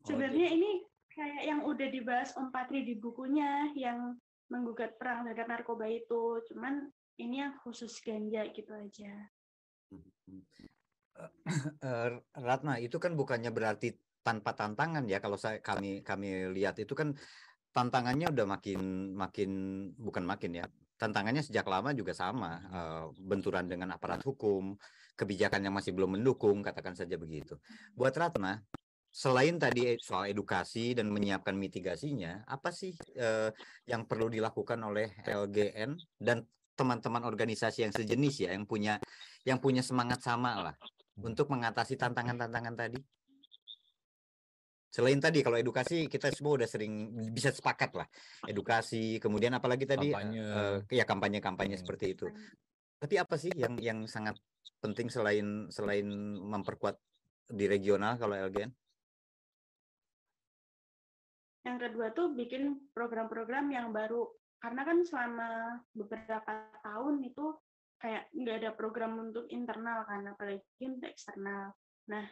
Sebenarnya 0.04 0.52
ini 0.52 0.84
kayak 1.10 1.42
yang 1.48 1.60
udah 1.64 1.88
dibahas 1.88 2.36
Om 2.36 2.52
Patri 2.52 2.84
di 2.84 2.94
bukunya 2.98 3.72
yang 3.74 4.18
menggugat 4.48 4.96
perang 5.00 5.24
terhadap 5.24 5.48
narkoba 5.48 5.88
itu, 5.88 6.40
cuman 6.52 6.88
ini 7.18 7.40
yang 7.44 7.54
khusus 7.62 7.94
ganja 8.02 8.44
gitu 8.50 8.72
aja. 8.74 9.12
Eh, 11.78 12.08
Ratna, 12.34 12.82
itu 12.82 12.98
kan 12.98 13.14
bukannya 13.14 13.54
berarti 13.54 13.94
tanpa 14.24 14.56
tantangan 14.56 15.06
ya? 15.06 15.22
Kalau 15.22 15.38
saya 15.38 15.62
kami 15.62 16.02
kami 16.02 16.50
lihat 16.50 16.80
itu 16.82 16.96
kan 16.96 17.14
tantangannya 17.70 18.32
udah 18.34 18.46
makin 18.48 19.12
makin 19.14 19.50
bukan 19.94 20.24
makin 20.26 20.62
ya 20.62 20.66
tantangannya 20.98 21.42
sejak 21.44 21.66
lama 21.68 21.94
juga 21.94 22.16
sama. 22.16 22.58
Eh, 22.66 23.04
benturan 23.20 23.70
dengan 23.70 23.94
aparat 23.94 24.24
hukum 24.26 24.74
kebijakan 25.14 25.62
yang 25.62 25.74
masih 25.76 25.94
belum 25.94 26.18
mendukung 26.18 26.64
katakan 26.64 26.98
saja 26.98 27.14
begitu. 27.14 27.54
Buat 27.94 28.18
Ratna 28.18 28.58
selain 29.14 29.62
tadi 29.62 29.94
soal 30.02 30.26
edukasi 30.26 30.90
dan 30.98 31.06
menyiapkan 31.06 31.54
mitigasinya 31.54 32.42
apa 32.50 32.74
sih 32.74 32.90
eh, 33.14 33.54
yang 33.86 34.10
perlu 34.10 34.26
dilakukan 34.26 34.82
oleh 34.82 35.14
LGN 35.22 35.94
dan 36.18 36.42
teman-teman 36.74 37.22
organisasi 37.22 37.86
yang 37.86 37.94
sejenis 37.94 38.34
ya 38.42 38.50
yang 38.58 38.66
punya 38.66 38.98
yang 39.46 39.62
punya 39.62 39.86
semangat 39.86 40.18
sama 40.18 40.58
lah 40.58 40.74
untuk 41.22 41.46
mengatasi 41.54 41.94
tantangan-tantangan 41.94 42.74
tadi 42.74 42.98
Selain 44.94 45.18
tadi 45.18 45.42
kalau 45.42 45.58
edukasi 45.58 46.06
kita 46.06 46.30
semua 46.30 46.54
udah 46.54 46.70
sering 46.70 47.10
bisa 47.34 47.50
sepakat 47.50 47.98
lah 47.98 48.06
edukasi 48.46 49.18
kemudian 49.18 49.50
apalagi 49.50 49.90
tadi 49.90 50.14
Kampanye. 50.14 50.38
eh, 50.38 50.78
ya 50.94 51.02
kampanye-kampanye 51.02 51.74
Hmm. 51.74 51.82
seperti 51.82 52.14
itu. 52.14 52.26
Tapi 53.02 53.14
apa 53.18 53.34
sih 53.34 53.50
yang 53.58 53.74
yang 53.82 53.98
sangat 54.06 54.38
penting 54.78 55.10
selain 55.10 55.66
selain 55.74 56.06
memperkuat 56.46 56.94
di 57.50 57.66
regional 57.66 58.22
kalau 58.22 58.38
LGN? 58.38 58.70
Yang 61.64 61.76
kedua 61.88 62.06
tuh 62.12 62.32
bikin 62.36 62.92
program-program 62.92 63.72
yang 63.72 63.90
baru. 63.90 64.28
Karena 64.60 64.84
kan 64.84 65.00
selama 65.04 65.80
beberapa 65.92 66.72
tahun 66.84 67.20
itu 67.24 67.56
kayak 68.00 68.28
nggak 68.36 68.56
ada 68.60 68.70
program 68.76 69.16
untuk 69.16 69.48
internal 69.48 70.04
kan, 70.04 70.24
apalagi 70.28 70.60
untuk 70.84 71.08
eksternal. 71.08 71.72
Nah, 72.08 72.24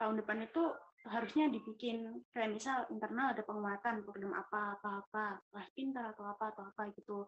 tahun 0.00 0.20
depan 0.20 0.44
itu 0.44 0.64
harusnya 1.08 1.48
dibikin 1.48 2.20
kayak 2.36 2.52
misal 2.52 2.84
internal 2.92 3.32
ada 3.32 3.40
penguatan 3.40 4.04
program 4.04 4.36
apa 4.36 4.76
apa 4.76 4.90
apa 5.00 5.24
kelas 5.48 5.68
pintar 5.72 6.12
atau 6.12 6.28
apa 6.28 6.52
atau 6.52 6.68
apa 6.68 6.92
gitu. 6.92 7.24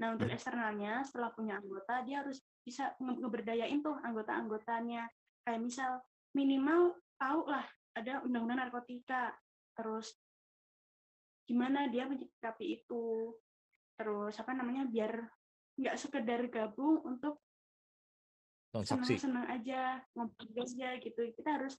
Nah 0.00 0.16
untuk 0.16 0.32
Hmm. 0.32 0.36
eksternalnya 0.36 1.04
setelah 1.04 1.28
punya 1.36 1.60
anggota 1.60 2.00
dia 2.08 2.24
harus 2.24 2.40
bisa 2.64 2.96
nge- 2.96 3.20
ngeberdayain 3.20 3.84
tuh 3.84 4.00
anggota-anggotanya 4.00 5.12
kayak 5.44 5.60
misal 5.60 6.00
minimal 6.32 6.96
tahu 7.20 7.44
lah 7.52 7.66
ada 7.92 8.24
undang-undang 8.24 8.64
narkotika 8.64 9.36
terus 9.76 10.16
gimana 11.46 11.90
dia 11.90 12.06
menyikapi 12.06 12.82
itu. 12.82 13.34
Terus 13.98 14.34
apa 14.38 14.52
namanya 14.56 14.88
biar 14.88 15.12
nggak 15.78 15.96
sekedar 15.98 16.40
gabung 16.52 17.00
untuk 17.04 17.40
senang-senang 18.72 19.46
aja 19.52 20.00
ngobrol 20.16 20.64
aja 20.64 20.96
gitu. 20.96 21.20
Kita 21.36 21.60
harus 21.60 21.76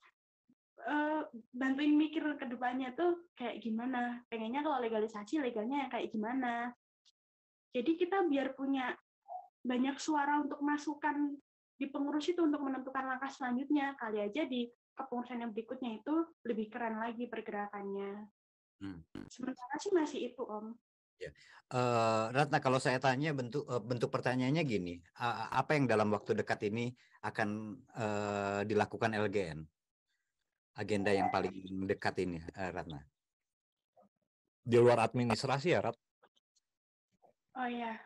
eh, 0.85 1.21
bantuin 1.49 1.93
mikir 1.97 2.21
ke 2.37 2.45
depannya 2.45 2.93
tuh 2.93 3.33
kayak 3.33 3.63
gimana. 3.63 4.21
Pengennya 4.29 4.61
kalau 4.61 4.77
legalisasi 4.83 5.41
legalnya 5.41 5.89
kayak 5.89 6.13
gimana. 6.13 6.69
Jadi 7.73 7.97
kita 7.97 8.21
biar 8.29 8.53
punya 8.53 8.93
banyak 9.65 9.97
suara 9.97 10.43
untuk 10.43 10.61
masukan 10.61 11.33
di 11.73 11.89
pengurus 11.89 12.29
itu 12.29 12.45
untuk 12.45 12.61
menentukan 12.61 13.09
langkah 13.09 13.33
selanjutnya. 13.33 13.97
Kali 13.97 14.21
aja 14.21 14.45
di 14.45 14.69
kepengurusan 14.93 15.41
yang 15.41 15.49
berikutnya 15.49 15.97
itu 15.97 16.15
lebih 16.45 16.69
keren 16.69 17.01
lagi 17.01 17.25
pergerakannya 17.25 18.29
Hmm. 18.83 18.99
sementara 19.31 19.75
sih 19.79 19.91
masih 19.95 20.19
itu 20.35 20.43
om 20.43 20.75
Eh, 21.23 22.25
Ratna 22.35 22.59
kalau 22.59 22.77
saya 22.83 22.99
tanya 22.99 23.31
bentuk 23.31 23.63
eh, 23.65 23.79
bentuk 23.79 24.11
pertanyaannya 24.11 24.63
gini, 24.67 24.99
a- 25.17 25.55
apa 25.55 25.73
yang 25.79 25.87
dalam 25.87 26.11
waktu 26.11 26.35
dekat 26.35 26.67
ini 26.67 26.91
akan 27.23 27.79
eh, 27.95 28.61
dilakukan 28.67 29.15
LGN? 29.15 29.63
Agenda 30.75 31.15
yang 31.15 31.31
paling 31.31 31.87
dekat 31.87 32.27
ini, 32.27 32.43
eh, 32.43 32.69
Ratna. 32.75 32.99
di 34.63 34.79
luar 34.79 34.99
administrasi 35.03 35.75
ya 35.75 35.83
Rat 35.83 35.95
Oh 37.53 37.69
ya, 37.69 37.99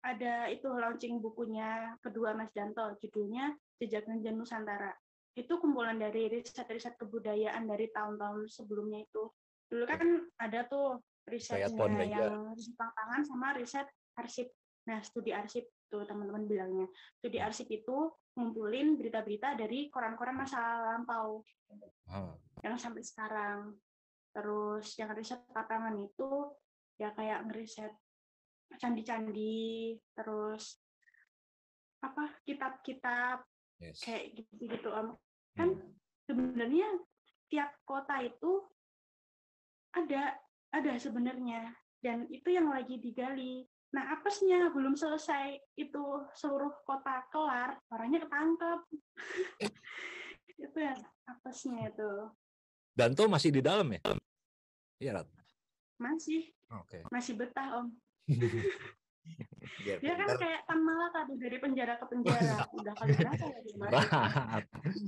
ada 0.00 0.48
itu 0.48 0.64
launching 0.64 1.18
bukunya 1.20 1.98
kedua 2.00 2.32
Mas 2.32 2.48
Danto, 2.54 2.96
judulnya 3.02 3.52
Jejak 3.76 4.08
Ganja 4.08 4.32
Nusantara. 4.32 4.96
Itu 5.36 5.60
kumpulan 5.60 5.98
dari 6.00 6.30
riset-riset 6.30 6.96
kebudayaan 6.96 7.68
dari 7.68 7.90
tahun-tahun 7.92 8.48
sebelumnya 8.48 9.04
itu. 9.04 9.28
Dulu 9.74 9.84
kan 9.90 10.06
ada 10.38 10.60
tuh 10.70 11.02
risetnya 11.26 12.06
yang 12.06 12.54
riset 12.54 12.78
tangan 12.78 13.26
sama 13.26 13.58
riset 13.58 13.90
arsip. 14.14 14.54
Nah, 14.86 15.02
studi 15.02 15.34
arsip 15.34 15.66
tuh 15.90 16.06
teman-teman 16.06 16.46
bilangnya. 16.46 16.86
Studi 17.18 17.42
arsip 17.42 17.66
itu 17.74 18.14
ngumpulin 18.38 18.94
berita-berita 18.94 19.58
dari 19.58 19.90
koran-koran 19.90 20.38
masa 20.38 20.94
lampau 20.94 21.42
Ah, 22.06 22.38
yang 22.62 22.78
sampai 22.78 23.02
sekarang. 23.02 23.74
Terus 24.30 24.94
yang 24.94 25.10
riset 25.10 25.42
papangan 25.50 25.98
itu 25.98 26.54
ya 26.94 27.10
kayak 27.10 27.50
ngeriset 27.50 27.90
candi-candi, 28.78 29.98
terus 30.14 30.78
apa 31.98 32.30
kitab-kitab 32.46 33.42
Yes. 33.82 34.06
kayak 34.06 34.38
gitu-gitu 34.38 34.86
om 34.86 35.18
kan 35.58 35.74
Hmm. 35.74 35.98
sebenarnya 36.30 36.86
tiap 37.50 37.74
kota 37.82 38.22
itu 38.22 38.62
ada 39.94 40.34
ada 40.74 40.92
sebenarnya 40.98 41.70
dan 42.02 42.26
itu 42.28 42.50
yang 42.50 42.68
lagi 42.70 42.98
digali 42.98 43.64
nah 43.94 44.10
apesnya 44.10 44.74
belum 44.74 44.98
selesai 44.98 45.54
itu 45.78 46.04
seluruh 46.34 46.74
kota 46.82 47.22
kelar 47.30 47.78
orangnya 47.94 48.26
ketangkep 48.26 48.80
itu 50.66 50.78
ya 50.78 50.94
apesnya 51.30 51.94
itu 51.94 52.10
Danto 52.94 53.26
masih 53.26 53.50
di 53.50 53.58
dalam 53.58 53.90
ya? 53.90 53.98
Iya, 55.02 55.18
Rat. 55.18 55.26
masih 55.98 56.46
Oke. 56.70 57.02
masih 57.10 57.34
betah 57.34 57.82
om 57.82 57.90
Biar 59.84 59.98
dia 60.00 60.14
kan 60.16 60.28
pintar. 60.28 60.38
kayak 60.40 60.60
Tan 60.64 60.80
Malaka 60.80 61.20
tuh 61.28 61.36
dari 61.36 61.56
penjara 61.60 61.94
ke 62.00 62.06
penjara 62.08 62.54
udah 62.72 62.94
kali 62.96 63.12
berapa 63.12 63.44
ya. 63.44 63.60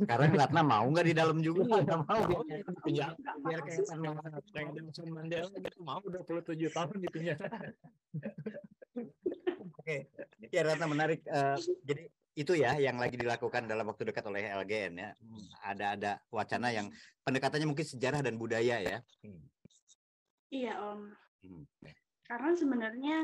Sekarang 0.05 0.31
Ratna 0.37 0.61
mau 0.61 0.85
nggak 0.89 1.07
di 1.07 1.15
dalam 1.17 1.39
juga? 1.41 1.81
Nggak 1.81 2.01
mau. 2.05 2.23
Biar 2.85 3.11
apa-apa 3.17 3.49
kayak 3.65 3.81
kayak 4.53 4.71
Nelson 4.77 5.09
Mandela 5.13 5.49
gitu 5.49 5.79
mau 5.81 6.01
27 6.05 6.69
tahun 6.73 6.97
di 7.01 7.09
penjara. 7.09 7.49
Oke, 9.81 9.97
ya 10.53 10.61
Ratna 10.67 10.87
menarik. 10.89 11.21
Eh, 11.25 11.57
jadi 11.85 12.03
itu 12.37 12.53
ya 12.53 12.77
yang 12.77 13.01
lagi 13.01 13.17
dilakukan 13.17 13.65
dalam 13.65 13.89
waktu 13.89 14.13
dekat 14.13 14.25
oleh 14.29 14.45
LGN 14.61 14.93
ya. 15.01 15.11
Ada 15.65 15.87
ada 15.97 16.13
wacana 16.29 16.69
yang 16.69 16.93
pendekatannya 17.25 17.65
mungkin 17.65 17.87
sejarah 17.87 18.21
dan 18.21 18.37
budaya 18.37 18.77
ya. 18.81 18.99
iya 20.47 20.79
om 20.79 21.13
Hmm. 21.43 21.63
karena 22.27 22.51
sebenarnya 22.59 23.19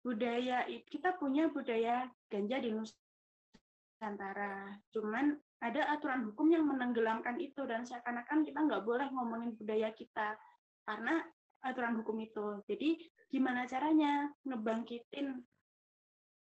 budaya 0.00 0.64
kita 0.88 1.16
punya 1.20 1.48
budaya 1.52 2.08
ganja 2.32 2.56
di 2.60 2.72
Nusantara. 2.72 4.72
Cuman 4.96 5.36
ada 5.60 5.92
aturan 5.92 6.24
hukum 6.32 6.48
yang 6.48 6.64
menenggelamkan 6.64 7.36
itu 7.36 7.68
dan 7.68 7.84
seakan-akan 7.84 8.48
kita 8.48 8.64
nggak 8.64 8.84
boleh 8.84 9.12
ngomongin 9.12 9.52
budaya 9.60 9.92
kita 9.92 10.40
karena 10.88 11.20
aturan 11.60 12.00
hukum 12.00 12.16
itu. 12.24 12.64
Jadi 12.64 12.96
gimana 13.28 13.68
caranya 13.68 14.32
ngebangkitin 14.48 15.36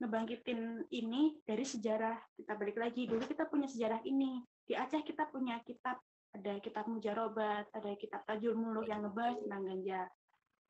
ngebangkitin 0.03 0.91
ini 0.91 1.39
dari 1.47 1.63
sejarah? 1.63 2.19
Kita 2.35 2.59
balik 2.59 2.83
lagi 2.83 3.07
dulu 3.07 3.23
kita 3.23 3.47
punya 3.47 3.71
sejarah 3.71 4.03
ini. 4.03 4.43
Di 4.67 4.75
Aceh 4.75 5.07
kita 5.07 5.31
punya 5.31 5.63
kitab 5.63 6.03
ada 6.35 6.59
kitab 6.59 6.91
mujarobat 6.91 7.71
ada 7.71 7.95
kitab 7.95 8.27
tajul 8.27 8.59
muluk 8.59 8.91
yang 8.91 9.07
ngebahas 9.07 9.39
tentang 9.39 9.63
ganja. 9.63 10.03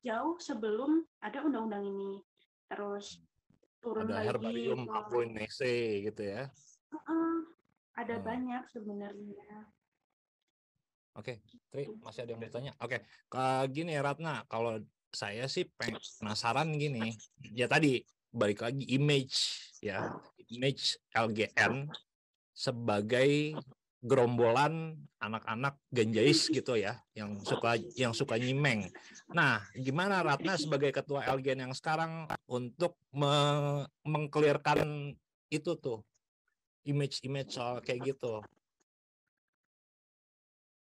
Jauh 0.05 0.37
sebelum 0.37 1.01
ada 1.25 1.41
undang-undang 1.41 1.81
ini 1.81 2.21
terus 2.65 3.21
turun 3.79 4.09
Ada 4.09 4.15
lagi 4.17 4.27
herbarium 4.29 4.81
Apoinese 4.89 6.03
gitu 6.05 6.21
ya. 6.25 6.49
Heeh, 6.93 7.35
ada 7.95 8.15
Hmm. 8.19 8.25
banyak 8.25 8.63
sebenarnya 8.69 9.71
Oke, 11.15 11.39
Tri, 11.71 11.87
masih 12.03 12.27
ada 12.27 12.35
yang 12.35 12.43
mau 12.43 12.47
ditanya? 12.51 12.73
Oke, 12.83 13.07
ke 13.31 13.43
gini 13.71 13.95
Ratna, 13.95 14.43
kalau 14.51 14.83
saya 15.15 15.47
sih 15.47 15.63
penasaran 16.19 16.75
gini. 16.75 17.15
Ya 17.39 17.71
tadi 17.71 18.03
balik 18.35 18.67
lagi 18.67 18.83
image 18.83 19.63
ya, 19.79 20.11
image 20.51 20.99
LGN 21.15 21.87
sebagai 22.51 23.55
gerombolan 24.01 24.95
anak-anak 25.17 25.79
ganjais 25.89 26.47
gitu 26.51 26.75
ya, 26.75 26.99
yang 27.13 27.39
suka 27.41 27.75
yang 27.95 28.11
suka 28.11 28.35
nyimeng. 28.35 28.91
Nah, 29.29 29.63
gimana 29.73 30.21
Ratna 30.21 30.55
sebagai 30.55 30.91
ketua 30.91 31.23
LGN 31.25 31.69
yang 31.69 31.73
sekarang 31.73 32.27
untuk 32.45 32.97
me- 33.11 33.85
mengclearkan 34.03 35.13
itu 35.47 35.71
tuh 35.75 36.03
image-image 36.83 37.51
soal 37.51 37.79
kayak 37.79 38.13
gitu? 38.13 38.41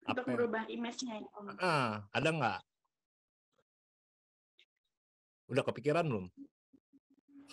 untuk 0.06 0.22
Apa 0.22 0.30
yang- 0.30 0.38
merubah 0.38 0.62
image-nya 0.66 1.18
ya. 1.18 1.28
Ah, 1.58 1.92
ada 2.12 2.30
nggak? 2.30 2.60
Udah 5.46 5.62
kepikiran 5.62 6.06
belum? 6.06 6.26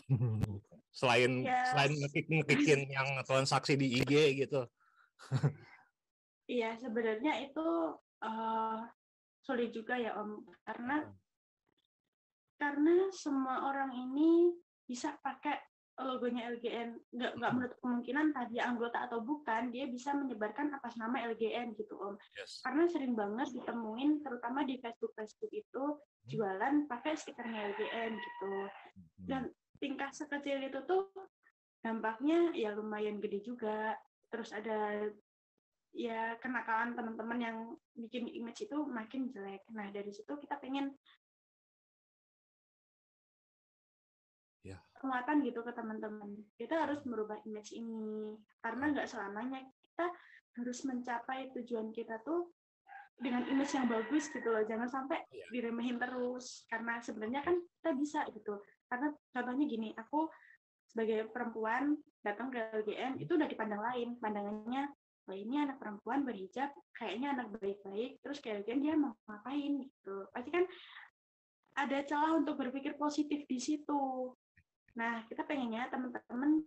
selain 0.93 1.41
Ya. 1.41 1.65
selain 1.73 1.93
ngekik 1.97 2.25
ngekikin 2.29 2.85
yang 2.85 3.07
transaksi 3.25 3.73
di 3.73 3.97
IG 4.01 4.13
gitu. 4.37 4.69
Iya, 6.43 6.75
sebenarnya 6.75 7.39
itu 7.39 7.67
eh, 8.19 8.79
sulit 9.43 9.71
juga 9.71 9.95
ya 9.95 10.19
Om, 10.19 10.43
karena 10.67 11.07
karena 12.59 13.11
semua 13.11 13.71
orang 13.71 13.91
ini 13.95 14.51
bisa 14.83 15.15
pakai 15.23 15.59
logonya 15.93 16.49
LGN, 16.57 16.89
nggak 17.13 17.31
nggak 17.37 17.51
menutup 17.53 17.77
kemungkinan 17.85 18.33
tadi 18.33 18.57
anggota 18.57 19.05
atau 19.05 19.21
bukan, 19.21 19.69
dia 19.69 19.85
bisa 19.85 20.09
menyebarkan 20.17 20.73
atas 20.73 20.97
nama 20.97 21.21
LGN 21.29 21.77
gitu 21.77 21.93
Om. 22.01 22.17
Yes. 22.33 22.65
Karena 22.65 22.89
sering 22.89 23.13
banget 23.13 23.53
ditemuin, 23.53 24.25
terutama 24.25 24.65
di 24.65 24.81
Facebook 24.81 25.13
Facebook 25.13 25.53
itu 25.53 25.83
jualan 26.33 26.89
pakai 26.89 27.13
stikernya 27.13 27.77
LGN 27.77 28.11
gitu. 28.17 28.53
Dan 29.21 29.53
tingkah 29.77 30.09
sekecil 30.09 30.65
itu 30.65 30.81
tuh 30.89 31.13
dampaknya 31.85 32.55
ya 32.57 32.73
lumayan 32.73 33.21
gede 33.21 33.45
juga. 33.45 33.93
Terus 34.33 34.49
ada 34.49 35.05
ya 35.93 36.33
kenakalan 36.41 36.97
teman-teman 36.97 37.37
yang 37.37 37.57
bikin 37.93 38.25
image 38.25 38.65
itu 38.65 38.77
makin 38.89 39.29
jelek. 39.29 39.61
Nah 39.69 39.93
dari 39.93 40.09
situ 40.09 40.33
kita 40.41 40.57
pengen 40.57 40.97
Ya. 44.63 44.79
penguatan 44.97 45.43
gitu 45.45 45.59
ke 45.61 45.69
teman-teman. 45.75 46.39
Kita 46.57 46.87
harus 46.87 47.03
merubah 47.05 47.37
image 47.45 47.77
ini 47.77 48.33
karena 48.63 48.95
nggak 48.95 49.11
selamanya 49.11 49.59
kita 49.61 50.07
harus 50.55 50.79
mencapai 50.87 51.51
tujuan 51.51 51.91
kita 51.91 52.23
tuh 52.23 52.47
dengan 53.19 53.43
image 53.45 53.75
yang 53.75 53.85
bagus 53.85 54.31
gitu 54.33 54.49
loh. 54.49 54.63
Jangan 54.65 54.89
sampai 54.89 55.19
Iya. 55.29 55.45
diremehin 55.53 55.99
terus 56.01 56.65
karena 56.71 56.97
sebenarnya 57.03 57.43
kan 57.45 57.59
kita 57.59 57.91
bisa 57.93 58.19
gitu. 58.33 58.57
Karena 58.89 59.11
contohnya 59.35 59.65
gini, 59.67 59.89
aku 59.93 60.31
sebagai 60.93 61.25
perempuan 61.33 61.97
datang 62.21 62.53
ke 62.53 62.61
LGN 62.85 63.17
itu 63.17 63.33
udah 63.33 63.49
dipandang 63.49 63.81
lain, 63.81 64.13
pandangannya 64.21 64.93
wah 65.25 65.37
ini 65.39 65.55
anak 65.57 65.81
perempuan 65.81 66.21
berhijab 66.21 66.69
kayaknya 66.93 67.33
anak 67.33 67.49
baik-baik. 67.57 68.21
Terus 68.21 68.37
kayak 68.37 68.63
LGN 68.63 68.79
dia 68.85 68.93
mau 68.93 69.17
ngapain? 69.25 69.81
Gitu. 69.81 70.15
Pasti 70.29 70.49
kan 70.53 70.65
ada 71.73 71.97
celah 72.05 72.37
untuk 72.37 72.61
berpikir 72.61 72.93
positif 72.93 73.41
di 73.49 73.57
situ. 73.57 74.29
Nah 74.93 75.25
kita 75.25 75.41
pengennya 75.49 75.89
teman-teman 75.89 76.61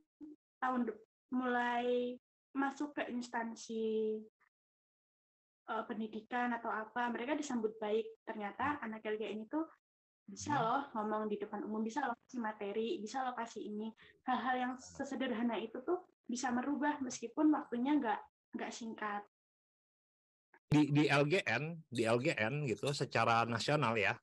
tahun 0.59 0.91
mulai 1.31 2.19
masuk 2.51 2.99
ke 2.99 3.07
instansi 3.13 4.19
eh, 5.71 5.85
pendidikan 5.87 6.51
atau 6.51 6.73
apa 6.73 7.07
mereka 7.15 7.39
disambut 7.39 7.79
baik. 7.79 8.27
Ternyata 8.27 8.83
anak 8.83 9.07
LGN 9.07 9.47
itu 9.47 9.61
bisa 10.27 10.59
loh 10.59 10.83
ngomong 10.91 11.31
di 11.31 11.39
depan 11.39 11.63
umum 11.63 11.87
bisa 11.87 12.03
loh 12.03 12.19
kasih 12.27 12.43
materi 12.43 12.99
bisa 12.99 13.23
loh 13.23 13.35
kasih 13.39 13.63
ini 13.63 13.95
hal-hal 14.27 14.55
yang 14.59 14.73
sesederhana 14.75 15.55
itu 15.55 15.79
tuh 15.87 16.03
bisa 16.27 16.51
merubah 16.51 16.99
meskipun 16.99 17.55
waktunya 17.55 17.95
nggak 17.95 18.21
nggak 18.59 18.73
singkat 18.75 19.23
Di 20.67 20.91
di 20.91 21.07
LGN, 21.07 21.79
di 21.87 22.03
LGN 22.03 22.67
gitu 22.67 22.91
secara 22.91 23.47
nasional 23.47 23.95
ya. 23.95 24.19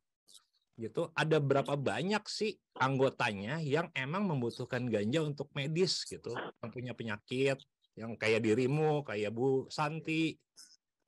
Gitu 0.76 1.08
ada 1.16 1.40
berapa 1.40 1.80
banyak 1.80 2.20
sih 2.28 2.60
anggotanya 2.76 3.64
yang 3.64 3.88
emang 3.96 4.28
membutuhkan 4.28 4.84
ganja 4.92 5.24
untuk 5.24 5.48
medis 5.56 6.04
gitu, 6.04 6.36
yang 6.36 6.68
punya 6.68 6.92
penyakit 6.92 7.64
yang 7.94 8.18
kayak 8.18 8.42
dirimu, 8.44 9.06
kayak 9.06 9.32
Bu 9.32 9.70
Santi 9.70 10.36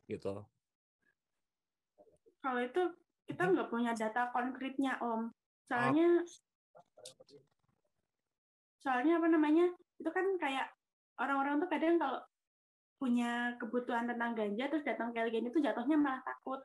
gitu. 0.06 0.46
kalau 2.46 2.62
itu 2.62 2.84
kita 3.26 3.44
nggak 3.52 3.70
punya 3.74 3.92
data 3.98 4.30
konkretnya 4.32 4.98
om 5.02 5.30
soalnya 5.66 6.22
soalnya 8.80 9.18
apa 9.18 9.28
namanya 9.34 9.66
itu 9.98 10.10
kan 10.14 10.26
kayak 10.38 10.70
orang-orang 11.18 11.58
tuh 11.58 11.70
kadang 11.72 11.98
kalau 11.98 12.22
punya 13.02 13.58
kebutuhan 13.58 14.06
tentang 14.08 14.38
ganja 14.38 14.70
terus 14.70 14.86
datang 14.86 15.12
ke 15.12 15.20
LGN 15.26 15.50
itu 15.52 15.60
jatuhnya 15.60 15.98
malah 15.98 16.22
takut 16.22 16.62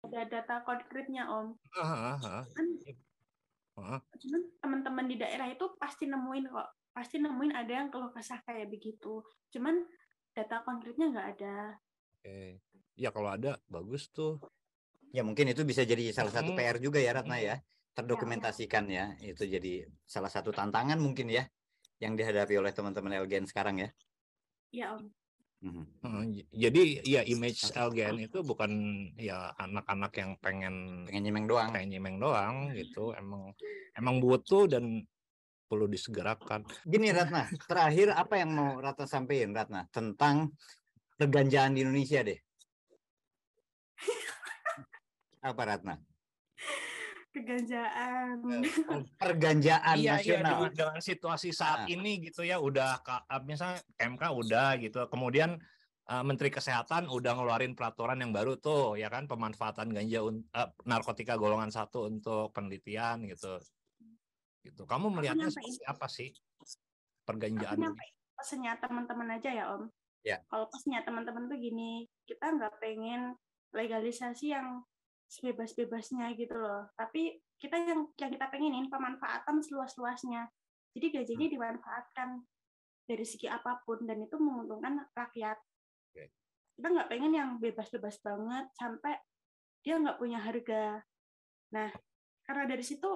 ada 0.00 0.24
data 0.26 0.64
konkretnya 0.64 1.28
om 1.28 1.54
Ah, 1.76 2.16
ah, 2.16 2.18
ah. 2.18 2.44
kan 2.56 2.66
Ah. 3.80 4.00
cuman 4.12 4.42
teman-teman 4.60 5.06
di 5.08 5.16
daerah 5.16 5.48
itu 5.48 5.64
pasti 5.80 6.04
nemuin 6.04 6.52
kok 6.52 6.68
pasti 6.92 7.16
nemuin 7.16 7.56
ada 7.56 7.72
yang 7.80 7.88
keluh 7.88 8.12
kesah 8.12 8.36
kayak 8.44 8.68
begitu 8.68 9.24
cuman 9.54 9.88
data 10.36 10.60
konkretnya 10.68 11.08
nggak 11.08 11.28
ada 11.38 11.56
Oke. 12.20 12.60
Ya 13.00 13.08
kalau 13.08 13.32
ada 13.32 13.56
bagus 13.64 14.12
tuh. 14.12 14.36
Ya 15.10 15.26
mungkin 15.26 15.50
itu 15.50 15.66
bisa 15.66 15.82
jadi 15.82 16.14
salah 16.14 16.30
satu. 16.30 16.54
PR 16.54 16.78
juga 16.78 17.02
ya 17.02 17.10
Ratna 17.14 17.36
ya. 17.42 17.58
Terdokumentasikan 17.94 18.86
ya. 18.86 19.14
Itu 19.18 19.42
jadi 19.46 19.90
salah 20.06 20.30
satu 20.30 20.54
tantangan 20.54 20.98
mungkin 21.02 21.26
ya 21.30 21.50
yang 21.98 22.14
dihadapi 22.16 22.56
oleh 22.56 22.72
teman-teman 22.72 23.12
LGN 23.26 23.46
sekarang 23.50 23.82
ya. 23.82 23.88
ya 24.70 24.86
om 24.96 25.10
Mhm. 25.60 25.84
Heeh, 26.00 26.22
j- 26.32 26.48
Jadi 26.56 26.82
ya 27.04 27.20
image 27.20 27.68
LGN 27.76 28.16
itu 28.24 28.40
bukan 28.40 28.72
ya 29.20 29.52
anak-anak 29.60 30.12
yang 30.16 30.30
pengen 30.40 31.04
Pengen 31.04 31.22
nyemeng 31.28 31.44
doang. 31.44 31.68
pengen 31.76 31.90
nyemeng 31.92 32.16
doang 32.16 32.72
gitu. 32.72 33.12
Emang 33.12 33.52
emang 33.92 34.24
butuh 34.24 34.64
dan 34.64 35.04
perlu 35.68 35.84
disegerakan. 35.84 36.64
Gini 36.88 37.12
Ratna, 37.12 37.44
terakhir 37.68 38.08
apa 38.16 38.40
yang 38.40 38.56
mau 38.56 38.80
Ratna 38.80 39.04
sampaikan 39.04 39.52
Ratna 39.52 39.84
tentang 39.92 40.56
perganjaan 41.20 41.76
di 41.76 41.84
Indonesia 41.84 42.24
deh? 42.24 42.40
Apa 45.40 45.62
Ratna? 45.66 45.96
keganjaan 47.30 48.42
Perganjaan 49.22 49.96
iya, 50.02 50.18
iya 50.18 50.42
nasional. 50.42 50.50
dengan, 50.50 50.70
dengan 50.74 50.98
situasi 50.98 51.54
saat 51.54 51.86
Ah. 51.86 51.88
ini 51.88 52.26
gitu 52.26 52.42
ya 52.42 52.58
udah 52.58 52.98
ah, 53.06 53.38
misalnya 53.40 53.78
MK 53.96 54.22
udah 54.34 54.74
gitu 54.82 54.98
kemudian 55.06 55.54
ah, 56.10 56.26
Menteri 56.26 56.50
Kesehatan 56.50 57.06
udah 57.06 57.38
ngeluarin 57.38 57.78
peraturan 57.78 58.18
yang 58.18 58.34
baru 58.34 58.58
tuh 58.58 58.98
ya 58.98 59.06
kan 59.06 59.30
pemanfaatan 59.30 59.94
ganja 59.94 60.26
ah, 60.52 60.74
narkotika 60.82 61.38
golongan 61.38 61.70
satu 61.70 62.10
untuk 62.10 62.50
penelitian 62.50 63.22
gitu 63.30 63.62
gitu 64.66 64.82
kamu 64.84 65.14
melihatnya 65.14 65.48
seperti 65.48 65.86
apa 65.86 66.10
sih 66.10 66.34
perganjaan 67.22 67.78
ini? 67.78 67.94
pesennya 68.34 68.74
teman-teman 68.76 69.38
aja 69.38 69.50
ya 69.54 69.64
om 69.70 69.86
Ya. 70.20 70.36
kalau 70.52 70.68
pesennya 70.68 71.00
teman-teman 71.00 71.48
tuh 71.48 71.56
gini 71.56 72.04
kita 72.28 72.52
nggak 72.52 72.76
pengen 72.76 73.32
legalisasi 73.72 74.52
yang 74.52 74.84
sebebas-bebasnya 75.30 76.34
gitu 76.34 76.58
loh 76.58 76.90
tapi 76.98 77.38
kita 77.62 77.78
yang 77.78 78.10
yang 78.18 78.30
kita 78.34 78.50
pengenin 78.50 78.90
pemanfaatan 78.90 79.62
seluas-luasnya 79.62 80.50
jadi 80.90 81.22
gajinya 81.22 81.46
Hmm. 81.46 81.54
dimanfaatkan 81.54 82.28
dari 83.06 83.22
segi 83.22 83.46
apa 83.46 83.78
pun 83.86 84.02
dan 84.06 84.18
itu 84.22 84.34
menguntungkan 84.42 85.06
rakyat 85.14 85.58
Oke. 86.10 86.34
kita 86.74 86.86
nggak 86.90 87.08
pengen 87.10 87.32
yang 87.34 87.50
bebas-bebas 87.62 88.18
banget 88.26 88.66
sampai 88.74 89.14
dia 89.86 90.02
nggak 90.02 90.18
punya 90.18 90.42
harga 90.42 90.98
nah 91.70 91.90
karena 92.42 92.66
dari 92.66 92.82
situ 92.82 93.06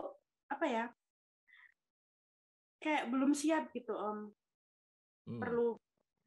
apa 0.46 0.66
ya 0.70 0.84
kayak 2.78 3.10
belum 3.10 3.34
siap 3.34 3.74
gitu 3.74 3.94
om 3.98 4.30
Hmm. 5.24 5.40
perlu 5.40 5.72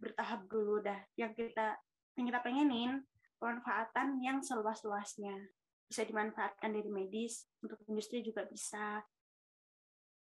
bertahap 0.01 0.49
dulu 0.49 0.81
dah 0.81 0.97
yang 1.21 1.29
kita 1.37 1.77
yang 2.17 2.25
kita 2.33 2.41
pengenin 2.41 3.05
pemanfaatan 3.37 4.17
yang 4.25 4.41
seluas-luasnya 4.41 5.37
bisa 5.87 6.03
dimanfaatkan 6.03 6.69
dari 6.71 6.89
medis 6.91 7.47
untuk 7.63 7.79
industri 7.87 8.21
juga 8.23 8.43
bisa 8.47 9.01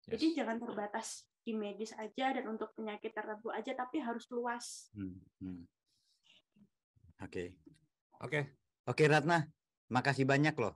jadi 0.03 0.25
Yes. 0.33 0.35
jangan 0.35 0.57
terbatas 0.59 1.07
di 1.47 1.55
medis 1.55 1.95
aja 1.95 2.35
dan 2.35 2.43
untuk 2.51 2.75
penyakit 2.75 3.15
tertentu 3.15 3.53
aja 3.53 3.71
tapi 3.77 4.03
harus 4.03 4.27
luas 4.33 4.91
Hmm, 4.91 5.21
hmm. 5.39 5.63
Oke. 7.23 7.55
oke 8.19 8.41
Oke 8.83 9.07
Ratna, 9.07 9.47
makasih 9.87 10.27
banyak 10.27 10.59
loh. 10.59 10.75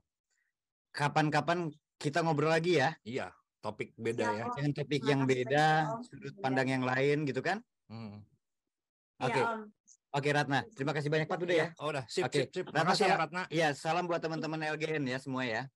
Kapan-kapan 0.95 1.67
kita 1.99 2.23
ngobrol 2.23 2.55
lagi 2.55 2.79
ya 2.79 2.95
iya 3.03 3.33
topik 3.59 3.91
beda 3.99 4.31
Siap, 4.31 4.37
ya 4.37 4.43
Om. 4.47 4.53
dengan 4.55 4.71
topik 4.77 5.01
yang 5.03 5.21
beda, 5.27 5.67
sudut 6.07 6.35
pandang 6.39 6.69
yang 6.71 6.83
lain 6.87 7.27
gitu 7.27 7.41
kan? 7.43 7.59
Hmm. 7.91 8.23
Oke. 9.19 9.41
ya 9.41 9.45
om 9.57 9.61
Oke 10.17 10.33
Ratna, 10.33 10.65
terima 10.73 10.97
kasih 10.97 11.13
banyak 11.13 11.29
Pak 11.29 11.37
udah 11.37 11.53
ya. 11.53 11.67
oh 11.77 11.93
udah 11.93 12.03
sip 12.09 12.25
Oke. 12.25 12.49
sip 12.49 12.49
sip 12.49 12.65
Ratna, 12.67 12.81
makasih 12.83 13.05
ya 13.05 13.07
salam- 13.07 13.21
Ratna 13.21 13.41
Iya, 13.53 13.67
salam 13.77 14.03
buat 14.09 14.17
teman-teman 14.17 14.59
LGN 14.73 15.03
ya 15.05 15.17
semua 15.21 15.45
ya. 15.45 15.69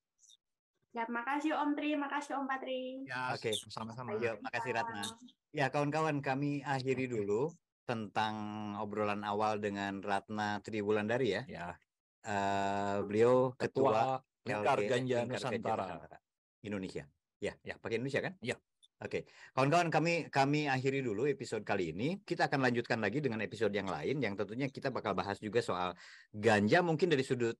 ya 0.91 1.05
makasih 1.07 1.53
om 1.55 1.71
Tri 1.77 1.93
makasih 1.93 2.35
om 2.35 2.49
Patri 2.49 3.05
ya 3.05 3.37
Oke. 3.37 3.53
sama-sama 3.69 4.17
Yuk, 4.17 4.41
makasih 4.41 4.73
Ratna. 4.73 5.05
Ya 5.53 5.69
kawan-kawan 5.69 6.19
kami 6.19 6.65
akhiri 6.65 7.05
dulu 7.05 7.53
tentang 7.85 8.33
obrolan 8.81 9.21
awal 9.21 9.61
dengan 9.61 10.01
Ratna 10.01 10.57
Triwulandari 10.59 11.37
ya. 11.37 11.43
ya 11.45 11.67
Eh, 12.21 12.97
beliau 13.01 13.49
ketua, 13.57 14.21
ketua 14.21 14.21
Lingkar 14.45 14.77
Ganja 14.85 15.17
Nusantara 15.25 15.85
Indonesia. 16.61 17.05
Ya, 17.41 17.57
ya, 17.65 17.73
pakai 17.81 17.97
Indonesia 17.97 18.21
kan? 18.21 18.37
Iya. 18.37 18.61
Oke, 19.02 19.26
kawan-kawan 19.58 19.89
kami 19.89 20.30
kami 20.30 20.70
akhiri 20.70 21.02
dulu 21.02 21.26
episode 21.26 21.66
kali 21.66 21.89
ini. 21.89 22.22
Kita 22.22 22.45
akan 22.45 22.70
lanjutkan 22.70 23.02
lagi 23.02 23.18
dengan 23.18 23.41
episode 23.41 23.74
yang 23.74 23.89
lain 23.89 24.22
yang 24.22 24.38
tentunya 24.38 24.70
kita 24.70 24.93
bakal 24.93 25.18
bahas 25.18 25.41
juga 25.41 25.58
soal 25.66 25.97
ganja 26.30 26.86
mungkin 26.86 27.10
dari 27.10 27.26
sudut 27.26 27.58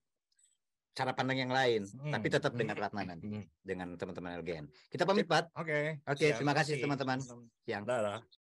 cara 0.92 1.16
pandang 1.16 1.40
yang 1.48 1.54
lain, 1.56 1.88
Hmm, 1.88 2.12
tapi 2.12 2.28
tetap 2.28 2.52
hmm, 2.54 2.60
dengan 2.62 2.76
Ratna 2.78 3.02
nanti 3.08 3.32
hmm. 3.32 3.64
dengan 3.64 3.96
teman-teman 3.96 4.44
LGN. 4.44 4.66
Kita 4.92 5.08
pamit, 5.08 5.26
Pat. 5.26 5.48
oke 5.56 6.04
Oke, 6.04 6.36
terima 6.36 6.54
kasih, 6.54 6.84
teman-teman. 6.84 7.18
Siang. 7.64 7.88
Dadah. 7.88 8.41